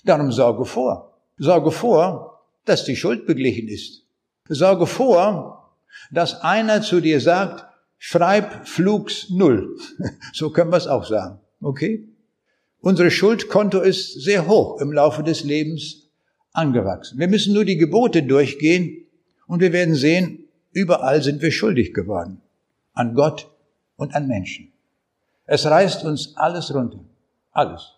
Darum 0.04 0.32
sorge 0.32 0.66
vor. 0.66 1.18
Sorge 1.38 1.72
vor, 1.72 2.42
dass 2.66 2.84
die 2.84 2.96
Schuld 2.96 3.26
beglichen 3.26 3.68
ist. 3.68 4.04
Sorge 4.50 4.88
vor, 4.88 5.76
dass 6.12 6.42
einer 6.42 6.82
zu 6.82 7.00
dir 7.00 7.22
sagt, 7.22 7.66
schreib 7.98 8.68
Flugs 8.68 9.30
Null. 9.30 9.78
So 10.34 10.50
können 10.50 10.72
wir 10.72 10.78
es 10.78 10.88
auch 10.88 11.06
sagen. 11.06 11.40
Okay? 11.62 12.08
Unsere 12.82 13.12
Schuldkonto 13.12 13.80
ist 13.80 14.22
sehr 14.22 14.48
hoch 14.48 14.82
im 14.82 14.92
Laufe 14.92 15.24
des 15.24 15.44
Lebens 15.44 16.10
angewachsen. 16.52 17.18
Wir 17.18 17.30
müssen 17.30 17.54
nur 17.54 17.64
die 17.64 17.78
Gebote 17.78 18.24
durchgehen 18.24 19.03
und 19.54 19.60
wir 19.60 19.72
werden 19.72 19.94
sehen, 19.94 20.48
überall 20.72 21.22
sind 21.22 21.44
wir 21.44 21.52
schuldig 21.52 21.94
geworden. 21.94 22.42
An 22.94 23.14
Gott 23.14 23.52
und 23.98 24.16
an 24.16 24.28
Menschen. 24.28 24.74
Es 25.46 25.68
reißt 25.68 26.06
uns 26.06 26.36
alles 26.38 26.74
runter. 26.74 27.06
Alles. 27.52 27.92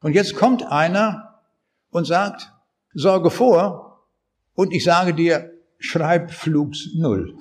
Und 0.00 0.14
jetzt 0.14 0.34
kommt 0.34 0.64
einer 0.64 1.42
und 1.90 2.06
sagt, 2.06 2.50
sorge 2.94 3.28
vor 3.28 4.06
und 4.54 4.72
ich 4.72 4.82
sage 4.82 5.12
dir, 5.12 5.52
Schreibflugs 5.78 6.94
Null. 6.94 7.36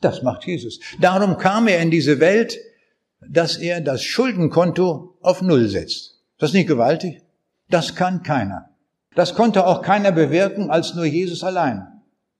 Das 0.00 0.24
macht 0.24 0.44
Jesus. 0.44 0.80
Darum 1.00 1.38
kam 1.38 1.68
er 1.68 1.80
in 1.80 1.92
diese 1.92 2.18
Welt, 2.18 2.58
dass 3.20 3.58
er 3.58 3.80
das 3.80 4.02
Schuldenkonto 4.02 5.16
auf 5.20 5.40
Null 5.40 5.68
setzt. 5.68 6.20
Das 6.38 6.50
ist 6.50 6.54
nicht 6.54 6.66
gewaltig? 6.66 7.22
Das 7.70 7.94
kann 7.94 8.24
keiner. 8.24 8.70
Das 9.14 9.36
konnte 9.36 9.68
auch 9.68 9.82
keiner 9.82 10.10
bewirken 10.10 10.68
als 10.68 10.96
nur 10.96 11.04
Jesus 11.04 11.44
allein. 11.44 11.97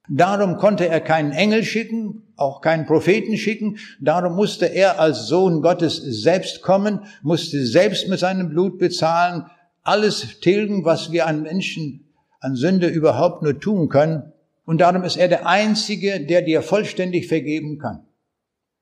Darum 0.08 0.56
konnte 0.56 0.88
er 0.88 1.00
keinen 1.00 1.32
Engel 1.32 1.64
schicken, 1.64 2.22
auch 2.36 2.60
keinen 2.60 2.86
Propheten 2.86 3.36
schicken. 3.36 3.78
Darum 4.00 4.36
musste 4.36 4.66
er 4.66 4.98
als 5.00 5.26
Sohn 5.26 5.60
Gottes 5.60 5.96
selbst 5.96 6.62
kommen, 6.62 7.00
musste 7.22 7.64
selbst 7.66 8.08
mit 8.08 8.18
seinem 8.18 8.48
Blut 8.48 8.78
bezahlen, 8.78 9.44
alles 9.82 10.40
tilgen, 10.40 10.84
was 10.84 11.12
wir 11.12 11.26
an 11.26 11.42
Menschen, 11.42 12.08
an 12.40 12.56
Sünde 12.56 12.88
überhaupt 12.88 13.42
nur 13.42 13.58
tun 13.58 13.88
können 13.88 14.32
Und 14.68 14.82
darum 14.82 15.02
ist 15.02 15.16
er 15.16 15.28
der 15.28 15.46
Einzige, 15.46 16.20
der 16.20 16.42
dir 16.42 16.60
vollständig 16.60 17.26
vergeben 17.26 17.78
kann. 17.78 18.00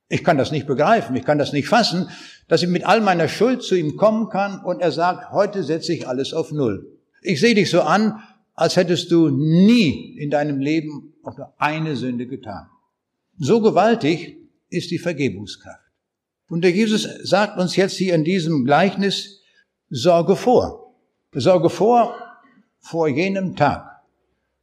Ich 0.08 0.24
kann 0.24 0.36
das 0.36 0.50
nicht 0.50 0.66
begreifen, 0.66 1.14
ich 1.14 1.24
kann 1.24 1.38
das 1.38 1.52
nicht 1.52 1.68
fassen, 1.68 2.08
dass 2.48 2.62
ich 2.64 2.68
mit 2.68 2.84
all 2.84 3.00
meiner 3.00 3.28
Schuld 3.28 3.62
zu 3.62 3.76
ihm 3.76 3.96
kommen 3.96 4.28
kann 4.28 4.64
und 4.64 4.80
er 4.80 4.90
sagt, 4.90 5.30
heute 5.30 5.62
setze 5.62 5.92
ich 5.92 6.08
alles 6.08 6.34
auf 6.34 6.50
Null. 6.50 6.88
Ich 7.22 7.40
sehe 7.40 7.54
dich 7.54 7.70
so 7.70 7.82
an, 7.82 8.20
als 8.54 8.74
hättest 8.74 9.12
du 9.12 9.28
nie 9.28 10.16
in 10.18 10.30
deinem 10.30 10.58
Leben 10.58 11.12
auch 11.26 11.36
nur 11.36 11.52
eine 11.58 11.96
Sünde 11.96 12.26
getan. 12.26 12.68
So 13.38 13.60
gewaltig 13.60 14.36
ist 14.68 14.90
die 14.90 14.98
Vergebungskraft. 14.98 15.82
Und 16.48 16.62
der 16.62 16.70
Jesus 16.70 17.08
sagt 17.22 17.58
uns 17.58 17.76
jetzt 17.76 17.96
hier 17.96 18.14
in 18.14 18.24
diesem 18.24 18.64
Gleichnis, 18.64 19.42
sorge 19.90 20.36
vor. 20.36 20.94
Sorge 21.32 21.70
vor, 21.70 22.14
vor 22.78 23.08
jenem 23.08 23.56
Tag, 23.56 24.02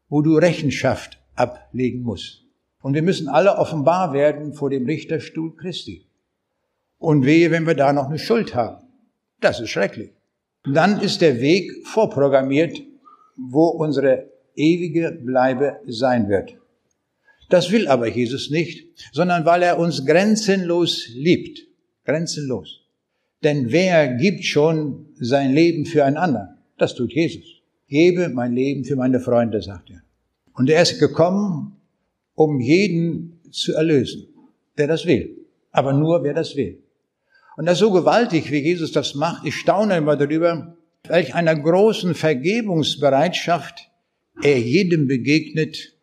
wo 0.09 0.21
du 0.21 0.37
Rechenschaft 0.37 1.19
ablegen 1.35 2.03
musst. 2.03 2.43
Und 2.81 2.93
wir 2.93 3.01
müssen 3.01 3.27
alle 3.27 3.57
offenbar 3.57 4.13
werden 4.13 4.53
vor 4.53 4.69
dem 4.69 4.85
Richterstuhl 4.85 5.55
Christi. 5.55 6.07
Und 6.97 7.25
wehe, 7.25 7.51
wenn 7.51 7.67
wir 7.67 7.75
da 7.75 7.93
noch 7.93 8.07
eine 8.07 8.19
Schuld 8.19 8.55
haben. 8.55 8.87
Das 9.39 9.59
ist 9.59 9.69
schrecklich. 9.69 10.11
Dann 10.63 11.01
ist 11.01 11.21
der 11.21 11.41
Weg 11.41 11.71
vorprogrammiert, 11.85 12.81
wo 13.35 13.67
unsere 13.67 14.32
ewige 14.55 15.11
Bleibe 15.11 15.79
sein 15.85 16.29
wird. 16.29 16.57
Das 17.49 17.71
will 17.71 17.87
aber 17.87 18.07
Jesus 18.07 18.49
nicht, 18.49 18.87
sondern 19.11 19.45
weil 19.45 19.63
er 19.63 19.77
uns 19.77 20.05
grenzenlos 20.05 21.09
liebt. 21.13 21.67
Grenzenlos. 22.05 22.81
Denn 23.43 23.71
wer 23.71 24.15
gibt 24.15 24.43
schon 24.43 25.07
sein 25.19 25.53
Leben 25.53 25.85
für 25.85 26.05
einen 26.05 26.17
anderen? 26.17 26.57
Das 26.77 26.95
tut 26.95 27.13
Jesus. 27.13 27.61
Gebe 27.87 28.29
mein 28.29 28.53
Leben 28.53 28.85
für 28.85 28.95
meine 28.95 29.19
Freunde, 29.19 29.61
sagt 29.61 29.91
er. 29.91 30.01
Und 30.53 30.69
er 30.69 30.81
ist 30.81 30.99
gekommen, 30.99 31.75
um 32.35 32.59
jeden 32.59 33.39
zu 33.51 33.73
erlösen, 33.73 34.27
der 34.77 34.87
das 34.87 35.05
will. 35.05 35.37
Aber 35.71 35.93
nur, 35.93 36.23
wer 36.23 36.33
das 36.33 36.55
will. 36.55 36.81
Und 37.55 37.65
das 37.65 37.73
ist 37.73 37.79
so 37.81 37.91
gewaltig, 37.91 38.51
wie 38.51 38.59
Jesus 38.59 38.91
das 38.91 39.13
macht. 39.13 39.45
Ich 39.45 39.55
staune 39.55 39.97
immer 39.97 40.15
darüber, 40.15 40.75
welch 41.07 41.35
einer 41.35 41.55
großen 41.55 42.15
Vergebungsbereitschaft 42.15 43.91
er 44.41 44.59
jedem 44.59 45.07
begegnet, 45.07 45.95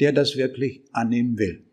der 0.00 0.12
das 0.12 0.36
wirklich 0.36 0.82
annehmen 0.92 1.38
will. 1.38 1.64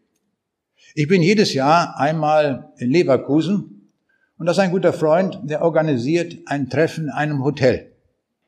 Ich 0.96 1.08
bin 1.08 1.22
jedes 1.22 1.54
Jahr 1.54 2.00
einmal 2.00 2.72
in 2.78 2.92
Leverkusen 2.92 3.92
und 4.38 4.46
das 4.46 4.58
ist 4.58 4.64
ein 4.64 4.72
guter 4.72 4.94
Freund, 4.94 5.40
der 5.44 5.62
organisiert 5.62 6.38
ein 6.46 6.70
Treffen 6.70 7.06
in 7.06 7.10
einem 7.10 7.44
Hotel. 7.44 7.92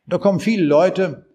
Da 0.08 0.18
kommen 0.18 0.40
viele 0.40 0.64
Leute, 0.64 1.26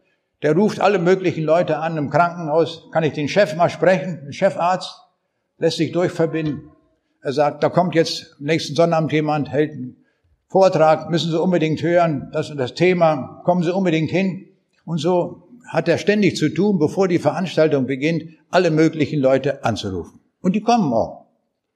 der 0.42 0.54
ruft 0.54 0.80
alle 0.80 0.98
möglichen 0.98 1.44
Leute 1.44 1.78
an 1.78 1.96
im 1.96 2.10
Krankenhaus. 2.10 2.88
Kann 2.92 3.04
ich 3.04 3.12
den 3.12 3.28
Chef 3.28 3.54
mal 3.56 3.70
sprechen? 3.70 4.20
Den 4.24 4.32
Chefarzt 4.32 5.02
lässt 5.58 5.78
sich 5.78 5.92
durchverbinden. 5.92 6.70
Er 7.22 7.32
sagt, 7.32 7.62
da 7.62 7.68
kommt 7.68 7.94
jetzt 7.94 8.36
nächsten 8.38 8.74
Sonnabend 8.74 9.12
jemand, 9.12 9.50
hält 9.50 9.72
einen 9.72 9.96
Vortrag, 10.48 11.10
müssen 11.10 11.30
Sie 11.30 11.40
unbedingt 11.40 11.82
hören, 11.82 12.30
das 12.32 12.50
ist 12.50 12.58
das 12.58 12.74
Thema, 12.74 13.42
kommen 13.44 13.62
Sie 13.62 13.74
unbedingt 13.74 14.10
hin. 14.10 14.46
Und 14.84 14.98
so 14.98 15.45
hat 15.68 15.88
er 15.88 15.98
ständig 15.98 16.36
zu 16.36 16.48
tun, 16.48 16.78
bevor 16.78 17.08
die 17.08 17.18
Veranstaltung 17.18 17.86
beginnt, 17.86 18.24
alle 18.50 18.70
möglichen 18.70 19.20
Leute 19.20 19.64
anzurufen. 19.64 20.20
Und 20.40 20.54
die 20.54 20.60
kommen 20.60 20.92
auch. 20.92 21.26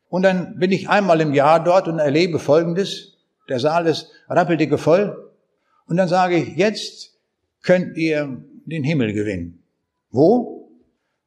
Und 0.09 0.23
dann 0.23 0.59
bin 0.59 0.73
ich 0.73 0.89
einmal 0.89 1.21
im 1.21 1.35
Jahr 1.35 1.63
dort 1.63 1.89
und 1.89 1.99
erlebe 1.99 2.39
Folgendes. 2.39 3.17
Der 3.49 3.61
Saal 3.61 3.87
ist 3.87 4.11
rappeldicke 4.29 4.79
voll. 4.79 5.31
Und 5.87 5.97
dann 5.97 6.09
sage 6.09 6.37
ich, 6.37 6.57
jetzt 6.57 7.17
könnt 7.63 7.97
ihr 7.97 8.43
den 8.65 8.85
Himmel 8.85 9.13
gewinnen. 9.13 9.63
Wo? 10.11 10.69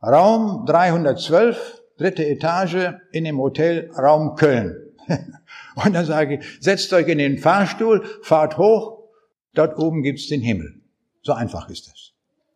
Raum 0.01 0.65
312, 0.65 1.81
dritte 1.97 2.25
Etage 2.25 2.93
in 3.11 3.23
dem 3.23 3.39
Hotel 3.39 3.89
Raum 3.97 4.35
Köln. 4.35 4.75
Und 5.85 5.93
dann 5.93 6.05
sage 6.05 6.35
ich, 6.35 6.45
setzt 6.59 6.91
euch 6.93 7.07
in 7.07 7.17
den 7.17 7.37
Fahrstuhl, 7.37 8.03
fahrt 8.21 8.57
hoch, 8.57 9.03
dort 9.53 9.77
oben 9.77 10.03
gibt's 10.03 10.27
den 10.27 10.41
Himmel. 10.41 10.81
So 11.21 11.33
einfach 11.33 11.69
ist 11.69 11.87
das. 11.87 12.12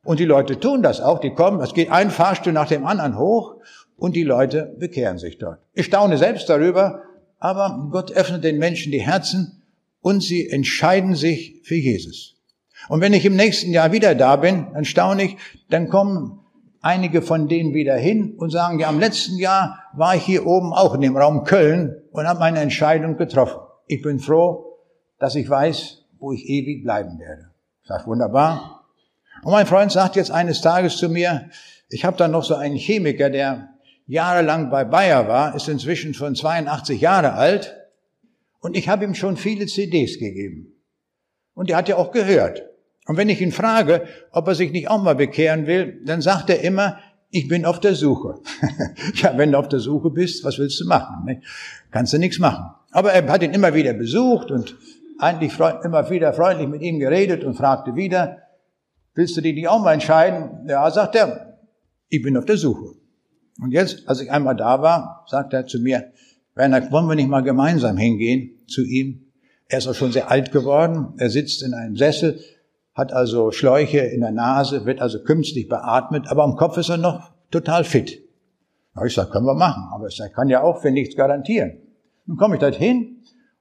Und 0.08 0.22
die 0.22 0.26
Leute 0.26 0.58
tun 0.58 0.82
das 0.84 1.02
auch, 1.02 1.20
die 1.20 1.34
kommen, 1.34 1.60
es 1.60 1.74
geht 1.74 1.92
ein 1.92 2.12
Fahrstuhl 2.12 2.54
nach 2.54 2.70
dem 2.70 2.86
anderen 2.86 3.20
hoch 3.20 3.58
und 3.98 4.16
die 4.16 4.24
Leute 4.24 4.74
bekehren 4.80 5.18
sich 5.18 5.38
dort. 5.38 5.60
Ich 5.74 5.88
staune 5.88 6.18
selbst 6.18 6.48
darüber, 6.48 7.02
aber 7.40 7.90
Gott 7.92 8.14
öffnet 8.14 8.46
den 8.46 8.58
Menschen 8.58 8.94
die 8.94 9.02
Herzen 9.02 9.64
und 10.00 10.24
sie 10.24 10.50
entscheiden 10.50 11.14
sich 11.14 11.60
für 11.66 11.76
Jesus. 11.76 12.38
Und 12.88 13.02
wenn 13.02 13.12
ich 13.12 13.26
im 13.26 13.36
nächsten 13.36 13.72
Jahr 13.72 13.92
wieder 13.92 14.16
da 14.16 14.38
bin, 14.38 14.68
dann 14.74 14.86
staune 14.86 15.24
ich, 15.24 15.38
dann 15.70 15.90
kommen 15.90 16.40
einige 16.80 17.22
von 17.22 17.50
denen 17.50 17.74
wieder 17.74 17.98
hin 17.98 18.34
und 18.38 18.50
sagen, 18.50 18.80
ja, 18.80 18.90
im 18.90 19.02
letzten 19.02 19.38
Jahr 19.38 19.84
war 19.92 20.16
ich 20.16 20.24
hier 20.24 20.48
oben 20.48 20.72
auch 20.72 20.96
in 20.96 21.02
dem 21.02 21.18
Raum 21.18 21.44
Köln 21.44 22.02
und 22.12 22.26
habe 22.26 22.40
meine 22.40 22.62
Entscheidung 22.62 23.18
getroffen. 23.18 23.60
Ich 23.88 24.02
bin 24.04 24.20
froh, 24.20 24.78
dass 25.20 25.36
ich 25.36 25.50
weiß, 25.50 26.06
wo 26.18 26.32
ich 26.32 26.48
ewig 26.48 26.86
bleiben 26.86 27.20
werde. 27.20 27.50
Ich 27.82 27.90
sage, 27.90 28.08
wunderbar. 28.08 28.77
Und 29.44 29.52
mein 29.52 29.66
Freund 29.66 29.92
sagt 29.92 30.16
jetzt 30.16 30.32
eines 30.32 30.62
Tages 30.62 30.98
zu 30.98 31.10
mir, 31.10 31.50
ich 31.90 32.06
habe 32.06 32.18
da 32.18 32.28
noch 32.28 32.44
so 32.44 32.56
einen 32.56 32.76
Chemiker, 32.76 33.30
der 33.30 33.70
jahrelang 34.08 34.70
bei 34.70 34.84
Bayer 34.84 35.28
war, 35.28 35.56
ist 35.56 35.68
inzwischen 35.68 36.14
schon 36.14 36.36
82 36.36 37.00
Jahre 37.00 37.34
alt 37.34 37.76
und 38.60 38.76
ich 38.76 38.90
habe 38.90 39.06
ihm 39.06 39.14
schon 39.14 39.38
viele 39.38 39.68
CDs 39.68 40.20
gegeben. 40.20 40.74
Und 41.54 41.70
er 41.70 41.78
hat 41.78 41.90
ja 41.90 41.98
auch 41.98 42.12
gehört. 42.12 42.64
Und 43.06 43.18
wenn 43.18 43.30
ich 43.30 43.42
ihn 43.42 43.52
frage, 43.52 44.06
ob 44.32 44.48
er 44.48 44.56
sich 44.56 44.72
nicht 44.72 44.90
auch 44.90 45.02
mal 45.02 45.16
bekehren 45.16 45.66
will, 45.66 46.02
dann 46.06 46.22
sagt 46.22 46.50
er 46.50 46.62
immer, 46.62 47.00
ich 47.30 47.48
bin 47.48 47.66
auf 47.66 47.80
der 47.80 47.96
Suche. 47.96 48.36
ja, 49.16 49.38
wenn 49.38 49.52
du 49.52 49.58
auf 49.58 49.68
der 49.68 49.80
Suche 49.80 50.10
bist, 50.10 50.44
was 50.44 50.60
willst 50.60 50.80
du 50.80 50.86
machen? 50.86 51.26
Ne? 51.26 51.42
Kannst 51.92 52.14
du 52.14 52.18
nichts 52.18 52.40
machen. 52.40 52.66
Aber 52.92 53.12
er 53.12 53.28
hat 53.28 53.44
ihn 53.44 53.54
immer 53.54 53.74
wieder 53.74 53.94
besucht 53.94 54.52
und 54.52 54.76
eigentlich 55.20 55.54
immer 55.84 56.10
wieder 56.10 56.34
freundlich 56.34 56.68
mit 56.68 56.82
ihm 56.82 57.00
geredet 57.00 57.44
und 57.44 57.56
fragte 57.56 57.96
wieder, 57.96 58.38
willst 59.18 59.36
du 59.36 59.42
dich 59.42 59.56
nicht 59.56 59.68
auch 59.68 59.82
mal 59.82 59.94
entscheiden? 59.94 60.68
Ja, 60.68 60.90
sagt 60.92 61.16
er, 61.16 61.58
ich 62.08 62.22
bin 62.22 62.38
auf 62.38 62.46
der 62.46 62.58
Suche. 62.58 62.96
Und 63.60 63.72
jetzt, 63.72 64.08
als 64.08 64.22
ich 64.22 64.32
einmal 64.32 64.56
da 64.56 64.82
war, 64.82 65.26
sagt 65.28 65.54
er 65.54 65.66
zu 65.66 65.80
mir, 65.80 66.12
Werner, 66.54 66.92
wollen 66.92 67.08
wir 67.08 67.16
nicht 67.16 67.28
mal 67.28 67.42
gemeinsam 67.42 67.98
hingehen 67.98 68.60
zu 68.68 68.84
ihm? 68.84 69.32
Er 69.68 69.80
ist 69.80 69.88
auch 69.88 69.96
schon 69.96 70.12
sehr 70.12 70.30
alt 70.30 70.52
geworden. 70.52 71.14
Er 71.18 71.30
sitzt 71.30 71.64
in 71.64 71.74
einem 71.74 71.96
Sessel, 71.98 72.40
hat 72.94 73.12
also 73.12 73.52
Schläuche 73.52 74.00
in 74.00 74.22
der 74.22 74.32
Nase, 74.32 74.86
wird 74.86 75.02
also 75.02 75.24
künstlich 75.24 75.68
beatmet, 75.68 76.28
aber 76.28 76.44
am 76.44 76.56
Kopf 76.56 76.78
ist 76.78 76.90
er 76.90 76.98
noch 76.98 77.32
total 77.52 77.84
fit. 77.84 78.22
Ja, 78.96 79.04
ich 79.04 79.14
sage, 79.14 79.32
können 79.32 79.46
wir 79.46 79.56
machen, 79.56 79.84
aber 79.94 80.08
ich 80.08 80.22
kann 80.34 80.50
ja 80.50 80.62
auch 80.62 80.82
für 80.82 80.92
nichts 80.92 81.16
garantieren. 81.16 81.80
Nun 82.26 82.38
komme 82.38 82.56
ich 82.56 82.60
dorthin 82.60 83.17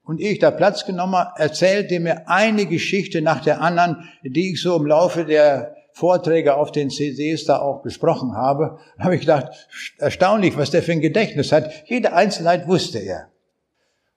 und 0.07 0.21
ich 0.21 0.39
da 0.39 0.53
Platz 0.53 0.87
genommen 0.87 1.17
habe, 1.17 1.39
erzählte 1.39 1.99
mir 1.99 2.29
eine 2.29 2.67
Geschichte 2.67 3.21
nach 3.23 3.43
der 3.43 3.61
anderen, 3.61 4.09
die 4.23 4.53
ich 4.53 4.63
so 4.63 4.77
im 4.77 4.87
Laufe 4.87 5.25
der 5.25 5.75
Vorträge 5.93 6.55
auf 6.55 6.71
den 6.71 6.91
CDs 6.91 7.45
da 7.45 7.59
auch 7.59 7.83
besprochen 7.83 8.35
habe. 8.35 8.79
Da 8.97 9.05
habe 9.05 9.17
ich 9.17 9.23
gedacht, 9.23 9.69
erstaunlich, 9.99 10.57
was 10.57 10.71
der 10.71 10.83
für 10.83 10.93
ein 10.93 11.01
Gedächtnis 11.01 11.51
hat. 11.51 11.71
Jede 11.87 12.13
Einzelheit 12.13 12.69
wusste 12.69 12.99
er. 13.01 13.31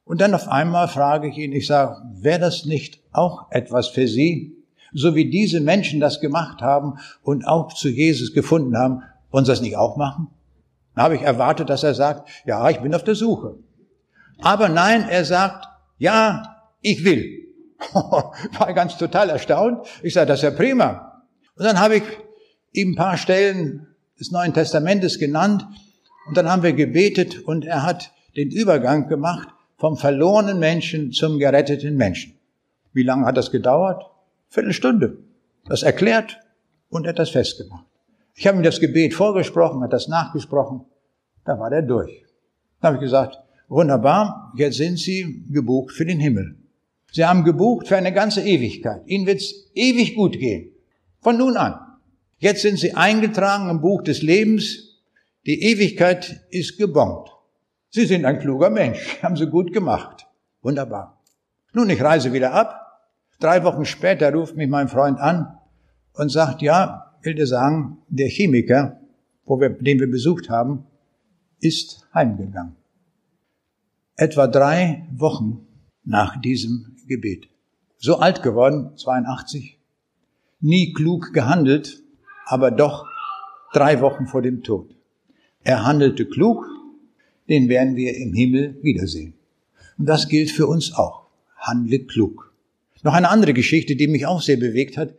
Und 0.06 0.22
dann 0.22 0.34
auf 0.36 0.48
einmal 0.48 0.88
frage 0.88 1.28
ich 1.28 1.38
ihn, 1.38 1.54
ich 1.54 1.66
sage, 1.66 1.98
wäre 2.14 2.40
das 2.40 2.66
nicht 2.66 3.02
auch 3.12 3.52
etwas 3.52 3.88
für 3.88 4.08
Sie? 4.08 4.56
So 4.94 5.16
wie 5.16 5.30
diese 5.30 5.60
Menschen 5.60 6.00
das 6.00 6.20
gemacht 6.20 6.62
haben 6.62 7.00
und 7.24 7.48
auch 7.48 7.74
zu 7.74 7.90
Jesus 7.90 8.34
gefunden 8.34 8.78
haben, 8.78 9.04
wollen 9.32 9.46
Sie 9.46 9.52
das 9.52 9.62
nicht 9.62 9.78
auch 9.78 9.98
machen? 9.98 10.28
Dann 10.94 11.06
habe 11.06 11.16
ich 11.16 11.22
erwartet, 11.22 11.70
dass 11.70 11.84
er 11.84 11.96
sagt, 11.96 12.30
ja, 12.46 12.70
ich 12.70 12.80
bin 12.80 12.94
auf 12.94 13.04
der 13.04 13.16
Suche. 13.16 13.56
Aber 14.42 14.70
nein, 14.70 15.08
er 15.10 15.26
sagt, 15.26 15.66
ja, 16.00 16.56
ich 16.82 17.04
will. 17.04 17.46
War 17.94 18.74
ganz 18.74 18.98
total 18.98 19.30
erstaunt. 19.30 19.86
Ich 20.02 20.14
sage, 20.14 20.28
das 20.28 20.40
ist 20.40 20.44
ja 20.44 20.52
prima. 20.52 21.24
Und 21.56 21.66
dann 21.66 21.80
habe 21.80 21.98
ich 21.98 22.04
ihm 22.72 22.92
ein 22.92 22.96
paar 22.96 23.18
Stellen 23.18 23.88
des 24.20 24.32
Neuen 24.32 24.54
Testamentes 24.54 25.20
genannt 25.20 25.66
und 26.28 26.36
dann 26.36 26.50
haben 26.50 26.64
wir 26.64 26.74
gebetet 26.74 27.40
und 27.40 27.66
er 27.66 27.84
hat 27.84 28.12
den 28.36 28.50
Übergang 28.50 29.08
gemacht 29.08 29.50
vom 29.78 29.98
verlorenen 29.98 30.60
Menschen 30.60 31.12
zum 31.12 31.40
geretteten 31.40 31.96
Menschen. 31.96 32.38
Wie 32.94 33.04
lange 33.04 33.26
hat 33.26 33.38
das 33.38 33.52
gedauert? 33.52 34.04
Viertelstunde. 34.50 35.18
Das 35.66 35.84
erklärt 35.84 36.40
und 36.90 37.06
er 37.06 37.10
hat 37.10 37.20
das 37.20 37.30
festgemacht. 37.30 37.86
Ich 38.36 38.48
habe 38.48 38.58
ihm 38.58 38.64
das 38.64 38.80
Gebet 38.80 39.14
vorgesprochen, 39.14 39.84
hat 39.84 39.94
das 39.94 40.08
nachgesprochen. 40.08 40.86
Da 41.46 41.60
war 41.60 41.70
der 41.70 41.82
durch. 41.82 42.24
Dann 42.82 42.94
habe 42.94 42.98
ich 42.98 43.02
gesagt, 43.02 43.38
wunderbar, 43.70 44.52
jetzt 44.58 44.78
sind 44.78 45.00
Sie 45.00 45.46
gebucht 45.50 45.94
für 45.94 46.06
den 46.06 46.20
Himmel. 46.20 46.58
Sie 47.12 47.26
haben 47.26 47.44
gebucht 47.44 47.88
für 47.88 47.98
eine 47.98 48.14
ganze 48.14 48.42
Ewigkeit. 48.42 49.02
Ihnen 49.06 49.26
wird's 49.26 49.54
ewig 49.74 50.16
gut 50.16 50.38
gehen. 50.38 50.72
Von 51.22 51.38
nun 51.38 51.58
an. 51.58 51.80
Jetzt 52.38 52.62
sind 52.62 52.80
Sie 52.80 52.94
eingetragen 52.94 53.70
im 53.70 53.82
Buch 53.82 54.04
des 54.04 54.22
Lebens. 54.22 55.02
Die 55.46 55.64
Ewigkeit 55.64 56.46
ist 56.50 56.78
gebongt. 56.78 57.30
Sie 57.90 58.06
sind 58.06 58.26
ein 58.26 58.40
kluger 58.40 58.70
Mensch, 58.70 59.18
haben 59.24 59.36
Sie 59.36 59.48
gut 59.48 59.74
gemacht. 59.74 60.28
Wunderbar. 60.62 61.22
Nun, 61.74 61.90
ich 61.90 62.02
reise 62.02 62.34
wieder 62.34 62.54
ab. 62.54 62.76
Drei 63.40 63.64
Wochen 63.64 63.86
später 63.86 64.34
ruft 64.34 64.56
mich 64.56 64.68
mein 64.68 64.90
Freund 64.90 65.20
an 65.20 65.58
und 66.14 66.30
sagt, 66.30 66.62
ja, 66.62 67.16
will 67.22 67.36
dir 67.36 67.48
sagen, 67.48 68.00
der 68.10 68.28
Chemiker, 68.28 69.00
wir, 69.46 69.70
den 69.70 70.00
wir 70.00 70.10
besucht 70.10 70.50
haben, 70.50 70.86
ist 71.60 72.08
heimgegangen. 72.14 72.76
Etwa 74.22 74.48
drei 74.48 75.08
Wochen 75.16 75.66
nach 76.04 76.42
diesem 76.42 76.98
Gebet. 77.08 77.48
So 78.00 78.18
alt 78.18 78.44
geworden, 78.44 78.98
82, 78.98 79.80
nie 80.60 80.92
klug 80.92 81.32
gehandelt, 81.32 82.04
aber 82.46 82.70
doch 82.70 83.06
drei 83.72 84.02
Wochen 84.02 84.28
vor 84.28 84.42
dem 84.42 84.62
Tod. 84.62 84.94
Er 85.64 85.86
handelte 85.86 86.26
klug, 86.26 86.66
den 87.48 87.70
werden 87.70 87.96
wir 87.96 88.14
im 88.18 88.34
Himmel 88.34 88.78
wiedersehen. 88.82 89.36
Und 89.98 90.08
das 90.10 90.28
gilt 90.28 90.52
für 90.52 90.68
uns 90.68 90.94
auch. 90.94 91.28
Handle 91.56 92.00
klug. 92.00 92.54
Noch 93.04 93.14
eine 93.14 93.30
andere 93.30 93.54
Geschichte, 93.54 93.96
die 93.96 94.10
mich 94.10 94.26
auch 94.26 94.42
sehr 94.42 94.58
bewegt 94.58 94.98
hat, 94.98 95.14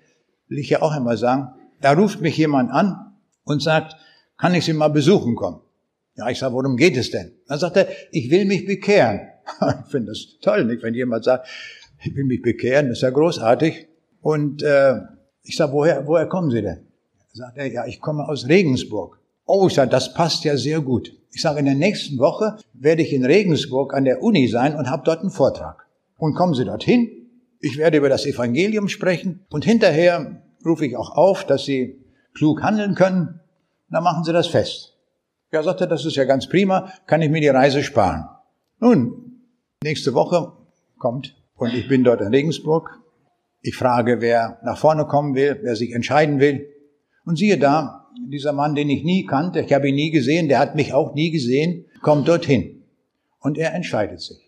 will 0.48 0.58
ich 0.58 0.68
ja 0.68 0.82
auch 0.82 0.92
einmal 0.92 1.16
sagen. 1.16 1.54
Da 1.80 1.92
ruft 1.92 2.20
mich 2.20 2.36
jemand 2.36 2.70
an 2.70 3.14
und 3.44 3.62
sagt, 3.62 3.96
kann 4.36 4.54
ich 4.54 4.66
Sie 4.66 4.74
mal 4.74 4.88
besuchen 4.88 5.36
kommen? 5.36 5.60
Ja, 6.20 6.28
ich 6.28 6.38
sage, 6.38 6.52
worum 6.52 6.76
geht 6.76 6.98
es 6.98 7.10
denn? 7.10 7.32
Dann 7.48 7.58
sagt 7.58 7.78
er, 7.78 7.88
ich 8.10 8.30
will 8.30 8.44
mich 8.44 8.66
bekehren. 8.66 9.20
Ich 9.86 9.90
finde 9.90 10.12
das 10.12 10.36
toll, 10.42 10.66
nicht? 10.66 10.82
Wenn 10.82 10.92
jemand 10.92 11.24
sagt, 11.24 11.48
ich 12.04 12.14
will 12.14 12.24
mich 12.24 12.42
bekehren, 12.42 12.88
das 12.88 12.98
ist 12.98 13.02
ja 13.02 13.10
großartig. 13.10 13.88
Und 14.20 14.62
äh, 14.62 14.96
ich 15.42 15.56
sage, 15.56 15.72
woher, 15.72 16.06
woher 16.06 16.26
kommen 16.26 16.50
Sie 16.50 16.60
denn? 16.60 16.86
Sagt 17.32 17.56
er, 17.56 17.66
ja, 17.66 17.86
ich 17.86 18.02
komme 18.02 18.28
aus 18.28 18.48
Regensburg. 18.48 19.18
Oh, 19.46 19.66
ich 19.66 19.74
sage, 19.74 19.90
das 19.90 20.12
passt 20.12 20.44
ja 20.44 20.58
sehr 20.58 20.82
gut. 20.82 21.10
Ich 21.32 21.40
sage, 21.40 21.60
in 21.60 21.64
der 21.64 21.74
nächsten 21.74 22.18
Woche 22.18 22.58
werde 22.74 23.00
ich 23.00 23.14
in 23.14 23.24
Regensburg 23.24 23.94
an 23.94 24.04
der 24.04 24.22
Uni 24.22 24.46
sein 24.46 24.76
und 24.76 24.90
habe 24.90 25.02
dort 25.06 25.20
einen 25.20 25.30
Vortrag. 25.30 25.86
Und 26.18 26.34
kommen 26.34 26.52
Sie 26.52 26.66
dorthin. 26.66 27.08
Ich 27.60 27.78
werde 27.78 27.96
über 27.96 28.10
das 28.10 28.26
Evangelium 28.26 28.88
sprechen 28.88 29.46
und 29.48 29.64
hinterher 29.64 30.42
rufe 30.66 30.84
ich 30.84 30.96
auch 30.96 31.16
auf, 31.16 31.46
dass 31.46 31.64
Sie 31.64 32.04
klug 32.34 32.62
handeln 32.62 32.94
können. 32.94 33.40
Dann 33.88 34.04
machen 34.04 34.22
Sie 34.22 34.34
das 34.34 34.48
fest. 34.48 34.99
Ja, 35.52 35.64
sagt 35.64 35.80
er, 35.80 35.88
das 35.88 36.04
ist 36.04 36.16
ja 36.16 36.24
ganz 36.24 36.48
prima, 36.48 36.92
kann 37.06 37.22
ich 37.22 37.30
mir 37.30 37.40
die 37.40 37.48
Reise 37.48 37.82
sparen. 37.82 38.28
Nun, 38.78 39.40
nächste 39.82 40.14
Woche 40.14 40.52
kommt 40.98 41.34
und 41.56 41.74
ich 41.74 41.88
bin 41.88 42.04
dort 42.04 42.20
in 42.20 42.28
Regensburg. 42.28 43.00
Ich 43.60 43.74
frage, 43.76 44.20
wer 44.20 44.60
nach 44.64 44.78
vorne 44.78 45.06
kommen 45.06 45.34
will, 45.34 45.58
wer 45.62 45.74
sich 45.74 45.92
entscheiden 45.92 46.38
will. 46.38 46.68
Und 47.24 47.36
siehe 47.36 47.58
da, 47.58 48.08
dieser 48.28 48.52
Mann, 48.52 48.76
den 48.76 48.88
ich 48.90 49.02
nie 49.02 49.26
kannte, 49.26 49.60
ich 49.60 49.72
habe 49.72 49.88
ihn 49.88 49.96
nie 49.96 50.10
gesehen, 50.12 50.48
der 50.48 50.60
hat 50.60 50.76
mich 50.76 50.94
auch 50.94 51.14
nie 51.14 51.30
gesehen, 51.30 51.84
kommt 52.00 52.28
dorthin. 52.28 52.84
Und 53.40 53.58
er 53.58 53.74
entscheidet 53.74 54.20
sich. 54.20 54.38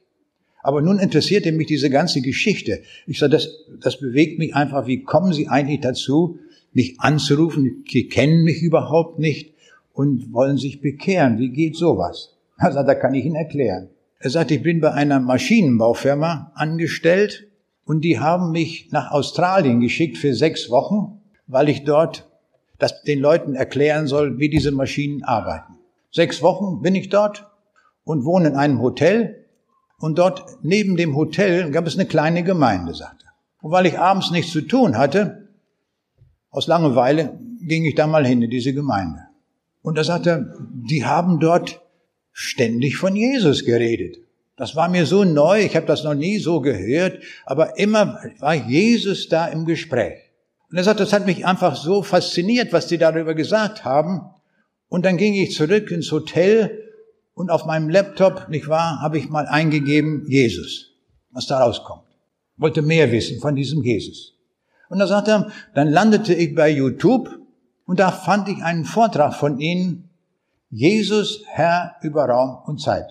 Aber 0.62 0.82
nun 0.82 1.00
interessierte 1.00 1.50
mich 1.50 1.66
diese 1.66 1.90
ganze 1.90 2.20
Geschichte. 2.20 2.82
Ich 3.06 3.18
sage, 3.18 3.32
das, 3.32 3.48
das 3.82 3.98
bewegt 3.98 4.38
mich 4.38 4.54
einfach. 4.54 4.86
Wie 4.86 5.02
kommen 5.02 5.32
Sie 5.32 5.48
eigentlich 5.48 5.80
dazu, 5.80 6.38
mich 6.72 7.00
anzurufen? 7.00 7.84
Sie 7.90 8.06
kennen 8.06 8.44
mich 8.44 8.62
überhaupt 8.62 9.18
nicht 9.18 9.51
und 9.92 10.32
wollen 10.32 10.56
sich 10.56 10.80
bekehren. 10.80 11.38
Wie 11.38 11.50
geht 11.50 11.76
sowas? 11.76 12.36
Er 12.58 12.72
sagt, 12.72 12.88
da 12.88 12.94
kann 12.94 13.14
ich 13.14 13.24
Ihnen 13.24 13.36
erklären. 13.36 13.88
Er 14.18 14.30
sagt, 14.30 14.50
ich 14.50 14.62
bin 14.62 14.80
bei 14.80 14.92
einer 14.92 15.20
Maschinenbaufirma 15.20 16.52
angestellt 16.54 17.48
und 17.84 18.02
die 18.02 18.20
haben 18.20 18.52
mich 18.52 18.90
nach 18.92 19.10
Australien 19.10 19.80
geschickt 19.80 20.16
für 20.16 20.34
sechs 20.34 20.70
Wochen, 20.70 21.20
weil 21.46 21.68
ich 21.68 21.84
dort 21.84 22.28
das 22.78 23.02
den 23.02 23.20
Leuten 23.20 23.54
erklären 23.54 24.06
soll, 24.06 24.38
wie 24.38 24.48
diese 24.48 24.72
Maschinen 24.72 25.22
arbeiten. 25.22 25.74
Sechs 26.10 26.42
Wochen 26.42 26.82
bin 26.82 26.94
ich 26.94 27.08
dort 27.08 27.48
und 28.04 28.24
wohne 28.24 28.48
in 28.48 28.56
einem 28.56 28.80
Hotel 28.80 29.46
und 29.98 30.18
dort 30.18 30.44
neben 30.62 30.96
dem 30.96 31.14
Hotel 31.14 31.70
gab 31.70 31.86
es 31.86 31.94
eine 31.94 32.06
kleine 32.06 32.42
Gemeinde, 32.42 32.94
sagte 32.94 33.24
er. 33.24 33.32
Und 33.62 33.70
weil 33.70 33.86
ich 33.86 33.98
abends 33.98 34.30
nichts 34.30 34.50
zu 34.50 34.62
tun 34.62 34.98
hatte, 34.98 35.48
aus 36.50 36.66
Langeweile 36.66 37.38
ging 37.60 37.84
ich 37.84 37.94
da 37.94 38.06
mal 38.06 38.26
hin 38.26 38.42
in 38.42 38.50
diese 38.50 38.74
Gemeinde. 38.74 39.21
Und 39.82 39.98
da 39.98 40.04
sagte 40.04 40.30
er, 40.30 40.54
die 40.88 41.04
haben 41.04 41.40
dort 41.40 41.80
ständig 42.32 42.96
von 42.96 43.14
Jesus 43.14 43.64
geredet. 43.64 44.16
Das 44.56 44.76
war 44.76 44.88
mir 44.88 45.06
so 45.06 45.24
neu, 45.24 45.64
ich 45.64 45.76
habe 45.76 45.86
das 45.86 46.04
noch 46.04 46.14
nie 46.14 46.38
so 46.38 46.60
gehört, 46.60 47.22
aber 47.44 47.78
immer 47.78 48.20
war 48.38 48.54
Jesus 48.54 49.28
da 49.28 49.46
im 49.46 49.64
Gespräch. 49.64 50.18
Und 50.70 50.78
er 50.78 50.84
sagt, 50.84 51.00
das 51.00 51.12
hat 51.12 51.26
mich 51.26 51.44
einfach 51.44 51.76
so 51.76 52.02
fasziniert, 52.02 52.72
was 52.72 52.86
die 52.86 52.98
darüber 52.98 53.34
gesagt 53.34 53.84
haben. 53.84 54.22
Und 54.88 55.04
dann 55.04 55.16
ging 55.16 55.34
ich 55.34 55.54
zurück 55.54 55.90
ins 55.90 56.12
Hotel 56.12 56.78
und 57.34 57.50
auf 57.50 57.64
meinem 57.64 57.88
Laptop, 57.88 58.48
nicht 58.48 58.68
wahr, 58.68 59.00
habe 59.00 59.18
ich 59.18 59.28
mal 59.28 59.46
eingegeben, 59.46 60.24
Jesus, 60.28 60.92
was 61.30 61.46
da 61.46 61.58
rauskommt. 61.58 62.04
Wollte 62.56 62.82
mehr 62.82 63.10
wissen 63.10 63.40
von 63.40 63.56
diesem 63.56 63.82
Jesus. 63.82 64.34
Und 64.88 64.98
da 64.98 65.06
sagt 65.06 65.28
er, 65.28 65.50
dann 65.74 65.88
landete 65.88 66.34
ich 66.34 66.54
bei 66.54 66.68
YouTube 66.70 67.41
und 67.92 68.00
da 68.00 68.10
fand 68.10 68.48
ich 68.48 68.64
einen 68.64 68.86
Vortrag 68.86 69.34
von 69.34 69.60
Ihnen, 69.60 70.08
Jesus, 70.70 71.44
Herr 71.46 71.96
über 72.00 72.24
Raum 72.24 72.56
und 72.64 72.80
Zeit. 72.80 73.04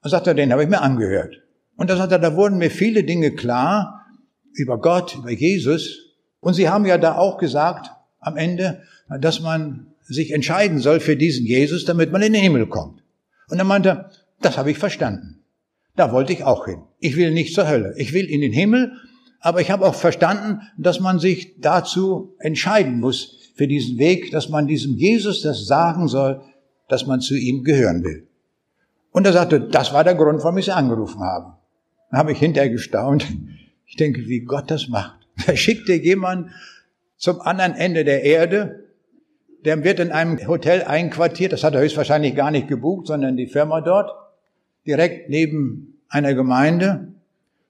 Da 0.00 0.10
sagt 0.10 0.28
er, 0.28 0.34
den 0.34 0.52
habe 0.52 0.62
ich 0.62 0.68
mir 0.68 0.80
angehört. 0.80 1.42
Und 1.76 1.90
da 1.90 1.96
sagt 1.96 2.12
er, 2.12 2.20
da 2.20 2.36
wurden 2.36 2.56
mir 2.56 2.70
viele 2.70 3.02
Dinge 3.02 3.32
klar 3.32 4.06
über 4.52 4.80
Gott, 4.80 5.16
über 5.16 5.32
Jesus, 5.32 6.14
und 6.38 6.54
Sie 6.54 6.68
haben 6.68 6.86
ja 6.86 6.98
da 6.98 7.16
auch 7.16 7.38
gesagt 7.38 7.90
am 8.20 8.36
Ende, 8.36 8.80
dass 9.08 9.40
man 9.40 9.88
sich 10.04 10.30
entscheiden 10.30 10.78
soll 10.78 11.00
für 11.00 11.16
diesen 11.16 11.44
Jesus, 11.44 11.84
damit 11.84 12.12
man 12.12 12.22
in 12.22 12.32
den 12.32 12.42
Himmel 12.42 12.68
kommt. 12.68 13.02
Und 13.50 13.58
er 13.58 13.64
meinte, 13.64 14.08
das 14.40 14.56
habe 14.56 14.70
ich 14.70 14.78
verstanden. 14.78 15.42
Da 15.96 16.12
wollte 16.12 16.32
ich 16.32 16.44
auch 16.44 16.64
hin. 16.66 16.82
Ich 17.00 17.16
will 17.16 17.32
nicht 17.32 17.56
zur 17.56 17.66
Hölle. 17.66 17.92
Ich 17.96 18.12
will 18.12 18.26
in 18.26 18.40
den 18.40 18.52
Himmel, 18.52 18.92
aber 19.40 19.60
ich 19.60 19.72
habe 19.72 19.84
auch 19.84 19.96
verstanden, 19.96 20.60
dass 20.76 21.00
man 21.00 21.18
sich 21.18 21.60
dazu 21.60 22.36
entscheiden 22.38 23.00
muss 23.00 23.37
für 23.58 23.66
diesen 23.66 23.98
Weg, 23.98 24.30
dass 24.30 24.48
man 24.48 24.68
diesem 24.68 24.96
Jesus 24.96 25.42
das 25.42 25.66
sagen 25.66 26.06
soll, 26.06 26.40
dass 26.88 27.06
man 27.06 27.20
zu 27.20 27.34
ihm 27.34 27.64
gehören 27.64 28.04
will. 28.04 28.28
Und 29.10 29.26
er 29.26 29.32
sagte, 29.32 29.60
das 29.60 29.92
war 29.92 30.04
der 30.04 30.14
Grund, 30.14 30.44
warum 30.44 30.58
ich 30.58 30.66
sie 30.66 30.74
angerufen 30.74 31.20
habe. 31.20 31.54
Dann 32.10 32.20
habe 32.20 32.32
ich 32.32 32.38
hinterher 32.38 32.70
gestaunt. 32.70 33.26
Ich 33.84 33.96
denke, 33.96 34.28
wie 34.28 34.40
Gott 34.40 34.70
das 34.70 34.88
macht. 34.88 35.16
Da 35.46 35.56
schickt 35.56 35.88
dir 35.88 35.96
jemand 35.96 36.50
zum 37.16 37.40
anderen 37.40 37.74
Ende 37.74 38.04
der 38.04 38.22
Erde, 38.22 38.84
der 39.64 39.82
wird 39.82 39.98
in 39.98 40.12
einem 40.12 40.46
Hotel 40.46 40.82
einquartiert, 40.82 41.52
das 41.52 41.64
hat 41.64 41.74
er 41.74 41.80
höchstwahrscheinlich 41.80 42.36
gar 42.36 42.50
nicht 42.52 42.68
gebucht, 42.68 43.08
sondern 43.08 43.36
die 43.36 43.46
Firma 43.46 43.80
dort, 43.80 44.10
direkt 44.86 45.30
neben 45.30 46.00
einer 46.08 46.34
Gemeinde, 46.34 47.08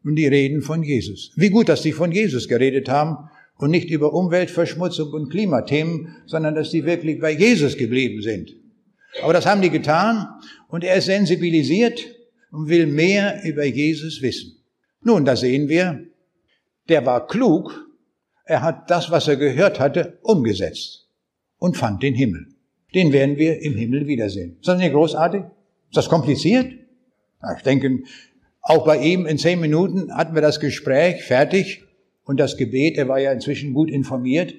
und 0.04 0.16
die 0.16 0.26
reden 0.26 0.62
von 0.62 0.82
Jesus. 0.82 1.32
Wie 1.34 1.50
gut, 1.50 1.68
dass 1.68 1.82
die 1.82 1.92
von 1.92 2.12
Jesus 2.12 2.48
geredet 2.48 2.88
haben 2.88 3.28
und 3.58 3.70
nicht 3.70 3.90
über 3.90 4.14
Umweltverschmutzung 4.14 5.12
und 5.12 5.30
Klimathemen, 5.30 6.16
sondern 6.26 6.54
dass 6.54 6.70
die 6.70 6.84
wirklich 6.84 7.20
bei 7.20 7.32
Jesus 7.32 7.76
geblieben 7.76 8.22
sind. 8.22 8.54
Aber 9.22 9.32
das 9.32 9.46
haben 9.46 9.62
die 9.62 9.70
getan 9.70 10.28
und 10.68 10.84
er 10.84 10.96
ist 10.96 11.06
sensibilisiert 11.06 12.04
und 12.50 12.68
will 12.68 12.86
mehr 12.86 13.42
über 13.44 13.64
Jesus 13.64 14.22
wissen. 14.22 14.56
Nun, 15.02 15.24
da 15.24 15.36
sehen 15.36 15.68
wir, 15.68 16.06
der 16.88 17.04
war 17.04 17.26
klug, 17.26 17.86
er 18.44 18.62
hat 18.62 18.90
das, 18.90 19.10
was 19.10 19.28
er 19.28 19.36
gehört 19.36 19.80
hatte, 19.80 20.18
umgesetzt 20.22 21.08
und 21.58 21.76
fand 21.76 22.02
den 22.02 22.14
Himmel. 22.14 22.46
Den 22.94 23.12
werden 23.12 23.36
wir 23.36 23.60
im 23.60 23.74
Himmel 23.76 24.06
wiedersehen. 24.06 24.56
Ist 24.60 24.68
das 24.68 24.78
nicht 24.78 24.92
großartig? 24.92 25.42
Ist 25.42 25.96
das 25.96 26.08
kompliziert? 26.08 26.72
Ich 27.56 27.62
denke, 27.62 27.98
auch 28.60 28.84
bei 28.84 28.98
ihm 28.98 29.26
in 29.26 29.38
zehn 29.38 29.60
Minuten 29.60 30.14
hatten 30.14 30.34
wir 30.34 30.42
das 30.42 30.60
Gespräch 30.60 31.22
fertig 31.24 31.84
und 32.28 32.38
das 32.38 32.58
Gebet. 32.58 32.98
Er 32.98 33.08
war 33.08 33.18
ja 33.18 33.32
inzwischen 33.32 33.72
gut 33.72 33.90
informiert. 33.90 34.54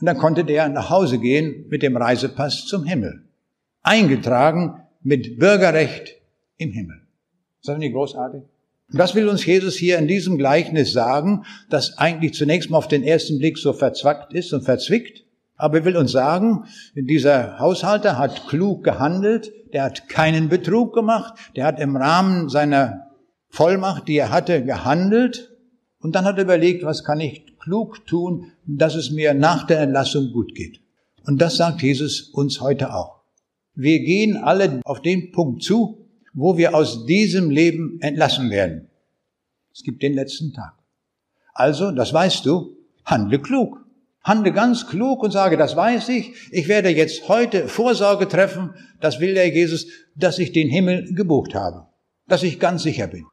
Und 0.00 0.06
dann 0.06 0.16
konnte 0.16 0.44
der 0.44 0.68
nach 0.68 0.90
Hause 0.90 1.18
gehen 1.18 1.66
mit 1.68 1.82
dem 1.82 1.96
Reisepass 1.96 2.66
zum 2.66 2.84
Himmel. 2.84 3.24
Eingetragen 3.82 4.80
mit 5.02 5.38
Bürgerrecht 5.38 6.14
im 6.56 6.70
Himmel. 6.70 7.02
Ist 7.60 7.68
das 7.68 7.78
nicht 7.78 7.92
großartig? 7.92 8.42
Und 8.92 8.98
das 8.98 9.16
will 9.16 9.28
uns 9.28 9.44
Jesus 9.44 9.74
hier 9.74 9.98
in 9.98 10.06
diesem 10.06 10.38
Gleichnis 10.38 10.92
sagen, 10.92 11.44
das 11.68 11.98
eigentlich 11.98 12.34
zunächst 12.34 12.70
mal 12.70 12.78
auf 12.78 12.88
den 12.88 13.02
ersten 13.02 13.38
Blick 13.38 13.58
so 13.58 13.72
verzwackt 13.72 14.32
ist 14.32 14.52
und 14.52 14.62
verzwickt. 14.62 15.24
Aber 15.56 15.78
er 15.78 15.84
will 15.84 15.96
uns 15.96 16.12
sagen, 16.12 16.64
dieser 16.94 17.58
Haushalter 17.58 18.18
hat 18.18 18.46
klug 18.46 18.84
gehandelt, 18.84 19.52
der 19.72 19.82
hat 19.82 20.08
keinen 20.08 20.48
Betrug 20.48 20.94
gemacht, 20.94 21.34
der 21.56 21.64
hat 21.64 21.80
im 21.80 21.96
Rahmen 21.96 22.48
seiner 22.48 23.08
Vollmacht, 23.48 24.06
die 24.06 24.16
er 24.16 24.30
hatte, 24.30 24.64
gehandelt 24.64 25.53
und 26.04 26.14
dann 26.14 26.26
hat 26.26 26.36
er 26.36 26.44
überlegt, 26.44 26.84
was 26.84 27.02
kann 27.02 27.18
ich 27.18 27.56
klug 27.56 28.06
tun, 28.06 28.52
dass 28.66 28.94
es 28.94 29.10
mir 29.10 29.32
nach 29.32 29.66
der 29.66 29.80
Entlassung 29.80 30.32
gut 30.32 30.54
geht. 30.54 30.80
Und 31.24 31.40
das 31.40 31.56
sagt 31.56 31.82
Jesus 31.82 32.28
uns 32.28 32.60
heute 32.60 32.94
auch. 32.94 33.22
Wir 33.74 34.00
gehen 34.00 34.36
alle 34.36 34.82
auf 34.84 35.00
den 35.00 35.32
Punkt 35.32 35.62
zu, 35.62 36.06
wo 36.34 36.58
wir 36.58 36.74
aus 36.74 37.06
diesem 37.06 37.48
Leben 37.48 37.98
entlassen 38.02 38.50
werden. 38.50 38.90
Es 39.72 39.82
gibt 39.82 40.02
den 40.02 40.12
letzten 40.12 40.52
Tag. 40.52 40.74
Also, 41.54 41.90
das 41.90 42.12
weißt 42.12 42.44
du, 42.44 42.76
handle 43.06 43.38
klug. 43.38 43.78
Handle 44.22 44.52
ganz 44.52 44.86
klug 44.86 45.22
und 45.22 45.30
sage, 45.30 45.56
das 45.56 45.74
weiß 45.74 46.10
ich, 46.10 46.34
ich 46.50 46.68
werde 46.68 46.90
jetzt 46.90 47.28
heute 47.28 47.66
Vorsorge 47.66 48.28
treffen, 48.28 48.74
das 49.00 49.20
will 49.20 49.32
der 49.32 49.48
Jesus, 49.48 49.86
dass 50.14 50.38
ich 50.38 50.52
den 50.52 50.68
Himmel 50.68 51.14
gebucht 51.14 51.54
habe. 51.54 51.86
Dass 52.28 52.42
ich 52.42 52.60
ganz 52.60 52.82
sicher 52.82 53.06
bin. 53.06 53.24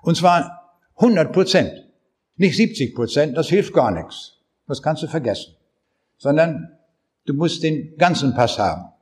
Und 0.00 0.16
zwar 0.16 0.80
100 0.96 1.30
Prozent. 1.30 1.83
Nicht 2.36 2.56
70 2.56 2.94
Prozent, 2.94 3.36
das 3.36 3.48
hilft 3.48 3.72
gar 3.72 3.90
nichts. 3.90 4.38
Das 4.66 4.82
kannst 4.82 5.02
du 5.02 5.06
vergessen. 5.06 5.54
Sondern 6.18 6.70
du 7.26 7.34
musst 7.34 7.62
den 7.62 7.96
ganzen 7.96 8.34
Pass 8.34 8.58
haben. 8.58 8.92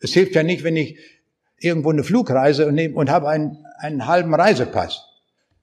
Es 0.00 0.12
hilft 0.12 0.34
ja 0.34 0.42
nicht, 0.42 0.64
wenn 0.64 0.76
ich 0.76 0.98
irgendwo 1.58 1.90
eine 1.90 2.04
Flugreise 2.04 2.72
nehme, 2.72 2.94
und 2.94 3.10
habe 3.10 3.28
einen, 3.28 3.64
einen 3.78 4.06
halben 4.06 4.34
Reisepass. 4.34 5.08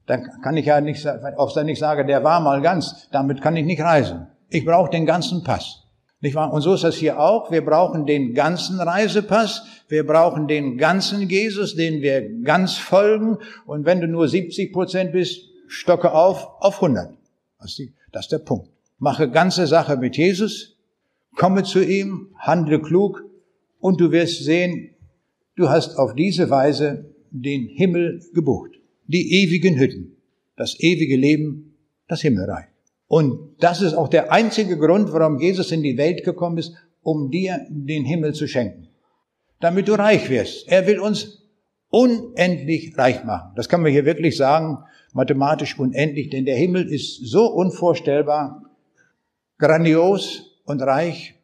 Dann 0.05 0.41
kann 0.41 0.57
ich 0.57 0.65
ja 0.65 0.81
nicht, 0.81 1.05
auch 1.37 1.53
dann 1.53 1.65
nicht 1.65 1.79
sagen, 1.79 2.07
der 2.07 2.23
war 2.23 2.39
mal 2.39 2.61
ganz, 2.61 3.09
damit 3.11 3.41
kann 3.41 3.55
ich 3.55 3.65
nicht 3.65 3.81
reisen. 3.81 4.27
Ich 4.49 4.65
brauche 4.65 4.89
den 4.89 5.05
ganzen 5.05 5.43
Pass. 5.43 5.83
Nicht 6.21 6.35
wahr? 6.35 6.51
Und 6.51 6.61
so 6.61 6.73
ist 6.73 6.83
das 6.83 6.95
hier 6.95 7.19
auch. 7.19 7.49
Wir 7.49 7.63
brauchen 7.63 8.05
den 8.05 8.33
ganzen 8.33 8.79
Reisepass. 8.79 9.63
Wir 9.87 10.05
brauchen 10.05 10.47
den 10.47 10.77
ganzen 10.77 11.29
Jesus, 11.29 11.75
den 11.75 12.01
wir 12.01 12.41
ganz 12.43 12.75
folgen. 12.75 13.37
Und 13.65 13.85
wenn 13.85 14.01
du 14.01 14.07
nur 14.07 14.27
70 14.27 14.73
Prozent 14.73 15.13
bist, 15.13 15.48
stocke 15.69 16.11
auf 16.11 16.47
auf 16.59 16.81
100. 16.81 17.15
Das 17.59 17.79
ist 17.79 18.31
der 18.31 18.39
Punkt. 18.39 18.69
Mache 18.97 19.29
ganze 19.29 19.67
Sache 19.67 19.95
mit 19.95 20.17
Jesus. 20.17 20.75
Komme 21.35 21.63
zu 21.63 21.81
ihm, 21.81 22.33
handle 22.37 22.81
klug 22.81 23.23
und 23.79 24.01
du 24.01 24.11
wirst 24.11 24.43
sehen, 24.43 24.89
du 25.55 25.69
hast 25.69 25.95
auf 25.97 26.15
diese 26.15 26.49
Weise 26.49 27.05
den 27.31 27.67
Himmel 27.67 28.21
gebucht. 28.33 28.71
Die 29.07 29.43
ewigen 29.43 29.77
Hütten, 29.77 30.17
das 30.57 30.79
ewige 30.79 31.15
Leben, 31.15 31.77
das 32.07 32.21
Himmelreich. 32.21 32.65
Und 33.07 33.55
das 33.59 33.81
ist 33.81 33.93
auch 33.93 34.07
der 34.07 34.31
einzige 34.31 34.77
Grund, 34.77 35.13
warum 35.13 35.39
Jesus 35.39 35.71
in 35.71 35.81
die 35.81 35.97
Welt 35.97 36.23
gekommen 36.23 36.57
ist, 36.57 36.73
um 37.01 37.31
dir 37.31 37.65
den 37.69 38.05
Himmel 38.05 38.33
zu 38.33 38.47
schenken. 38.47 38.87
Damit 39.59 39.87
du 39.87 39.93
reich 39.93 40.29
wirst. 40.29 40.67
Er 40.67 40.85
will 40.87 40.99
uns 40.99 41.43
unendlich 41.89 42.97
reich 42.97 43.23
machen. 43.23 43.51
Das 43.55 43.67
kann 43.67 43.81
man 43.81 43.91
hier 43.91 44.05
wirklich 44.05 44.37
sagen, 44.37 44.79
mathematisch 45.13 45.77
unendlich, 45.77 46.29
denn 46.29 46.45
der 46.45 46.55
Himmel 46.55 46.87
ist 46.87 47.25
so 47.25 47.47
unvorstellbar, 47.47 48.63
grandios 49.57 50.61
und 50.65 50.81
reich, 50.81 51.35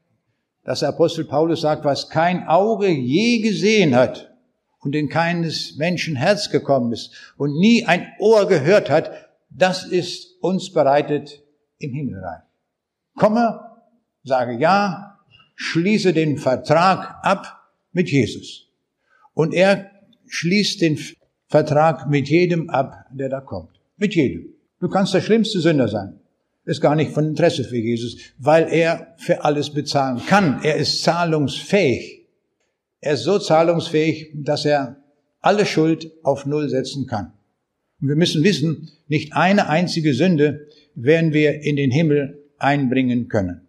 dass 0.63 0.79
der 0.79 0.89
Apostel 0.89 1.25
Paulus 1.25 1.61
sagt, 1.61 1.83
was 1.85 2.09
kein 2.09 2.47
Auge 2.47 2.87
je 2.87 3.39
gesehen 3.39 3.95
hat 3.95 4.33
und 4.79 4.95
in 4.95 5.09
keines 5.09 5.77
Menschen 5.77 6.15
Herz 6.15 6.49
gekommen 6.49 6.91
ist 6.91 7.11
und 7.37 7.57
nie 7.57 7.85
ein 7.85 8.07
Ohr 8.19 8.47
gehört 8.47 8.89
hat, 8.89 9.11
das 9.49 9.85
ist 9.85 10.41
uns 10.41 10.71
bereitet 10.71 11.43
im 11.79 11.93
Himmelreich. 11.93 12.43
Komme, 13.15 13.59
sage 14.23 14.57
ja, 14.57 15.19
schließe 15.55 16.13
den 16.13 16.37
Vertrag 16.37 17.19
ab 17.23 17.71
mit 17.91 18.09
Jesus. 18.09 18.67
Und 19.33 19.53
er 19.53 19.91
schließt 20.27 20.81
den 20.81 20.99
Vertrag 21.47 22.09
mit 22.09 22.29
jedem 22.29 22.69
ab, 22.69 23.05
der 23.11 23.29
da 23.29 23.41
kommt. 23.41 23.79
Mit 23.97 24.15
jedem. 24.15 24.53
Du 24.79 24.89
kannst 24.89 25.13
der 25.13 25.21
schlimmste 25.21 25.59
Sünder 25.59 25.87
sein. 25.87 26.19
Ist 26.65 26.81
gar 26.81 26.95
nicht 26.95 27.11
von 27.11 27.25
Interesse 27.25 27.63
für 27.63 27.77
Jesus, 27.77 28.17
weil 28.39 28.67
er 28.71 29.15
für 29.17 29.43
alles 29.43 29.69
bezahlen 29.69 30.19
kann. 30.25 30.61
Er 30.63 30.77
ist 30.77 31.03
zahlungsfähig. 31.03 32.27
Er 33.01 33.13
ist 33.13 33.23
so 33.23 33.37
zahlungsfähig, 33.37 34.31
dass 34.33 34.65
er 34.65 34.97
alle 35.41 35.65
Schuld 35.65 36.11
auf 36.23 36.47
Null 36.47 36.69
setzen 36.69 37.05
kann. 37.05 37.33
Und 38.01 38.09
wir 38.09 38.15
müssen 38.15 38.43
wissen, 38.43 38.89
nicht 39.07 39.33
eine 39.33 39.69
einzige 39.69 40.13
Sünde 40.15 40.67
werden 40.95 41.33
wir 41.33 41.61
in 41.61 41.75
den 41.75 41.91
Himmel 41.91 42.43
einbringen 42.57 43.27
können. 43.27 43.61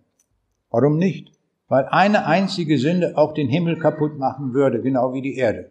Warum 0.70 0.96
nicht? 0.96 1.32
Weil 1.68 1.84
eine 1.84 2.26
einzige 2.26 2.78
Sünde 2.78 3.18
auch 3.18 3.34
den 3.34 3.48
Himmel 3.48 3.78
kaputt 3.78 4.18
machen 4.18 4.54
würde, 4.54 4.80
genau 4.80 5.12
wie 5.12 5.22
die 5.22 5.36
Erde. 5.36 5.70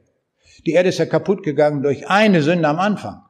Die 0.66 0.72
Erde 0.72 0.90
ist 0.90 1.00
ja 1.00 1.06
kaputt 1.06 1.44
gegangen 1.44 1.84
durch 1.84 2.10
eine 2.10 2.42
Sünde 2.42 2.68
am 2.68 2.80
Anfang. 2.80 3.22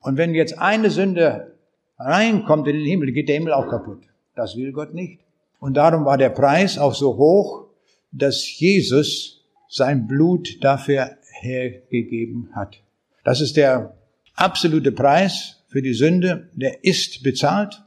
Und 0.00 0.16
wenn 0.16 0.34
jetzt 0.34 0.58
eine 0.58 0.90
Sünde 0.90 1.56
reinkommt 1.98 2.66
in 2.66 2.76
den 2.76 2.86
Himmel, 2.86 3.12
geht 3.12 3.28
der 3.28 3.36
Himmel 3.36 3.52
auch 3.52 3.68
kaputt. 3.68 4.02
Das 4.34 4.56
will 4.56 4.72
Gott 4.72 4.94
nicht. 4.94 5.20
Und 5.60 5.74
darum 5.74 6.04
war 6.04 6.18
der 6.18 6.30
Preis 6.30 6.78
auch 6.78 6.94
so 6.94 7.16
hoch, 7.16 7.66
dass 8.10 8.58
Jesus 8.58 9.44
sein 9.68 10.06
Blut 10.06 10.62
dafür 10.62 11.16
hergegeben 11.40 12.50
hat. 12.52 12.82
Das 13.24 13.40
ist 13.40 13.56
der 13.56 13.94
absolute 14.34 14.92
Preis 14.92 15.62
für 15.68 15.82
die 15.82 15.94
Sünde, 15.94 16.50
der 16.52 16.84
ist 16.84 17.22
bezahlt. 17.22 17.82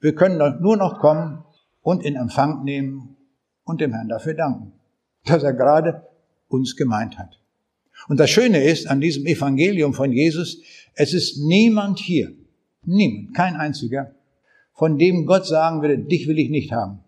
Wir 0.00 0.14
können 0.14 0.60
nur 0.60 0.76
noch 0.76 1.00
kommen 1.00 1.44
und 1.82 2.04
in 2.04 2.16
Empfang 2.16 2.64
nehmen 2.64 3.16
und 3.64 3.80
dem 3.80 3.92
Herrn 3.92 4.08
dafür 4.08 4.34
danken, 4.34 4.72
dass 5.24 5.42
er 5.42 5.52
gerade 5.52 6.06
uns 6.48 6.76
gemeint 6.76 7.18
hat. 7.18 7.38
Und 8.08 8.20
das 8.20 8.30
Schöne 8.30 8.62
ist 8.62 8.88
an 8.88 9.00
diesem 9.00 9.26
Evangelium 9.26 9.94
von 9.94 10.12
Jesus, 10.12 10.62
es 10.94 11.12
ist 11.12 11.38
niemand 11.38 11.98
hier, 11.98 12.32
niemand, 12.84 13.34
kein 13.34 13.56
einziger, 13.56 14.14
von 14.74 14.98
dem 14.98 15.26
Gott 15.26 15.46
sagen 15.46 15.82
würde, 15.82 15.98
dich 15.98 16.28
will 16.28 16.38
ich 16.38 16.50
nicht 16.50 16.72
haben, 16.72 17.00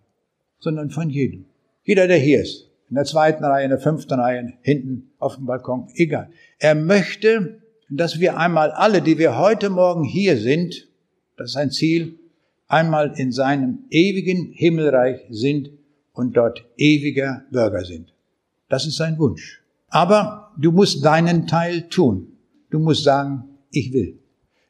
sondern 0.59 0.90
von 0.90 1.11
jedem. 1.11 1.44
Jeder, 1.84 2.07
der 2.07 2.18
hier 2.18 2.42
ist, 2.42 2.68
in 2.88 2.96
der 2.96 3.05
zweiten 3.05 3.44
Reihe, 3.44 3.64
in 3.64 3.70
der 3.70 3.78
fünften 3.78 4.18
Reihe, 4.18 4.55
hinten 4.62 5.11
auf 5.18 5.36
dem 5.36 5.46
Balkon, 5.46 5.88
egal. 5.94 6.30
Er 6.59 6.74
möchte 6.74 7.61
dass 7.88 8.20
wir 8.20 8.36
einmal 8.36 8.70
alle, 8.70 9.03
die 9.03 9.18
wir 9.18 9.38
heute 9.38 9.70
Morgen 9.70 10.05
hier 10.05 10.36
sind, 10.36 10.88
das 11.36 11.51
ist 11.51 11.57
ein 11.57 11.70
Ziel, 11.70 12.18
einmal 12.66 13.12
in 13.16 13.32
seinem 13.32 13.84
ewigen 13.90 14.53
Himmelreich 14.53 15.22
sind 15.30 15.70
und 16.12 16.36
dort 16.36 16.64
ewiger 16.76 17.44
Bürger 17.51 17.84
sind. 17.84 18.12
Das 18.68 18.86
ist 18.86 18.96
sein 18.96 19.18
Wunsch. 19.18 19.62
Aber 19.88 20.47
du 20.59 20.72
musst 20.72 21.04
deinen 21.04 21.46
Teil 21.46 21.88
tun. 21.88 22.36
Du 22.70 22.78
musst 22.78 23.04
sagen, 23.04 23.44
ich 23.70 23.92
will. 23.92 24.18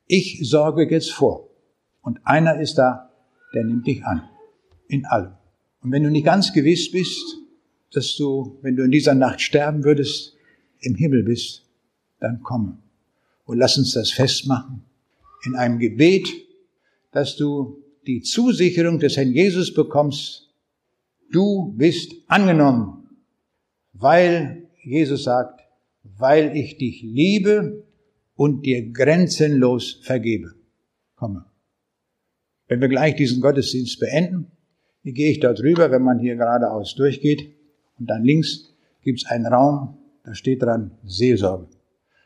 Ich 0.07 0.41
sorge 0.49 0.89
jetzt 0.89 1.11
vor. 1.11 1.49
Und 2.03 2.21
einer 2.25 2.61
ist 2.61 2.77
da, 2.79 3.11
der 3.55 3.65
nimmt 3.65 3.87
dich 3.87 4.05
an. 4.05 4.23
In 4.87 5.05
allem. 5.07 5.33
Und 5.83 5.93
wenn 5.93 6.05
du 6.05 6.11
nicht 6.11 6.25
ganz 6.25 6.53
gewiss 6.53 6.91
bist, 6.91 7.39
dass 7.93 8.17
du, 8.17 8.59
wenn 8.63 8.77
du 8.77 8.85
in 8.85 8.91
dieser 8.91 9.15
Nacht 9.15 9.41
sterben 9.41 9.85
würdest, 9.85 10.35
im 10.81 10.95
Himmel 10.95 11.25
bist, 11.25 11.65
dann 12.21 12.43
komme. 12.43 12.79
Und 13.45 13.59
lass 13.59 13.79
uns 13.79 13.93
das 13.93 14.11
festmachen 14.11 14.83
in 15.45 15.57
einem 15.57 15.79
Gebet, 15.79 16.29
dass 17.13 17.37
du 17.37 17.83
die 18.07 18.23
Zusicherung 18.23 18.99
des 18.99 19.17
Herrn 19.17 19.33
Jesus 19.33 19.73
bekommst, 19.73 20.49
du 21.31 21.73
bist 21.77 22.13
angenommen, 22.27 23.09
weil 23.93 24.69
Jesus 24.83 25.25
sagt, 25.25 25.58
weil 26.17 26.57
ich 26.57 26.79
dich 26.79 27.03
liebe 27.03 27.85
und 28.35 28.65
dir 28.65 28.91
grenzenlos 28.91 30.01
vergebe. 30.03 30.55
Komme. 31.17 31.45
Wenn 32.69 32.81
wir 32.81 32.89
gleich 32.89 33.17
diesen 33.17 33.41
Gottesdienst 33.41 33.99
beenden, 33.99 34.51
hier 35.03 35.13
gehe 35.13 35.31
ich 35.31 35.41
dort 35.41 35.61
rüber, 35.61 35.91
wenn 35.91 36.03
man 36.03 36.19
hier 36.19 36.37
geradeaus 36.37 36.95
durchgeht, 36.95 37.55
und 37.99 38.09
dann 38.09 38.25
links 38.25 38.75
gibt 39.03 39.23
es 39.23 39.27
einen 39.27 39.47
Raum, 39.47 39.97
da 40.25 40.35
steht 40.35 40.63
dran 40.63 40.93
Seelsorge. 41.05 41.67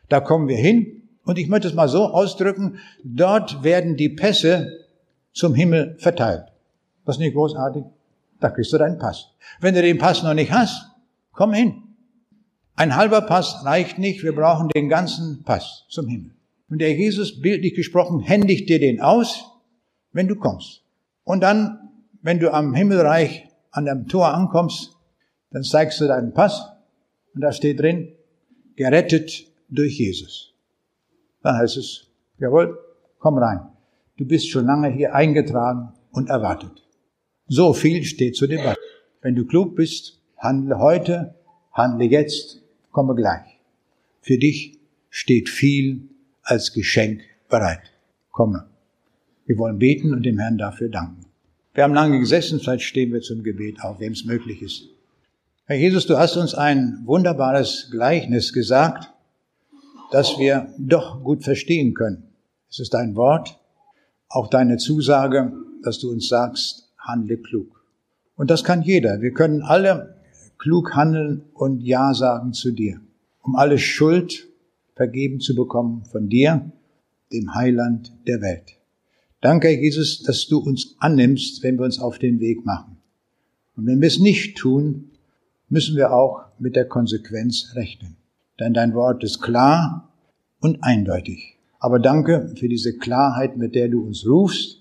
Da 0.09 0.21
kommen 0.21 0.49
wir 0.49 0.57
hin 0.57 1.03
und 1.25 1.39
ich 1.39 1.49
möchte 1.49 1.69
es 1.69 1.75
mal 1.75 1.89
so 1.89 2.07
ausdrücken, 2.07 2.79
dort 3.05 3.63
werden 3.63 3.97
die 3.97 4.09
Pässe 4.09 4.87
zum 5.33 5.55
Himmel 5.55 5.97
verteilt. 5.99 6.45
Das 7.07 7.17
ist 7.17 7.21
nicht 7.21 7.35
großartig? 7.35 7.85
Da 8.41 8.51
kriegst 8.51 8.73
du 8.73 8.79
deinen 8.79 8.99
Pass. 8.99 9.29
Wenn 9.61 9.75
du 9.75 9.83
den 9.83 9.99
Pass 9.99 10.23
noch 10.23 10.35
nicht 10.35 10.51
hast, 10.51 10.91
komm 11.33 11.53
hin. 11.53 11.82
Ein 12.75 12.97
halber 12.97 13.21
Pass 13.23 13.65
reicht 13.65 13.99
nicht, 13.99 14.23
wir 14.23 14.35
brauchen 14.35 14.69
den 14.69 14.89
ganzen 14.89 15.43
Pass 15.43 15.85
zum 15.89 16.09
Himmel. 16.09 16.35
Und 16.69 16.79
der 16.79 16.95
Jesus, 16.95 17.41
bildlich 17.41 17.75
gesprochen, 17.75 18.21
händigt 18.21 18.69
dir 18.69 18.81
den 18.81 19.01
aus, 19.01 19.45
wenn 20.13 20.29
du 20.29 20.37
kommst. 20.37 20.83
Und 21.25 21.43
dann, 21.43 21.91
wenn 22.23 22.41
du 22.41 22.53
am 22.53 22.75
Himmelreich 22.75 23.47
an 23.71 23.85
dem 23.85 24.09
Tor 24.09 24.29
ankommst, 24.33 24.97
dann 25.51 25.63
zeigst 25.63 26.01
du 26.01 26.07
deinen 26.07 26.33
Pass 26.33 26.73
und 27.35 27.43
da 27.43 27.53
steht 27.53 27.81
drin, 27.81 28.13
gerettet 28.77 29.47
durch 29.69 29.99
Jesus. 29.99 30.55
Dann 31.43 31.57
heißt 31.57 31.77
es, 31.77 32.09
jawohl, 32.39 32.79
komm 33.19 33.39
rein. 33.39 33.61
Du 34.17 34.27
bist 34.27 34.49
schon 34.49 34.67
lange 34.67 34.89
hier 34.89 35.15
eingetragen 35.15 35.93
und 36.11 36.31
erwartet. 36.31 36.87
So 37.49 37.75
viel 37.75 38.05
steht 38.05 38.37
zur 38.37 38.49
Debatte. 38.49 38.81
Wenn 39.21 39.35
du 39.35 39.47
klug 39.47 39.77
bist, 39.77 40.21
handle 40.39 40.79
heute, 40.79 41.35
handle 41.73 42.07
jetzt, 42.07 42.62
komme 42.93 43.15
gleich. 43.15 43.59
Für 44.21 44.39
dich 44.39 44.79
steht 45.11 45.49
viel 45.49 46.09
als 46.43 46.73
Geschenk 46.73 47.23
bereit. 47.49 47.91
Komme. 48.31 48.67
Wir 49.47 49.59
wollen 49.59 49.79
beten 49.79 50.15
und 50.15 50.23
dem 50.23 50.39
Herrn 50.39 50.59
dafür 50.59 50.89
danken. 50.89 51.27
Wir 51.75 51.85
haben 51.85 51.95
lange 51.95 52.19
gesessen, 52.21 52.61
vielleicht 52.61 52.85
stehen 52.85 53.13
wir 53.13 53.23
zum 53.23 53.43
Gebet 53.43 53.83
auf, 53.83 53.99
wem 53.99 54.13
es 54.13 54.25
möglich 54.25 54.63
ist. 54.63 54.89
Herr 55.65 55.77
Jesus, 55.77 56.07
du 56.07 56.19
hast 56.19 56.37
uns 56.37 56.55
ein 56.55 57.01
wunderbares 57.05 57.89
Gleichnis 57.91 58.53
gesagt, 58.53 59.11
das 60.11 60.39
wir 60.39 60.69
doch 60.79 61.23
gut 61.23 61.45
verstehen 61.45 61.95
können. 61.95 62.25
Es 62.69 62.79
ist 62.79 62.95
dein 62.95 63.17
Wort, 63.17 63.59
auch 64.29 64.49
deine 64.49 64.77
Zusage, 64.77 65.53
dass 65.83 65.99
du 65.99 66.11
uns 66.11 66.29
sagst, 66.29 66.91
handle 66.99 67.39
klug. 67.39 67.85
Und 68.37 68.51
das 68.51 68.65
kann 68.65 68.83
jeder. 68.83 69.21
Wir 69.21 69.33
können 69.33 69.63
alle 69.63 70.22
klug 70.63 70.95
handeln 70.95 71.43
und 71.55 71.81
Ja 71.81 72.15
sagen 72.15 72.53
zu 72.53 72.71
dir, 72.71 73.01
um 73.43 73.57
alle 73.57 73.79
Schuld 73.79 74.47
vergeben 74.95 75.41
zu 75.41 75.57
bekommen 75.57 76.05
von 76.05 76.29
dir, 76.29 76.71
dem 77.33 77.53
Heiland 77.53 78.13
der 78.29 78.41
Welt. 78.43 78.79
Danke, 79.41 79.71
Jesus, 79.71 80.23
dass 80.23 80.47
du 80.47 80.59
uns 80.59 80.95
annimmst, 81.01 81.65
wenn 81.65 81.79
wir 81.79 81.85
uns 81.85 81.99
auf 81.99 82.21
den 82.21 82.39
Weg 82.39 82.65
machen. 82.65 82.99
Und 83.77 83.87
wenn 83.87 84.01
wir 84.01 84.07
es 84.07 84.21
nicht 84.21 84.57
tun, 84.57 85.11
müssen 85.69 85.97
wir 85.97 86.13
auch 86.13 86.45
mit 86.61 86.77
der 86.77 86.87
Konsequenz 86.87 87.73
rechnen. 87.75 88.17
Denn 88.61 88.73
dein 88.73 88.95
Wort 88.95 89.25
ist 89.25 89.41
klar 89.43 90.13
und 90.61 90.85
eindeutig. 90.85 91.57
Aber 91.81 91.99
danke 91.99 92.55
für 92.57 92.69
diese 92.69 92.97
Klarheit, 92.97 93.57
mit 93.57 93.75
der 93.75 93.89
du 93.89 94.07
uns 94.07 94.25
rufst 94.25 94.79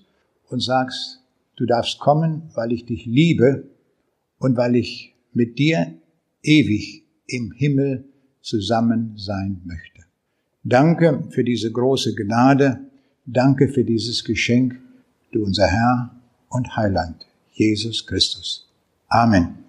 und 0.48 0.62
sagst, 0.62 1.24
du 1.56 1.66
darfst 1.66 1.98
kommen, 1.98 2.50
weil 2.54 2.70
ich 2.70 2.86
dich 2.86 3.04
liebe 3.04 3.64
und 4.38 4.56
weil 4.56 4.76
ich 4.76 5.11
mit 5.34 5.58
dir 5.58 5.94
ewig 6.42 7.04
im 7.26 7.52
Himmel 7.52 8.04
zusammen 8.40 9.14
sein 9.16 9.60
möchte. 9.64 10.02
Danke 10.64 11.24
für 11.30 11.44
diese 11.44 11.70
große 11.72 12.14
Gnade. 12.14 12.80
Danke 13.24 13.68
für 13.68 13.84
dieses 13.84 14.24
Geschenk, 14.24 14.78
du 15.32 15.44
unser 15.44 15.66
Herr 15.66 16.10
und 16.48 16.76
Heiland, 16.76 17.26
Jesus 17.52 18.06
Christus. 18.06 18.68
Amen. 19.08 19.61